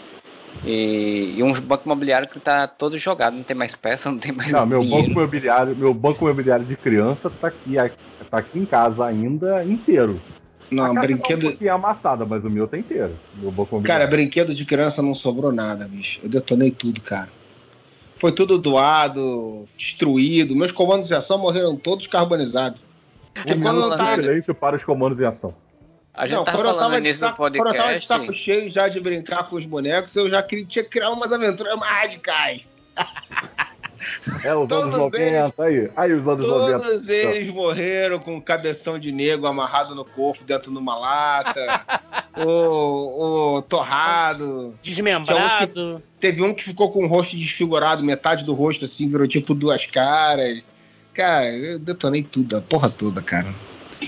[0.65, 4.33] E, e um banco imobiliário que tá todo jogado, não tem mais peça, não tem
[4.33, 7.77] mais Não, meu banco imobiliário, meu banco imobiliário de criança tá aqui,
[8.31, 10.21] tá aqui em casa ainda inteiro.
[10.71, 11.41] Não, brinquedo.
[11.41, 13.17] tá um pouquinho amassada, mas o meu tá inteiro.
[13.35, 16.19] Meu banco Cara, brinquedo de criança não sobrou nada, bicho.
[16.23, 17.29] Eu detonei tudo, cara.
[18.19, 20.57] Foi tudo doado, destruído.
[20.57, 22.81] Meus comandos de ação morreram todos carbonizados.
[23.35, 24.17] Porque Um quando eu tava.
[24.17, 25.55] silêncio para os comandos em ação.
[26.15, 28.07] A gente Não, quando eu tava, de início do saco, quando eu tava de podcast.
[28.07, 31.31] saco cheio já de brincar com os bonecos, eu já queria, tinha que criar umas
[31.31, 32.63] aventuras mais radicais.
[34.45, 35.91] É, os Todos anos 90, aí.
[35.97, 36.79] Aí os anos 90.
[36.79, 41.85] Todos eles morreram com cabeção de negro amarrado no corpo dentro de uma lata.
[42.37, 44.75] o, o torrado.
[44.83, 46.03] Desmembrado.
[46.21, 49.87] Teve um que ficou com o rosto desfigurado, metade do rosto assim, virou tipo duas
[49.87, 50.63] caras.
[51.15, 53.55] Cara, eu detonei tudo, a porra toda, cara.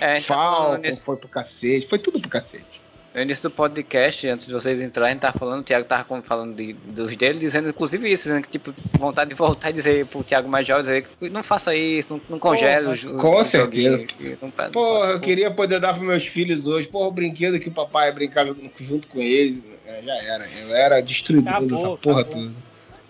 [0.01, 2.81] É, Falcon nisso- foi pro cacete, foi tudo pro cacete.
[3.19, 6.73] No início do podcast, antes de vocês entrarem, tava falando, o Thiago tava falando de-
[6.73, 10.49] dos dele, dizendo inclusive isso, dizendo que, tipo, vontade de voltar e dizer pro Thiago
[10.49, 13.99] Major, dizer que não faça isso, não, não congele os com certeza.
[14.05, 16.86] que não pa- Porra, eu não- queria poder dar pros meus filhos hoje.
[16.86, 19.61] Porra, o brinquedo que o papai brincava junto com eles.
[19.85, 20.47] é, Já era.
[20.61, 22.43] Eu era destruidor Acabou, dessa porra acabou.
[22.45, 22.53] toda.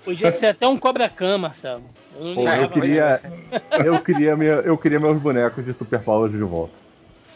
[0.07, 1.83] Podia ser até um cobra-cama, Marcelo.
[2.19, 3.21] Eu não Pô, eu queria,
[3.71, 3.87] mais.
[3.87, 6.73] eu queria, minha, eu queria meus bonecos de Super Power de volta.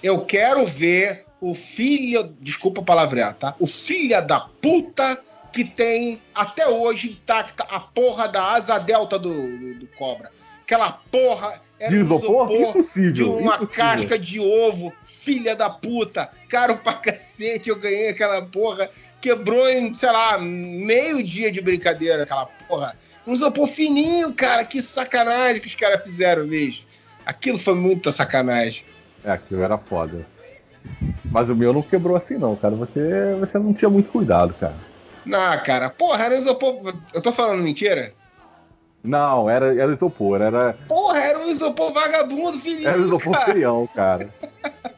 [0.03, 2.35] Eu quero ver o filho.
[2.41, 3.55] Desculpa palavrear, tá?
[3.59, 5.19] O filho da puta
[5.53, 10.31] que tem até hoje intacta a porra da asa delta do, do, do cobra.
[10.63, 12.51] Aquela porra era De um isopor?
[12.51, 13.69] isopor de uma impossível.
[13.69, 18.89] casca de ovo, filha da puta, caro pra cacete, eu ganhei aquela porra,
[19.21, 22.97] quebrou em, sei lá, meio dia de brincadeira aquela porra.
[23.27, 26.85] Um isopor fininho, cara, que sacanagem que os caras fizeram mesmo.
[27.27, 28.85] Aquilo foi muita sacanagem.
[29.23, 30.27] É, aquilo era foda.
[31.33, 32.75] Mas o meu não quebrou assim, não, cara.
[32.77, 34.77] Você, você não tinha muito cuidado, cara.
[35.25, 36.95] Não, cara, porra, era isopor.
[37.15, 38.13] Eu tô falando mentira?
[39.03, 42.89] Não, era, era isopor, era, Porra, era um isopor vagabundo, fininho.
[42.89, 43.53] era isopor cara.
[43.53, 44.29] feião, cara.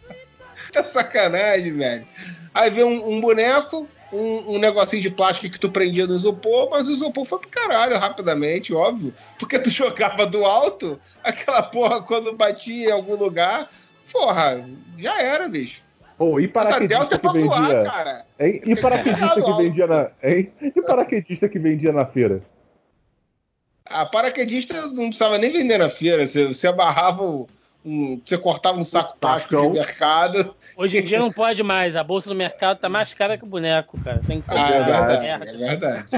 [0.72, 2.04] Tá sacanagem, velho.
[2.52, 6.68] Aí vem um, um boneco, um, um negocinho de plástico que tu prendia no isopor,
[6.68, 9.14] mas o isopor foi pro caralho rapidamente, óbvio.
[9.38, 13.70] Porque tu jogava do alto, aquela porra quando batia em algum lugar,
[14.12, 14.64] porra,
[14.98, 15.80] já era, bicho.
[16.16, 17.90] Pô, e Essa paraquedista delta é que pra voar, vendia.
[17.90, 18.26] cara.
[18.38, 18.62] Hein?
[18.64, 20.10] E paraquedista que vendia na.
[20.22, 20.52] Hein?
[20.62, 22.42] E paraquedista que vendia na feira?
[23.86, 26.26] A paraquedista não precisava nem vender na feira.
[26.26, 27.22] Você, você amarrava
[27.84, 28.20] um.
[28.24, 30.54] você cortava um saco plástico de mercado.
[30.76, 31.96] Hoje em dia não pode mais.
[31.96, 34.20] A bolsa do mercado tá mais cara que o boneco, cara.
[34.26, 35.44] Tem que Ah, é comprar verdade, merda.
[35.50, 36.10] é verdade.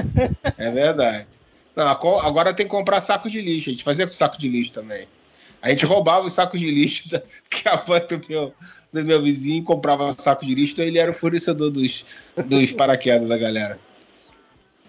[0.57, 1.27] É verdade.
[1.75, 3.69] Não, agora tem que comprar saco de lixo.
[3.69, 5.07] A gente fazia com saco de lixo também.
[5.61, 8.53] A gente roubava os sacos de lixo da, que a mãe do meu,
[8.91, 12.05] do meu vizinho comprava saco de lixo, então ele era o fornecedor dos,
[12.45, 13.79] dos paraquedas da galera.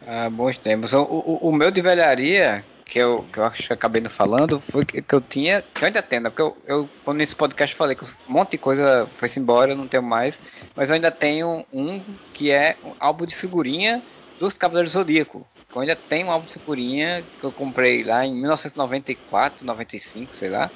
[0.07, 0.93] Ah, bons tempos.
[0.93, 4.59] O, o, o meu de velharia, que eu, que eu acho que acabei não falando,
[4.61, 6.31] foi que, que eu tinha, que eu ainda tenho, né?
[6.31, 9.87] porque eu, eu, quando nesse podcast falei que um monte de coisa foi-se embora, não
[9.87, 10.41] tenho mais,
[10.75, 12.01] mas eu ainda tenho um
[12.33, 14.03] que é um álbum de figurinha
[14.41, 15.47] dos Cavaleiros Zodíaco.
[15.75, 20.49] Eu ainda tenho um álbum de figurinha que eu comprei lá em 1994, 95, sei
[20.49, 20.71] lá.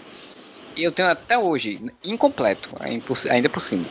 [0.77, 2.71] E eu tenho até hoje, incompleto,
[3.29, 3.85] ainda por, cima.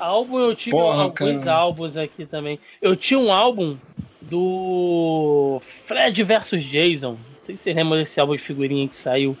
[0.00, 1.56] Álbum, eu tive Porra, alguns cara.
[1.56, 2.58] álbuns aqui também.
[2.80, 3.76] Eu tinha um álbum
[4.20, 7.12] do Fred vs Jason.
[7.12, 9.36] Não sei se você lembra desse álbum de figurinha que saiu.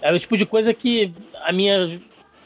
[0.00, 1.12] Era o tipo de coisa que
[1.44, 2.00] a minha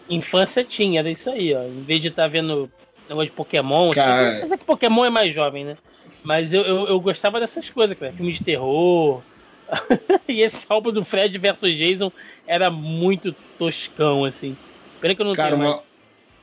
[0.08, 1.62] infância tinha, era isso aí, ó.
[1.62, 2.70] Em vez de estar vendo
[3.08, 4.38] negócio de Pokémon, Cara.
[4.40, 5.76] mas é que Pokémon é mais jovem, né?
[6.22, 8.12] Mas eu, eu, eu gostava dessas coisas, cara.
[8.12, 9.22] Filme de terror.
[10.28, 12.12] e esse álbum do Fred vs Jason
[12.46, 14.56] era muito toscão, assim.
[15.00, 15.90] Pena que eu não Cara, tenho uma- mais.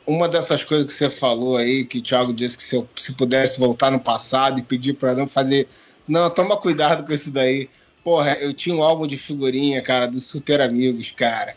[0.06, 3.12] Uma dessas coisas que você falou aí, que o Thiago disse que se eu se
[3.14, 5.68] pudesse voltar no passado e pedir pra não fazer.
[6.08, 7.70] Não, toma cuidado com isso daí.
[8.06, 11.56] Porra, eu tinha um álbum de figurinha, cara, dos Super Amigos, cara.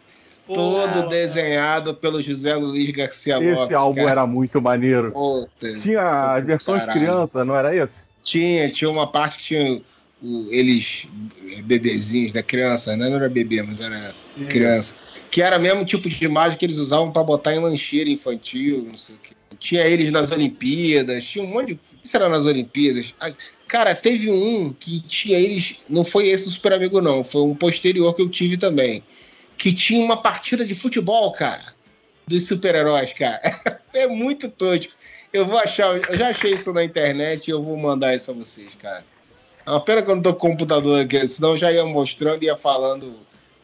[0.52, 3.66] todo desenhado pelo José Luiz Garcia Lopes.
[3.66, 4.10] Esse álbum cara.
[4.10, 5.12] era muito maneiro.
[5.12, 7.00] Puta, Tinha as versões caralho.
[7.00, 8.00] criança, não era esse?
[8.24, 9.80] Tinha, tinha uma parte que tinha
[10.22, 11.06] o- eles
[11.52, 13.08] eh, bebezinhos da criança, né?
[13.08, 14.14] não era bebê, mas era
[14.48, 14.94] criança.
[15.30, 18.96] Que era mesmo tipo de imagem que eles usavam pra botar em lancheira infantil, não
[18.96, 19.34] sei o quê.
[19.58, 21.80] Tinha eles nas Olimpíadas, tinha um monte de.
[22.02, 23.14] Isso era nas Olimpíadas.
[23.68, 25.76] Cara, teve um que tinha eles.
[25.88, 27.22] Não foi esse do Super Amigo, não.
[27.22, 29.02] Foi um posterior que eu tive também.
[29.58, 31.62] Que tinha uma partida de futebol, cara.
[32.26, 33.40] Dos super-heróis, cara.
[33.92, 34.92] É muito tosco.
[35.32, 36.00] Eu vou achar.
[36.08, 39.04] Eu já achei isso na internet e eu vou mandar isso pra vocês, cara.
[39.70, 41.84] É uma pena que eu não tô com o computador aqui, senão eu já ia
[41.84, 43.14] mostrando e ia falando.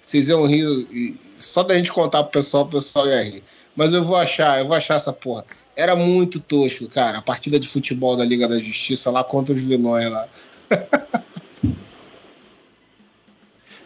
[0.00, 0.86] Vocês iam rir.
[0.92, 3.42] e Só da gente contar pro pessoal, o pessoal ia rir.
[3.74, 5.44] Mas eu vou achar, eu vou achar essa porra.
[5.74, 7.18] Era muito tosco, cara.
[7.18, 10.28] A partida de futebol da Liga da Justiça lá contra os vilões lá.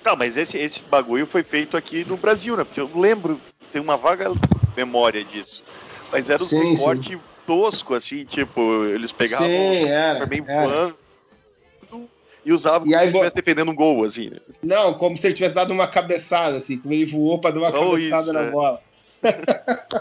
[0.04, 2.64] Não, mas esse, esse bagulho foi feito aqui no Brasil, né?
[2.64, 3.40] Porque eu lembro,
[3.72, 4.26] tenho uma vaga
[4.76, 5.64] memória disso.
[6.12, 11.00] Mas era um Sim, recorte tosco, assim, tipo, eles pegavam Sim, o era, Superman voando
[12.44, 14.30] e usavam E como se aí ele bo- estivesse defendendo um gol, assim.
[14.30, 14.38] né?
[14.62, 17.72] Não, como se ele tivesse dado uma cabeçada, assim, como ele voou pra dar uma
[17.72, 18.50] cabeçada isso, na é.
[18.50, 18.80] bola.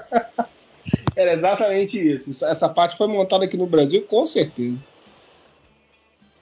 [1.16, 2.30] Era exatamente isso.
[2.32, 4.78] Isso- Essa parte foi montada aqui no Brasil, com certeza.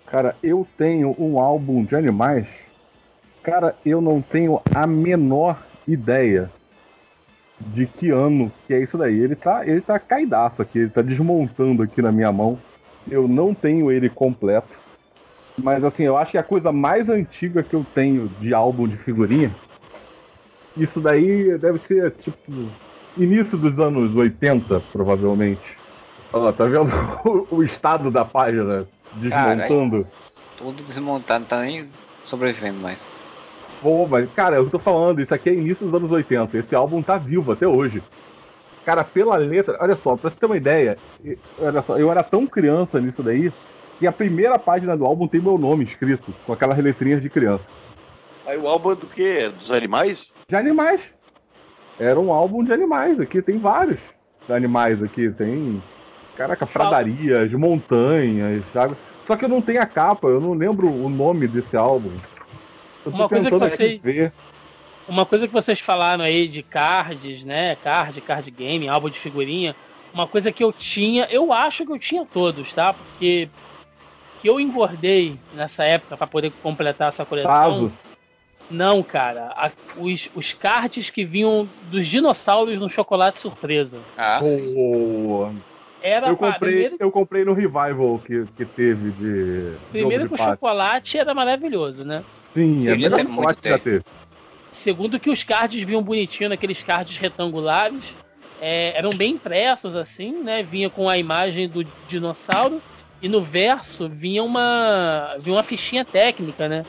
[0.06, 2.48] Cara, eu tenho um álbum de animais.
[3.44, 6.50] Cara, eu não tenho a menor ideia
[7.60, 9.20] de que ano que é isso daí.
[9.20, 12.60] Ele tá, ele tá caidaço aqui, ele tá desmontando aqui na minha mão.
[13.10, 14.80] Eu não tenho ele completo.
[15.62, 18.96] Mas assim, eu acho que a coisa mais antiga que eu tenho de álbum de
[18.98, 19.52] figurinha,
[20.76, 22.70] isso daí deve ser tipo
[23.18, 25.76] início dos anos 80, provavelmente.
[26.32, 26.92] Ó, tá vendo
[27.52, 30.06] o, o estado da página desmontando?
[30.58, 31.88] Tudo desmontado, tá nem
[32.24, 33.04] sobrevivendo mais.
[33.82, 36.58] Pô, mas, cara, eu tô falando, isso aqui é início dos anos 80.
[36.58, 38.04] Esse álbum tá vivo até hoje.
[38.86, 40.98] Cara, pela letra, olha só, pra você ter uma ideia,
[41.60, 43.52] olha só, eu era tão criança nisso daí
[44.00, 47.70] que a primeira página do álbum tem meu nome escrito, com aquelas letrinhas de criança.
[48.46, 49.50] Aí o álbum é do quê?
[49.50, 50.34] Dos animais?
[50.48, 51.02] De animais.
[52.00, 54.00] Era um álbum de animais aqui, tem vários
[54.48, 55.30] de animais aqui.
[55.32, 55.82] Tem,
[56.36, 58.96] caraca, pradarias, montanhas, sabe?
[59.24, 62.12] Só que eu não tenho a capa, eu não lembro o nome desse álbum.
[63.06, 64.34] Eu tô Uma coisa que tentando você- aqui ver.
[65.08, 67.76] Uma coisa que vocês falaram aí de cards, né?
[67.78, 69.76] Card, card game, álbum de figurinha.
[70.14, 72.94] Uma coisa que eu tinha, eu acho que eu tinha todos, tá?
[72.94, 73.50] Porque
[74.40, 77.52] que eu engordei nessa época pra poder completar essa coleção.
[77.52, 77.98] Tazo.
[78.70, 79.48] Não, cara.
[79.56, 84.04] A- os, os cards que vinham dos dinossauros no chocolate surpresa.
[84.16, 84.74] Ah, sim.
[84.76, 85.50] Pô,
[86.02, 89.78] Era eu comprei, primeiro, eu comprei no revival que, que teve de.
[89.90, 90.54] primeiro jogo que de o pátio.
[90.54, 92.24] chocolate era maravilhoso, né?
[92.52, 94.04] Sim, Sim, é melhor muito chocolate que já teve.
[94.72, 98.16] Segundo que os cards vinham bonitinho, naqueles cards retangulares.
[98.60, 100.62] é, eram bem impressos, assim, né?
[100.64, 102.82] Vinha com a imagem do dinossauro.
[103.22, 106.88] E no verso vinha uma, vinha uma fichinha técnica, né?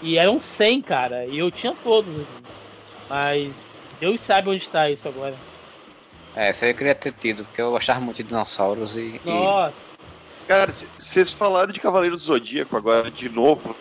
[0.00, 1.26] E eram 100, cara.
[1.28, 2.18] E eu tinha todos.
[2.18, 2.48] aqui.
[3.08, 5.42] Mas Deus sabe onde está isso agora.
[6.34, 9.16] É, isso aí eu queria ter tido, porque eu gostava muito de dinossauros e.
[9.16, 9.88] e- Nossa.
[10.46, 13.76] Cara, c- vocês falaram de Cavaleiro do Zodíaco agora de novo.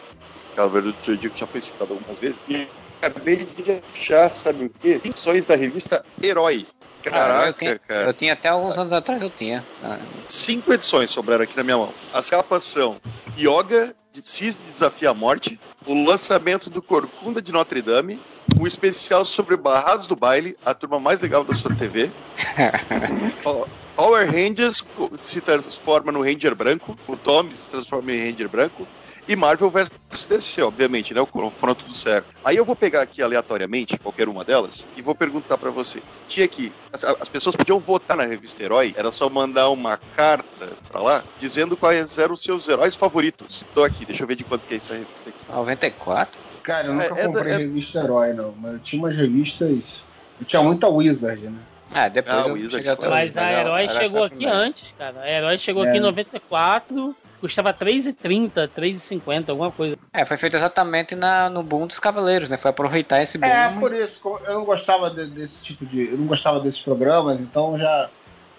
[0.56, 2.48] Cavaleiro do Zodíaco já foi citado algumas vezes.
[2.48, 2.72] E
[3.02, 5.00] acabei de achar, sabe o quê?
[5.04, 6.68] Edições da revista Herói.
[7.10, 8.10] Ah, Caraca, eu, tinha, cara.
[8.10, 9.64] eu tinha até alguns anos atrás, eu tinha.
[9.84, 10.00] Ah,
[10.30, 11.94] Cinco edições sobraram aqui na minha mão.
[12.14, 12.98] As capas são
[13.38, 18.20] Yoga, de Cis Desafia a Morte, o lançamento do Corcunda de Notre Dame,
[18.60, 22.12] um especial sobre Barrados do Baile, a turma mais legal da sua TV.
[23.96, 24.84] Power Rangers
[25.22, 28.88] se transforma no Ranger branco, o Tommy se transforma em Ranger branco,
[29.28, 29.92] e Marvel vs
[30.28, 31.22] DC, obviamente, né?
[31.22, 32.34] O confronto do século.
[32.44, 36.02] Aí eu vou pegar aqui aleatoriamente qualquer uma delas e vou perguntar pra você.
[36.28, 40.76] Tinha que as, as pessoas podiam votar na revista Herói, era só mandar uma carta
[40.88, 43.64] pra lá dizendo quais eram os seus heróis favoritos.
[43.74, 45.46] Tô aqui, deixa eu ver de quanto que é essa revista aqui.
[45.48, 46.40] 94?
[46.64, 48.56] Cara, eu É, nunca é comprei da- é- revista Herói, não.
[48.60, 50.02] Mas eu tinha umas revistas.
[50.40, 51.60] Eu tinha muita Wizard, né?
[51.94, 53.08] Ah, depois Ah, o Wizard até.
[53.10, 55.22] Mas a Herói chegou aqui antes, cara.
[55.22, 55.90] A Herói chegou É.
[55.90, 59.96] aqui em 94, custava 3,30, 3,50, alguma coisa.
[60.14, 62.58] É, foi feito exatamente na, no boom dos Cavaleiros, né?
[62.58, 63.48] Foi aproveitar esse boom.
[63.48, 64.20] É, por isso.
[64.46, 66.12] Eu não gostava de- desse tipo de.
[66.12, 68.10] Eu não gostava desses programas, então já,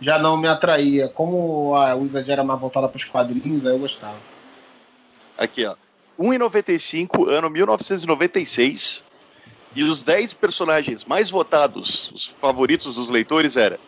[0.01, 1.09] já não me atraía.
[1.09, 4.17] Como a Wizard era mais voltada para os quadrinhos, aí eu gostava.
[5.39, 5.75] Aqui, ó.
[6.19, 9.05] 1,95, ano 1996.
[9.75, 13.81] E os 10 personagens mais votados, os favoritos dos leitores, era: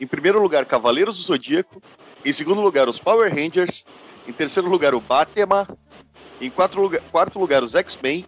[0.00, 1.82] em primeiro lugar, Cavaleiros do Zodíaco.
[2.24, 3.84] Em segundo lugar, os Power Rangers.
[4.26, 5.66] Em terceiro lugar, o Batman.
[6.40, 8.26] Em quarto lugar, quarto lugar os X-Men.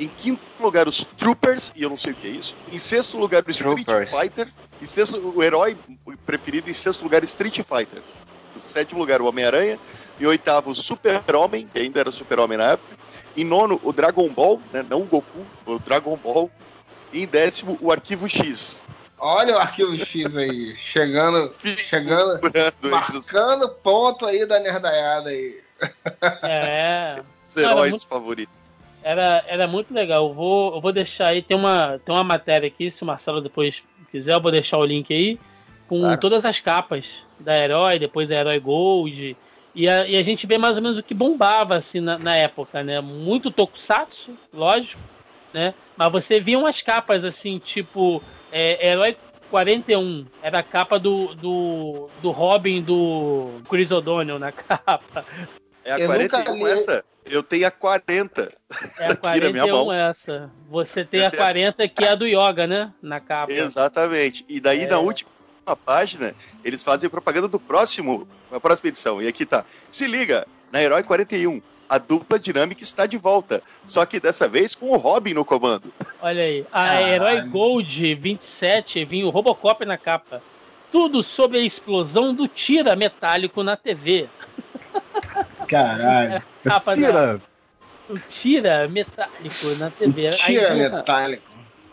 [0.00, 2.56] Em quinto lugar, os Troopers, e eu não sei o que é isso.
[2.72, 4.10] Em sexto lugar, o Street Troopers.
[4.10, 4.48] Fighter.
[4.80, 5.76] Em sexto, o herói
[6.24, 8.02] preferido, em sexto lugar, Street Fighter.
[8.56, 9.78] Em sétimo lugar, o Homem-Aranha.
[10.18, 13.01] Em oitavo, o Super-Homem, que ainda era Super-Homem na época.
[13.36, 14.84] Em nono, o Dragon Ball, né?
[14.88, 16.50] não o Goku, o Dragon Ball.
[17.12, 18.82] E em décimo, o Arquivo X.
[19.18, 21.48] Olha o arquivo X aí, chegando,
[21.88, 25.60] chegando, entre os marcando ponto aí da nerdaiada aí.
[26.42, 27.22] É.
[27.56, 28.54] heróis muito- favoritos.
[29.04, 30.28] Era, era muito legal.
[30.28, 33.40] Eu vou, eu vou deixar aí, tem uma, tem uma matéria aqui, se o Marcelo
[33.40, 35.38] depois quiser, eu vou deixar o link aí,
[35.88, 36.20] com Claro.
[36.20, 39.36] todas as capas da Herói, depois a Herói Gold.
[39.74, 42.36] E a, e a gente vê mais ou menos o que bombava assim na, na
[42.36, 43.00] época, né?
[43.00, 45.00] Muito tokusatsu, lógico,
[45.52, 45.72] né?
[45.96, 49.16] Mas você via umas capas assim, tipo é, Herói
[49.50, 55.24] 41, era a capa do, do, do Robin do Chris O'Donnell na capa.
[55.84, 57.04] É a Eu nunca 41 li- essa?
[57.24, 58.50] Eu tenho a 40.
[58.98, 59.92] É a Aqui na minha 41 mão.
[59.92, 60.50] essa.
[60.70, 62.92] Você tem a 40 que é a do Yoga, né?
[63.00, 63.52] Na capa.
[63.52, 64.44] Exatamente.
[64.48, 64.86] E daí, É.
[64.86, 65.30] na última
[65.84, 66.34] página,
[66.64, 69.20] eles fazem propaganda do próximo, a próxima edição.
[69.22, 69.64] E aqui tá.
[69.88, 73.62] Se liga, na Herói 41, a dupla dinâmica está de volta.
[73.84, 75.92] Só que dessa vez com o Robin no comando.
[76.20, 76.66] Olha aí.
[76.72, 77.06] A Caralho.
[77.08, 80.42] Herói Gold 27 vinha o Robocop na capa.
[80.90, 84.28] Tudo sobre a explosão do tira metálico na TV.
[85.68, 86.42] Caralho.
[86.62, 87.40] Capa da, Tira!
[88.08, 90.28] o tira metálico na TV.
[90.28, 91.42] Aí Tira vinha metálico.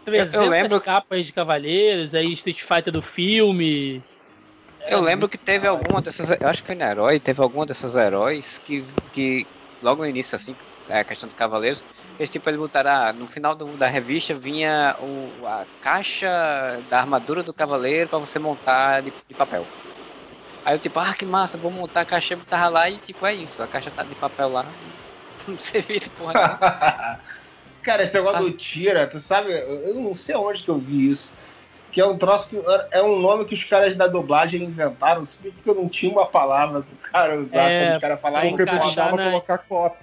[0.06, 4.04] 300 Eu lembro- capas de Cavaleiros, aí Street Fighter do filme.
[4.86, 6.30] Eu lembro que teve alguma dessas.
[6.32, 9.52] Eu acho que foi na Herói, teve alguma dessas heróis que, que
[9.82, 10.56] logo no início, assim,
[10.88, 11.84] é, a questão dos cavaleiros,
[12.18, 17.00] eles tipo, eles botaram, ah, no final do- da revista vinha o, a caixa da
[17.00, 19.72] armadura do cavaleiro pra você montar de, de papel.
[20.64, 23.26] Aí eu tipo, ah, que massa, vou montar a caixa, eu tava lá e tipo,
[23.26, 24.78] é isso, a caixa tá de papel lá.
[24.82, 25.02] e
[25.48, 26.38] Não servia de porra.
[27.82, 31.39] Cara, esse negócio do tira, tu sabe, eu não sei onde que eu vi isso.
[32.00, 32.58] Que é um troço que
[32.92, 36.26] é um nome que os caras da dublagem inventaram, simplesmente porque eu não tinha uma
[36.26, 39.98] palavra pro cara usar É, quando os caras falavam Porque encaixar precisava na- colocar cop,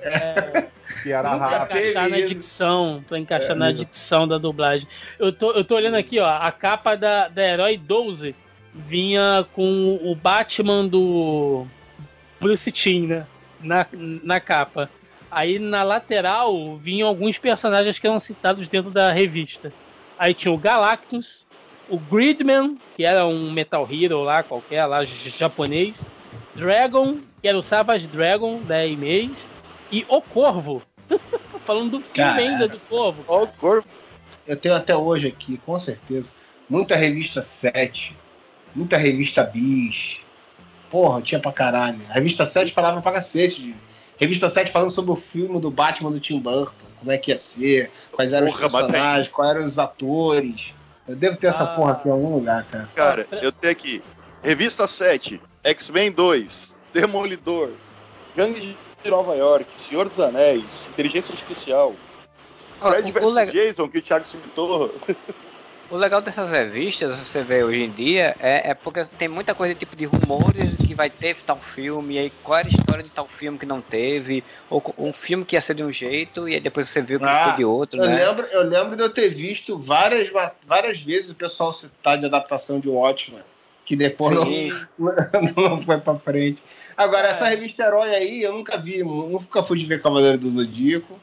[0.00, 0.64] É,
[1.02, 4.88] que era encaixar na dicção, pra encaixar É, na dicção da dublagem.
[5.18, 8.34] Eu tô, eu tô olhando aqui, ó, a capa da, da Herói 12
[8.72, 11.66] vinha com o Batman do
[12.40, 13.26] Bruce Timm, né?
[13.60, 13.86] Na,
[14.22, 14.88] na capa.
[15.30, 19.70] Aí na lateral vinham alguns personagens que eram citados dentro da revista.
[20.18, 21.46] Aí tinha o Galactus,
[21.88, 26.10] o Gridman, que era um Metal Hero lá, qualquer, lá japonês.
[26.54, 29.48] Dragon, que era o Savage Dragon da Image.
[29.92, 30.82] E o Corvo.
[31.64, 32.48] Falando do filme Caralho.
[32.48, 33.24] ainda do Corvo.
[33.28, 33.88] Ó, o corpo.
[34.46, 36.32] Eu tenho até hoje aqui, com certeza.
[36.68, 38.16] Muita revista 7,
[38.74, 40.16] muita revista Bis.
[40.90, 42.00] Porra, tinha pra caralho.
[42.08, 43.60] A revista 7 falava pra cacete.
[43.62, 43.85] de-
[44.18, 47.36] Revista 7 falando sobre o filme do Batman do Tim Burton, como é que ia
[47.36, 50.72] ser, quais eram Porra, os personagens, quais eram os atores.
[51.06, 51.66] Eu devo ter essa Ah.
[51.68, 52.88] porra aqui em algum lugar, cara.
[52.94, 54.02] Cara, Ah, eu tenho aqui.
[54.42, 57.70] Revista 7, X-Men 2, Demolidor,
[58.34, 61.94] Gangue de Nova York, Senhor dos Anéis, Inteligência Artificial,
[62.80, 64.94] Ó, Fred vs Jason, que o Thiago citou.
[65.90, 69.74] o legal dessas revistas, você vê hoje em dia, é, é porque tem muita coisa
[69.74, 73.10] tipo de rumores que vai ter tal filme, e aí qual era a história de
[73.10, 76.54] tal filme que não teve, ou um filme que ia ser de um jeito, e
[76.54, 78.24] aí depois você viu que Ah, foi de outro, Eu né?
[78.26, 80.30] lembro, eu lembro de eu ter visto várias,
[80.66, 83.42] várias vezes o pessoal citar de adaptação de Watchmen,
[83.84, 84.44] que depois não,
[85.56, 86.60] não foi pra frente.
[86.96, 87.30] Agora, É.
[87.30, 91.20] essa revista Herói aí, eu nunca vi, nunca fui de ver Cavaleiro do Zodíaco,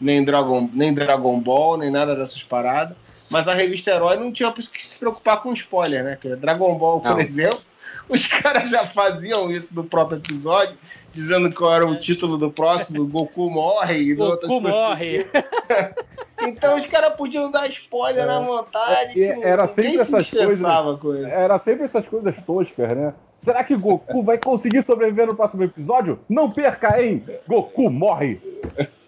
[0.00, 2.96] nem Dragon, nem Dragon Ball, nem nada dessas paradas.
[3.34, 6.12] Mas a revista Herói não tinha que se preocupar com spoiler, né?
[6.14, 7.20] Porque Dragon Ball, por Não.
[7.20, 7.58] exemplo,
[8.08, 10.76] os caras já faziam isso no próprio episódio,
[11.12, 15.24] dizendo qual era o título do próximo, Goku morre e outras Goku morre.
[15.24, 15.30] tipo.
[16.46, 18.26] Então os caras podiam dar spoiler É.
[18.26, 19.10] na vontade.
[19.12, 21.32] E que era sempre se essas coisas-.
[21.32, 23.14] Era sempre essas coisas toscas, né?
[23.38, 26.18] Será que Goku vai conseguir sobreviver no próximo episódio?
[26.28, 27.24] Não perca, hein?
[27.48, 28.40] Goku morre!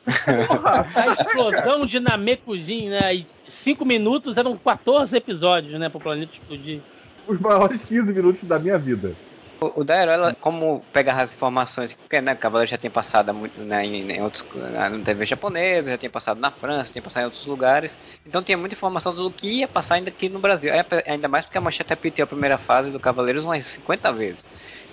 [0.07, 3.15] Porra, A explosão de Namekushin, né?
[3.15, 5.89] E cinco minutos eram 14 episódios, né?
[5.89, 6.81] Pro planeta explodir.
[7.27, 9.12] os maiores 15 minutos da minha vida.
[9.59, 12.91] O, o da Herói, ela, como pegar as informações, porque né, o Cavaleiro já tinha
[12.91, 16.93] passado muito, né, em, em outros, na na TV japonesa, já tinha passado na França,
[16.93, 17.97] tinha passado em outros lugares,
[18.27, 21.47] então tinha muita informação do que ia passar ainda aqui no Brasil, É, ainda mais
[21.47, 24.47] porque a Manchete repetiu a primeira fase do Cavaleiros umas 50 vezes.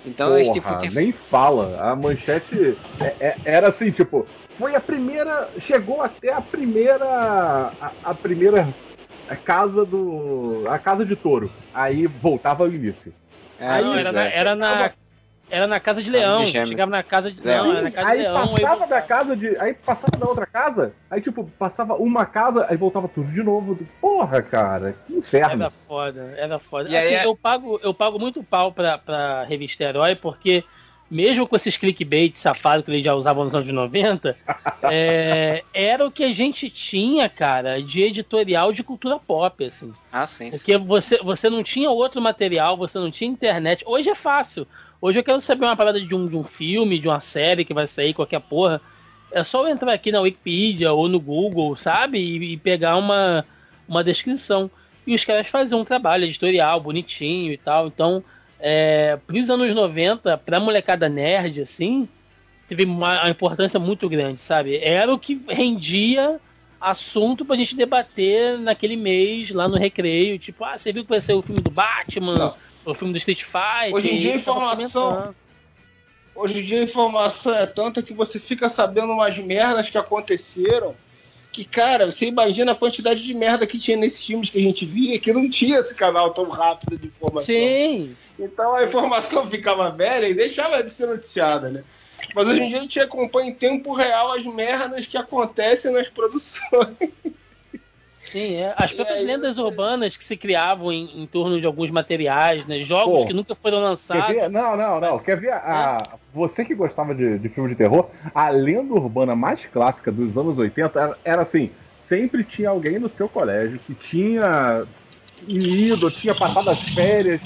[0.06, 1.78] Então, esse tipo, Porra, tinha- nem fala.
[1.82, 5.50] A manchete é- é- era assim, tipo, foi a primeira.
[5.58, 7.04] Chegou até a primeira.
[7.04, 8.74] A, a primeira
[9.28, 10.64] a casa do.
[10.68, 11.52] A casa de touro.
[11.72, 13.12] Aí voltava ao início.
[13.58, 14.12] É, Aí pois era, é.
[14.12, 14.90] na, era na
[15.50, 16.44] Era na casa de leão.
[16.44, 16.50] de.
[16.66, 17.40] Chegava na casa de.
[17.48, 17.56] É.
[17.56, 18.34] Não, era na casa de aí leão.
[18.48, 19.56] passava aí- da casa de.
[19.58, 23.78] Aí passava da outra casa, aí tipo, passava uma casa, aí voltava tudo de novo.
[24.00, 25.62] Porra, cara, que inferno.
[25.62, 26.88] Era foda, era foda.
[26.88, 30.64] E aí assim, é- eu, pago, eu pago muito pau pra, pra revista Herói, porque
[31.14, 34.36] mesmo com esses clickbait safados que eles já usavam nos anos 90,
[34.82, 39.92] é, era o que a gente tinha, cara, de editorial de cultura pop, assim.
[40.10, 40.50] Ah, sim.
[40.50, 40.58] sim.
[40.58, 43.84] Porque você, você não tinha outro material, você não tinha internet.
[43.86, 44.66] Hoje é fácil.
[45.00, 47.72] Hoje eu quero saber uma parada de um, de um filme, de uma série que
[47.72, 48.80] vai sair, qualquer porra.
[49.30, 52.18] É só eu entrar aqui na Wikipedia ou no Google, sabe?
[52.18, 53.46] E, e pegar uma,
[53.86, 54.68] uma descrição.
[55.06, 57.86] E os caras faziam um trabalho editorial bonitinho e tal.
[57.86, 58.24] Então,
[58.58, 62.08] é, pros anos 90, pra molecada nerd, assim,
[62.68, 64.78] teve uma, importância muito grande, sabe?
[64.78, 66.40] Era o que rendia
[66.80, 70.38] assunto pra gente debater naquele mês lá no recreio.
[70.38, 72.54] Tipo, ah, você viu que vai ser o filme do Batman, Não.
[72.84, 73.94] o filme do Street Fighter.
[73.94, 75.34] Hoje em dia, tava informação-.
[76.34, 80.94] Hoje em dia a informação é tanta que você fica sabendo umas merdas que aconteceram.
[81.52, 84.84] Que, cara, você imagina a quantidade de merda que tinha nesses filmes que a gente
[84.84, 87.46] via, que não tinha esse canal tão rápido de informação.
[87.46, 91.84] Sim, Então a informação ficava velha e deixava de ser noticiada, né?
[92.34, 96.08] Mas hoje em dia a gente acompanha em tempo real as merdas que acontecem nas
[96.08, 96.96] produções.
[98.18, 98.56] sim.
[98.56, 98.72] É.
[98.76, 102.66] As próprias aí lendas você- urbanas que se criavam em, em torno de alguns materiais,
[102.66, 102.80] né?
[102.80, 104.26] Jogos Pô, que nunca foram Quer lançados.
[104.34, 104.48] ver?
[104.50, 105.10] Não, não, não.
[105.12, 106.02] Mas- Quer ver a.
[106.32, 110.56] Você que gostava de, de filme de terror, a lenda urbana mais clássica dos anos
[110.58, 114.86] 80 era, era assim: sempre tinha alguém no seu colégio que tinha
[115.48, 117.40] ido, tinha passado as férias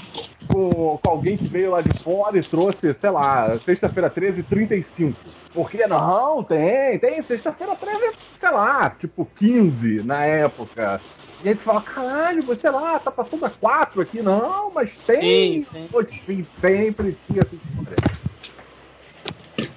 [0.47, 5.15] com, com alguém que veio lá de fora e trouxe, sei lá, sexta-feira 13, 35.
[5.53, 11.01] Porque não, tem, tem, sexta-feira 13, sei lá, tipo 15 na época.
[11.43, 14.21] E a gente fala, caralho, sei lá, tá passando a 4 aqui.
[14.21, 15.61] Não, mas tem.
[15.61, 15.87] Sim, sim.
[15.89, 17.59] Pô, sim, sempre tinha assim.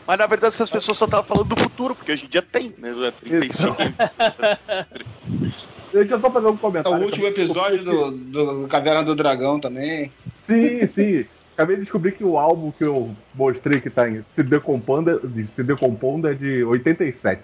[0.06, 2.74] Mas na verdade essas pessoas só estavam falando do futuro, porque hoje em dia tem,
[2.78, 2.90] né?
[3.06, 3.76] É 35.
[5.93, 6.98] Deixa eu só fazer um É comentário.
[6.98, 10.12] o último episódio do, do, Caverna do Dragão também.
[10.43, 11.27] Sim, sim.
[11.55, 15.47] Acabei de descobrir que o álbum que eu mostrei que tá em Se Decompondo, de
[15.48, 17.43] Se Decompondo é de 87.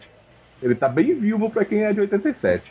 [0.63, 2.63] Ele tá bem vivo pra quem é de 87.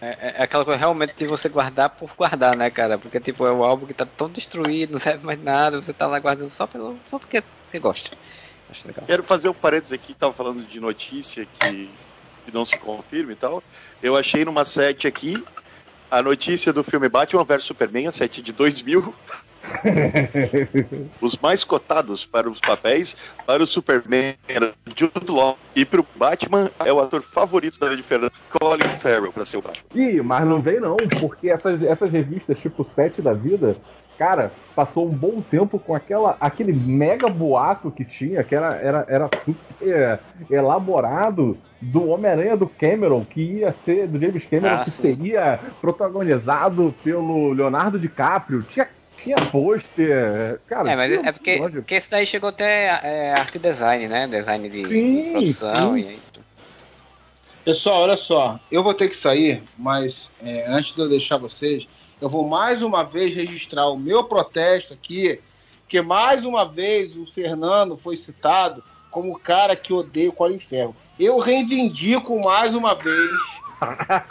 [0.00, 2.96] É, é- é aquela coisa realmente de você guardar por guardar, né, cara?
[2.98, 6.06] Porque, tipo, é o álbum que tá tão destruído, não serve mais nada, você tá
[6.06, 8.10] lá guardando só, pelo, só porque você gosta.
[8.70, 9.04] Acho legal.
[9.06, 11.90] Quero fazer um parênteses aqui, tava falando de notícia que,
[12.44, 13.62] que não se confirma e tal.
[14.02, 15.42] Eu achei numa site aqui
[16.10, 19.14] a notícia do filme Batman vs Superman, a site de 2000.
[21.20, 23.16] os mais cotados para os papéis,
[23.46, 27.88] para o Superman era Jude Law e para o Batman é o ator favorito da
[27.88, 29.88] Lady Fernanda, Colin Farrell, para ser o Batman.
[29.94, 33.76] Ih, mas não vem não, porque essas, essas revistas tipo 7 da vida,
[34.18, 39.06] cara, passou um bom tempo com aquela, aquele mega boato que tinha, que era, era,
[39.08, 40.20] era super
[40.50, 45.14] elaborado do Homem-Aranha do Cameron, que ia ser, do James Cameron, Ah, que sim.
[45.14, 48.62] seria protagonizado pelo Leonardo DiCaprio.
[48.62, 48.88] Tinha,
[49.18, 50.58] tinha pôster.
[50.66, 54.26] Cara, É, mas é porque, um porque esse daí chegou até é, arte design, né?
[54.26, 56.04] Design de, Sim, de produção sim.
[56.04, 56.18] e aí.
[57.64, 61.86] Pessoal, olha só, eu vou ter que sair, mas é, antes de eu deixar vocês,
[62.24, 65.42] eu vou mais uma vez registrar o meu protesto aqui,
[65.86, 70.58] que mais uma vez o Fernando foi citado como o cara que odeia o Colin
[70.58, 70.96] Ferro.
[71.20, 73.30] Eu reivindico mais uma vez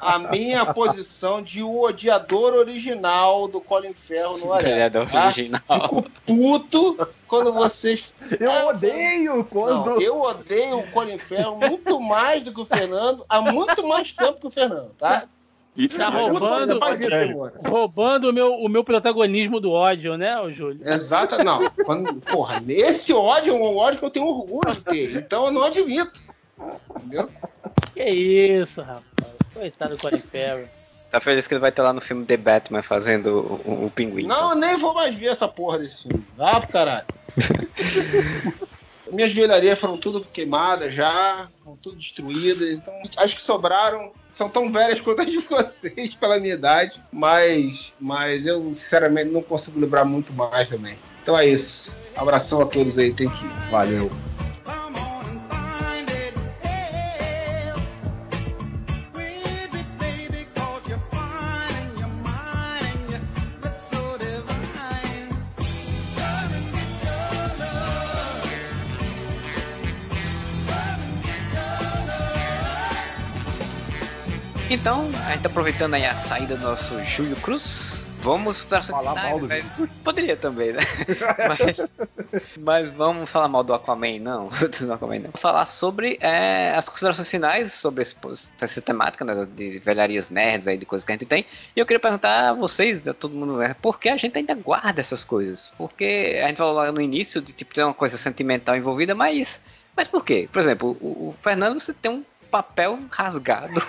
[0.01, 4.89] a minha posição de o odiador original do Colin Ferro no Arena.
[4.89, 5.25] Tá?
[5.25, 5.61] original.
[5.71, 9.85] Fico puto quando vocês Eu odeio quando.
[9.85, 14.13] não, eu odeio o Colin Farrell muito mais do que o Fernando, há muito mais
[14.13, 15.27] tempo que o Fernando, tá?
[15.75, 16.79] E, Tá roubando.
[17.65, 20.79] Roubando o meu, o meu protagonismo do ódio, né, Júlio?
[20.87, 21.69] Exata, não.
[21.83, 25.51] Quando, porra, esse ódio é um ódio que eu tenho orgulho de ter, então eu
[25.51, 26.19] não admito.
[26.95, 27.29] Entendeu?
[27.93, 29.03] Que isso, rapaz.
[29.53, 30.67] Coitado do Colin Farrell.
[31.09, 33.91] Tá feliz que ele vai estar lá no filme The Batman fazendo o, o, o
[33.91, 34.25] pinguim.
[34.25, 36.25] Não, eu nem vou mais ver essa porra desse filme.
[36.39, 37.05] Ah, pro caralho.
[39.13, 42.69] Minhas joelharias foram tudo queimadas já, foram tudo destruídas.
[42.69, 44.11] Então, acho que sobraram.
[44.31, 46.99] São tão velhas quanto as de vocês, pela minha idade.
[47.11, 50.97] Mas, mas eu, sinceramente, não consigo lembrar muito mais também.
[51.21, 51.95] Então é isso.
[52.15, 53.69] Abração a todos aí, tem que ir.
[53.69, 54.09] Valeu.
[74.73, 79.13] Então, a gente tá aproveitando aí a saída do nosso Júlio Cruz, vamos para Falar
[79.13, 79.47] mal do
[80.03, 80.81] Poderia também, né?
[81.47, 84.49] mas, mas vamos falar mal do Aquaman, não.
[84.81, 85.31] Do Aquaman, não.
[85.35, 88.15] Falar sobre é, as considerações finais sobre esse,
[88.59, 91.45] essa temática né, de velharias nerds aí, de coisas que a gente tem.
[91.75, 93.75] E eu queria perguntar a vocês, a todo mundo, né?
[93.79, 95.71] Por que a gente ainda guarda essas coisas?
[95.77, 99.61] Porque a gente falou lá no início de tipo ter uma coisa sentimental envolvida, mas.
[99.95, 100.49] Mas por quê?
[100.51, 103.79] Por exemplo, o, o Fernando você tem um papel rasgado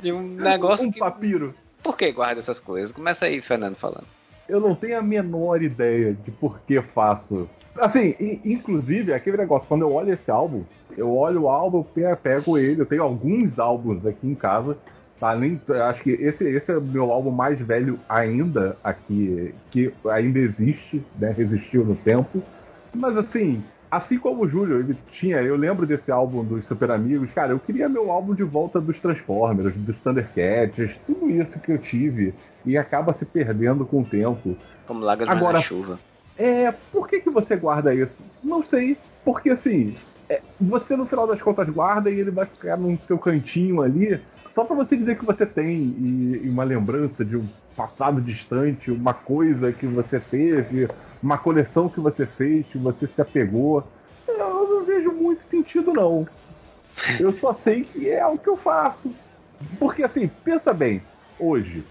[0.00, 0.98] de um negócio um que.
[0.98, 1.54] papiro.
[1.82, 2.92] Por que guarda essas coisas?
[2.92, 4.06] Começa aí, Fernando, falando.
[4.48, 7.48] Eu não tenho a menor ideia de por que faço.
[7.76, 8.14] Assim,
[8.44, 10.64] inclusive, aquele negócio, quando eu olho esse álbum,
[10.96, 14.76] eu olho o álbum, pe- pego ele, eu tenho alguns álbuns aqui em casa,
[15.20, 15.36] tá?
[15.36, 20.38] Nem, acho que esse, esse é o meu álbum mais velho ainda aqui, que ainda
[20.40, 21.30] existe, né?
[21.30, 22.42] Resistiu no tempo.
[22.92, 27.30] Mas assim, assim como o Júlio, ele tinha, eu lembro desse álbum dos Super Amigos,
[27.32, 31.78] cara, eu queria meu álbum de volta dos Transformers, dos Thundercats, tudo isso que eu
[31.78, 32.34] tive
[32.64, 34.56] e acaba se perdendo com o tempo.
[34.86, 35.98] Como lágrimas Agora- na chuva.
[36.36, 38.16] É, por que, que você guarda isso?
[38.44, 39.96] Não sei, porque assim,
[40.28, 44.20] é, você no final das contas guarda e ele vai ficar no seu cantinho ali,
[44.50, 47.44] só pra você dizer que você tem e, e uma lembrança de um
[47.76, 50.88] passado distante, uma coisa que você teve,
[51.22, 53.84] uma coleção que você fez, que você se apegou.
[54.26, 56.26] Eu não vejo muito sentido, não.
[57.18, 59.14] Eu só sei que é o que eu faço.
[59.78, 61.02] Porque assim, pensa bem,
[61.38, 61.84] hoje,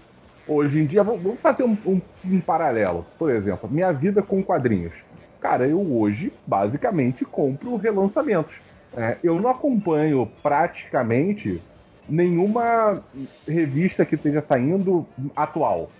[0.46, 3.06] hoje em dia, vamos fazer um, um- um paralelo.
[3.18, 4.94] Por exemplo, minha vida com quadrinhos.
[5.40, 8.54] Cara, eu hoje, basicamente, compro relançamentos.
[8.96, 11.62] É, eu não acompanho praticamente
[12.08, 13.04] nenhuma
[13.46, 15.06] revista que esteja saindo
[15.36, 15.90] atual.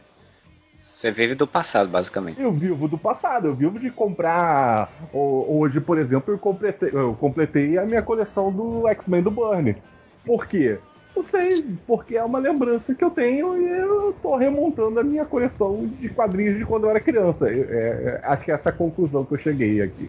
[0.78, 2.40] Você vive do passado, basicamente.
[2.40, 5.08] Eu vivo do passado, eu vivo de comprar.
[5.12, 9.76] ho- Hoje, por exemplo, eu completei, eu completei a minha coleção do X-Men do Burn.
[10.24, 10.78] Por quê?
[11.14, 15.24] Não sei, porque é uma lembrança que eu tenho e eu tô remontando a minha
[15.24, 17.48] coleção de quadrinhos de quando eu era criança.
[17.48, 20.08] É, é, acho que essa é a conclusão que eu cheguei aqui.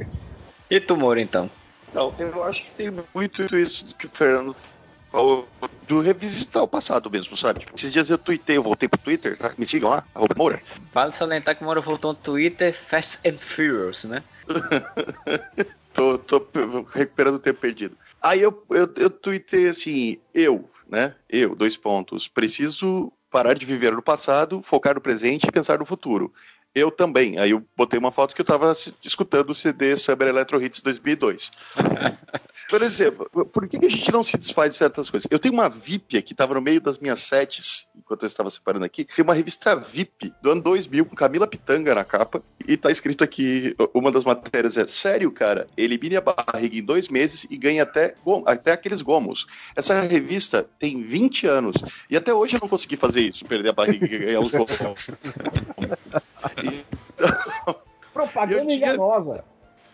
[0.69, 1.49] E tu, Moro, então?
[1.89, 4.78] Então, eu acho que tem muito isso que o Fernando falou,
[5.87, 7.59] do revisitar o passado mesmo, sabe?
[7.59, 9.51] Tipo, esses dias eu tuitei, eu voltei pro Twitter, tá?
[9.57, 10.61] Me sigam lá, arroba Moura.
[10.93, 14.23] Vale salientar que o Moro voltou no Twitter Fast and Furious, né?
[15.91, 16.59] Tô, tô pe-
[16.93, 17.97] recuperando o tempo perdido.
[18.21, 21.15] Aí eu, eu, eu tuitei assim, eu, né?
[21.27, 22.27] Eu, dois pontos.
[22.27, 26.31] Preciso parar de viver no passado, focar no presente e pensar no futuro.
[26.75, 27.37] Eu também.
[27.39, 30.81] Aí eu botei uma foto que eu tava se- escutando o CD Summer Electro Hits
[30.81, 31.51] 2002.
[32.69, 35.27] Por exemplo, por que a gente não se desfaz de certas coisas?
[35.31, 38.85] Eu tenho uma VIP que estava no meio das minhas sets, enquanto eu estava separando
[38.85, 39.05] aqui.
[39.05, 42.43] Tem uma revista VIP do ano 2000 com Camila Pitanga na capa.
[42.67, 47.09] E tá escrito aqui, uma das matérias é: Sério, cara, elimine a barriga em dois
[47.09, 48.13] meses e ganhe até,
[48.45, 49.47] até aqueles gomos.
[49.75, 51.75] Essa revista tem 20 anos.
[52.07, 54.69] E até hoje eu não consegui fazer isso, perder a barriga e ganhar os gomos.
[56.63, 56.85] E-
[58.13, 59.43] Propaganda tinha- enganosa.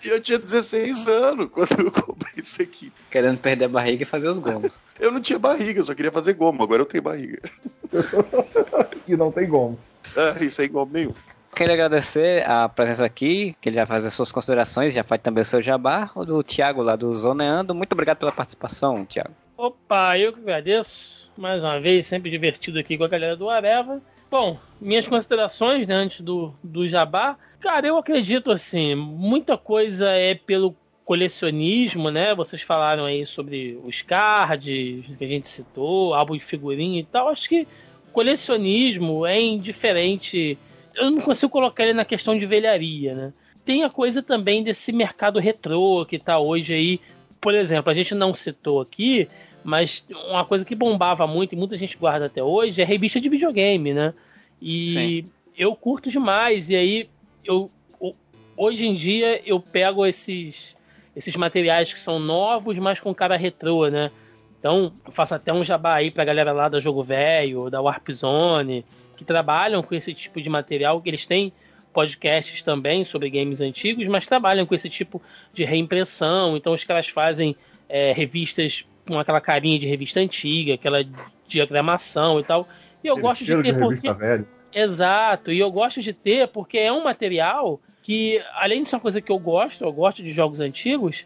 [0.03, 2.91] E eu tinha 16 anos quando eu comprei isso aqui.
[3.09, 4.71] Querendo perder a barriga e fazer os gomos.
[4.99, 7.41] Eu não tinha barriga, eu só queria fazer gomo, agora eu tenho barriga.
[9.05, 9.77] E não tem como.
[10.15, 11.13] Ah, isso é igual nenhum.
[11.53, 15.41] Queria agradecer a presença aqui, que ele já faz as suas considerações, já faz também
[15.41, 17.75] o seu jabá, o do Thiago lá do Zoneando.
[17.75, 19.31] Muito obrigado pela participação, Thiago.
[19.57, 21.29] Opa, eu que agradeço.
[21.37, 24.01] Mais uma vez, sempre divertido aqui com a galera do Areva.
[24.29, 27.37] Bom, minhas considerações né, antes do, do Jabá.
[27.59, 30.75] Cara, eu acredito assim, muita coisa é pelo
[31.05, 32.33] colecionismo, né?
[32.33, 37.29] Vocês falaram aí sobre os cards que a gente citou, álbum de figurinha e tal.
[37.29, 37.67] Acho que
[38.11, 40.57] colecionismo é indiferente.
[40.95, 43.33] Eu não consigo colocar ele na questão de velharia, né?
[43.63, 47.01] Tem a coisa também desse mercado retrô que tá hoje aí.
[47.39, 49.27] Por exemplo, a gente não citou aqui,
[49.65, 53.27] mas uma coisa que bombava muito e muita gente guarda até hoje é revista de
[53.27, 54.13] videogame, né?
[54.61, 55.25] E
[55.57, 56.69] eu curto demais.
[56.69, 57.09] E aí,
[57.43, 57.69] eu
[58.55, 60.77] hoje em dia, eu pego esses,
[61.15, 64.11] esses materiais que são novos, mas com cara retrô, né?
[64.59, 68.09] Então, eu faço até um jabá aí pra galera lá da Jogo Velho, da Warp
[68.11, 68.85] Zone,
[69.15, 71.51] que trabalham com esse tipo de material, que eles têm
[71.93, 75.21] podcasts também sobre games antigos, mas trabalham com esse tipo
[75.53, 76.57] de reimpressão.
[76.57, 77.55] Então, os caras fazem
[77.87, 81.05] é, revistas com aquela carinha de revista antiga, aquela
[81.47, 82.67] diagramação e tal.
[83.03, 84.47] E eu gosto de ter porque revista velha.
[84.73, 89.01] Exato, e eu gosto de ter porque é um material que, além de ser uma
[89.01, 91.25] coisa que eu gosto, eu gosto de jogos antigos,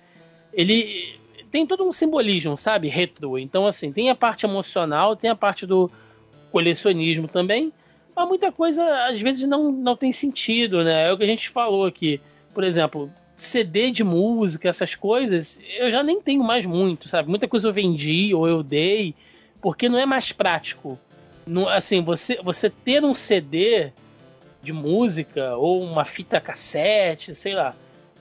[0.53, 1.19] ele
[1.49, 2.87] tem todo um simbolismo, sabe?
[2.87, 3.39] Retro.
[3.39, 5.89] Então, assim, tem a parte emocional, tem a parte do
[6.51, 7.73] colecionismo também,
[8.15, 11.07] mas muita coisa às vezes não, não tem sentido, né?
[11.07, 12.21] É o que a gente falou aqui.
[12.53, 13.11] Por exemplo,
[13.41, 17.29] CD de música, essas coisas, eu já nem tenho mais muito, sabe?
[17.29, 19.15] Muita coisa eu vendi ou eu dei.
[19.61, 20.99] Porque não é mais prático.
[21.45, 23.91] Não, assim, você, você ter um CD
[24.61, 27.75] de música ou uma fita cassete, sei lá,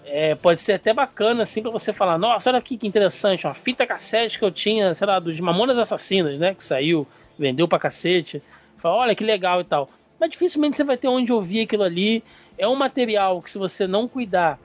[0.05, 3.55] é, pode ser até bacana assim para você falar, nossa, olha aqui que interessante, uma
[3.55, 7.07] fita cassete que eu tinha, sei lá, dos Mamonas Assassinas, né, que saiu,
[7.39, 8.43] vendeu pra cacete.
[8.77, 9.91] Fala, olha que legal e tal.
[10.19, 12.23] Mas dificilmente você vai ter onde ouvir aquilo ali.
[12.57, 14.59] É um material que se você não cuidar,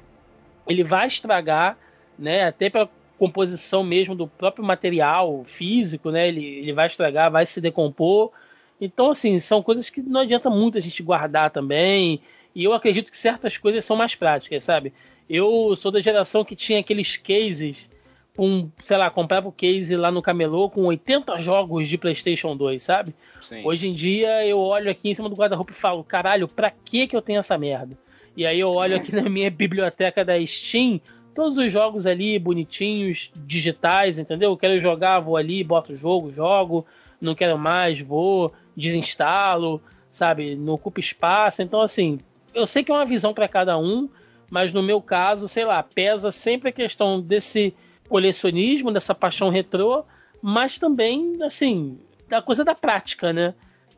[0.68, 1.78] ele vai estragar,
[2.18, 7.46] né, até pela composição mesmo do próprio material físico, né, ele, ele vai estragar, vai
[7.46, 8.32] se decompor.
[8.80, 12.22] Então, assim, são coisas que não adianta muito a gente guardar também.
[12.54, 14.94] E eu acredito que certas coisas são mais práticas, sabe?
[15.30, 17.90] Eu sou da geração que tinha aqueles cases
[18.36, 22.84] com, sei lá, comprava o case lá no camelô com 80 jogos de PlayStation 2,
[22.84, 23.16] sabe?
[23.42, 23.62] Sim.
[23.64, 27.08] Hoje em dia eu olho aqui em cima do guarda-roupa e falo, caralho, pra que
[27.08, 27.98] que eu tenho essa merda?
[28.36, 31.00] E aí eu olho aqui na minha biblioteca da Steam,
[31.34, 34.52] todos os jogos ali bonitinhos, digitais, entendeu?
[34.52, 36.86] Eu quero jogar, vou ali, boto o jogo, jogo,
[37.20, 39.82] não quero mais, vou, desinstalo,
[40.12, 40.56] sabe?
[40.56, 41.62] Não ocupa espaço.
[41.62, 42.20] Então, assim,
[42.54, 44.10] eu sei que é uma visão para cada um,
[44.50, 47.74] mas no meu caso, sei lá, pesa sempre a questão desse
[48.08, 50.04] colecionismo, dessa paixão retrô,
[50.42, 52.00] mas também, assim,
[52.30, 53.56] da coisa da prática, né?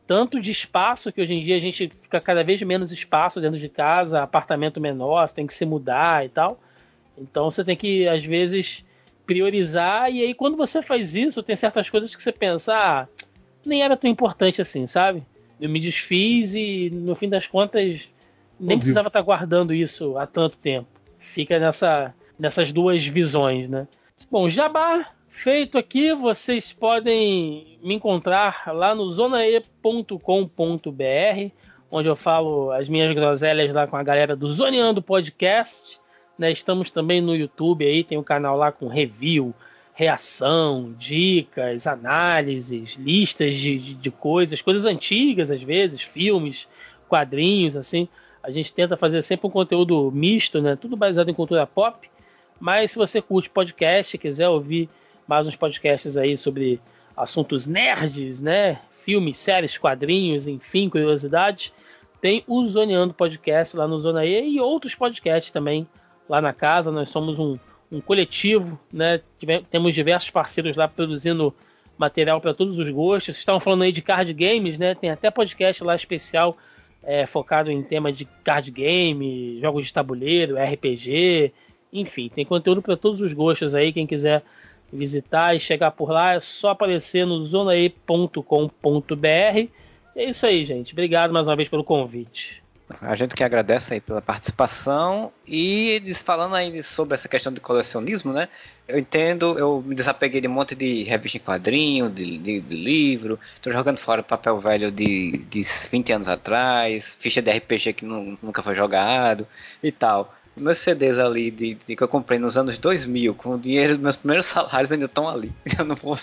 [0.07, 3.59] Tanto de espaço, que hoje em dia a gente fica cada vez menos espaço dentro
[3.59, 6.59] de casa, apartamento menor, você tem que se mudar e tal.
[7.17, 8.85] Então você tem que, às vezes,
[9.25, 13.07] priorizar, e aí quando você faz isso, tem certas coisas que você pensa, ah,
[13.65, 15.23] nem era tão importante assim, sabe?
[15.59, 18.09] Eu me desfiz e, no fim das contas,
[18.59, 18.77] nem Ouviu.
[18.79, 20.87] precisava estar guardando isso há tanto tempo.
[21.17, 23.87] Fica nessa, nessas duas visões, né?
[24.29, 30.15] Bom, jabá feito aqui, vocês podem me encontrar lá no zonae.com.br,
[31.91, 35.99] onde eu falo as minhas groselhas lá com a galera do Zoneando Podcast.
[36.39, 36.51] Né?
[36.51, 39.53] Estamos também no YouTube aí, tem um canal lá com review,
[39.93, 46.67] reação, dicas, análises, listas de, de, de coisas, coisas antigas às vezes, filmes,
[47.07, 48.07] quadrinhos, assim.
[48.41, 50.75] A gente tenta fazer sempre um conteúdo misto, né?
[50.75, 52.09] Tudo baseado em cultura pop.
[52.59, 54.89] Mas se você curte podcast, quiser ouvir
[55.27, 56.79] mais uns podcasts aí sobre
[57.15, 58.79] assuntos nerds, né?
[58.91, 61.71] Filmes, séries, quadrinhos, enfim, curiosidades,
[62.21, 65.87] tem o Zoneando Podcast lá no Zona E e outros podcasts também
[66.27, 66.91] lá na casa.
[66.91, 67.57] Nós somos um,
[67.91, 69.21] um coletivo, né?
[69.69, 71.53] Temos diversos parceiros lá produzindo
[71.97, 73.25] material para todos os gostos.
[73.25, 74.95] Vocês estavam falando aí de card games, né?
[74.95, 76.57] Tem até podcast lá especial
[77.03, 81.53] é, focado em tema de card game, jogos de tabuleiro, RPG,
[81.93, 83.93] enfim, tem conteúdo para todos os gostos aí.
[83.93, 84.43] Quem quiser
[84.91, 88.35] visitar e chegar por lá, é só aparecer no zonae.com.br.
[90.15, 90.93] É isso aí, gente.
[90.93, 92.63] Obrigado mais uma vez pelo convite.
[93.01, 98.31] A gente que agradece aí pela participação e falando aí sobre essa questão de colecionismo,
[98.31, 98.47] né?
[98.87, 102.75] Eu entendo, eu me desapeguei de um monte de revista em quadrinho, de, de- de
[102.75, 108.05] livro, tô jogando fora papel velho de, de 20 anos atrás, ficha de RPG que
[108.05, 109.47] nu- nunca foi jogado
[109.81, 110.31] e tal.
[110.55, 114.01] Meus CDs ali de, de que eu comprei nos anos 2000, com o dinheiro dos
[114.01, 115.51] meus primeiros salários ainda estão ali.
[115.77, 116.17] Eu não vou,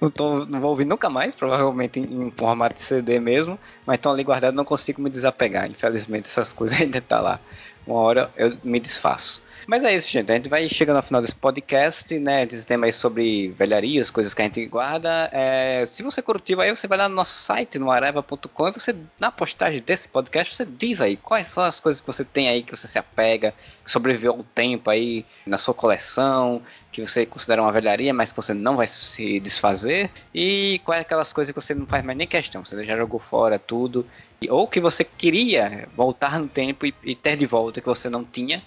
[0.00, 3.96] não, tô, não vou ouvir nunca mais, provavelmente em, em formato de CD mesmo, mas
[3.96, 5.70] estão ali guardados, não consigo me desapegar.
[5.70, 7.40] Infelizmente, essas coisas ainda estão lá.
[7.86, 9.42] Uma hora eu me desfaço.
[9.66, 10.30] Mas é isso, gente.
[10.30, 12.44] A gente vai chegando ao final desse podcast, né?
[12.44, 15.28] Desse tema aí sobre velharias, coisas que a gente guarda.
[15.32, 18.94] É, se você curtiu aí, você vai lá no nosso site, no areva.com, e você,
[19.20, 22.62] na postagem desse podcast, você diz aí quais são as coisas que você tem aí
[22.62, 26.60] que você se apega, que sobreviveu ao tempo aí na sua coleção,
[26.90, 31.32] que você considera uma velharia, mas que você não vai se desfazer, e quais aquelas
[31.32, 34.06] coisas que você não faz mais nem questão, você já jogou fora tudo,
[34.50, 38.24] ou que você queria voltar no tempo e, e ter de volta que você não
[38.24, 38.62] tinha,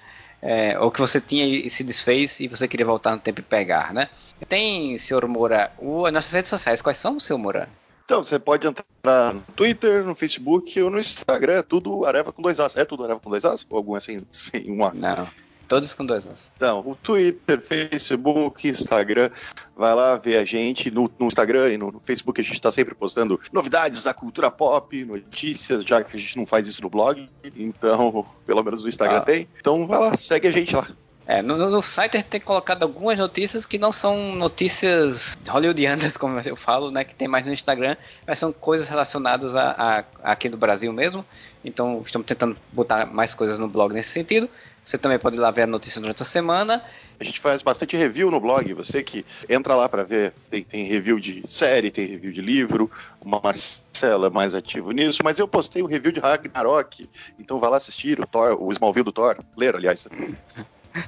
[0.46, 3.44] é, ou que você tinha e se desfez e você queria voltar no tempo e
[3.44, 4.10] pegar, né?
[4.48, 7.68] Tem, senhor Moura, o, as nossas redes sociais, quais são, senhor Moura?
[8.06, 12.44] Então, você pode entrar no Twitter, no Facebook ou no Instagram, é tudo Areva com
[12.44, 12.78] dois As.
[12.78, 13.66] É tudo Areva com dois As?
[13.68, 14.94] Ou algum assim, sem um A?
[14.94, 15.28] Não,
[15.68, 16.52] todos com dois anos.
[16.56, 19.30] Então, o Twitter, Facebook, Instagram,
[19.76, 22.40] vai lá ver a gente no, no Instagram e no, no Facebook.
[22.40, 26.46] A gente está sempre postando novidades da cultura pop, notícias, já que a gente não
[26.46, 27.30] faz isso no blog.
[27.56, 29.22] Então, pelo menos no Instagram Ah.
[29.22, 29.48] tem.
[29.60, 30.88] Então, vai lá, segue a gente lá.
[31.28, 36.16] É, no, no- site a gente tem colocado algumas notícias que não são notícias hollywoodianas,
[36.18, 37.04] como eu falo, né?
[37.04, 37.98] Que tem mais no Instagram,
[38.28, 41.26] mas são coisas relacionadas a, a- aqui do Brasil mesmo.
[41.64, 44.48] Então estamos tentando botar mais coisas no blog nesse sentido.
[44.86, 46.84] Você também pode ir lá ver a notícia durante a semana.
[47.20, 48.72] A gente faz bastante review no blog.
[48.74, 52.92] Você que entra lá para ver, tem, tem review de série, tem review de livro.
[53.20, 57.10] Uma Marcela é mais ativo nisso, mas eu postei um review de Ragnarok.
[57.40, 59.38] Então vai lá assistir o Thor, o Smallville do Thor.
[59.58, 60.08] Ler, aliás.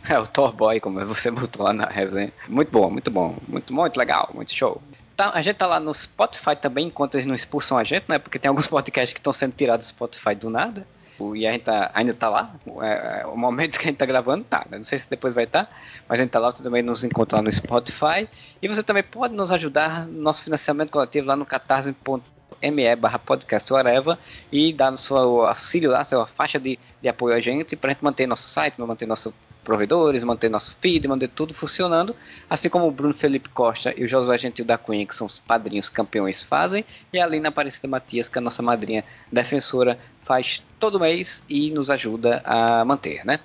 [0.10, 2.34] É o Thor Boy, como você botou lá na resenha.
[2.50, 3.38] Muito bom, muito bom.
[3.48, 4.82] Muito, muito legal, muito show.
[5.16, 8.20] tá, a gente tá lá no Spotify também, enquanto eles não expulsam a gente, né?
[8.20, 10.86] Porque tem alguns podcasts que estão sendo tirados do Spotify do nada.
[11.20, 12.52] O- E a gente tá- ainda tá lá.
[12.82, 14.66] É, é, o momento que a gente tá gravando tá.
[14.70, 14.78] né?
[14.78, 15.70] Não sei se depois vai estar.
[16.08, 16.52] mas a gente tá lá.
[16.52, 18.28] Você também nos encontra lá no Spotify.
[18.62, 23.72] E você também pode nos ajudar no nosso financiamento coletivo lá no catarse.me barra podcast
[23.72, 24.18] whatever
[24.52, 28.04] e dar no seu auxílio lá, sua faixa de, de apoio a gente pra gente
[28.04, 29.34] manter nosso site, manter nossos
[29.68, 32.16] provedores, manter nosso feed, manter tudo funcionando,
[32.50, 35.40] assim como o Bruno Felipe Costa e o Josué Gentil da Cunha, que são os
[35.40, 40.64] padrinhos campeões, fazem, e a Lina Aparecida Matias, que é a nossa madrinha defensora, faz
[40.80, 43.42] todo mês e nos ajuda a manter, né?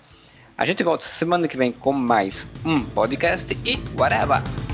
[0.57, 4.72] A gente volta semana que vem com mais um podcast e whatever!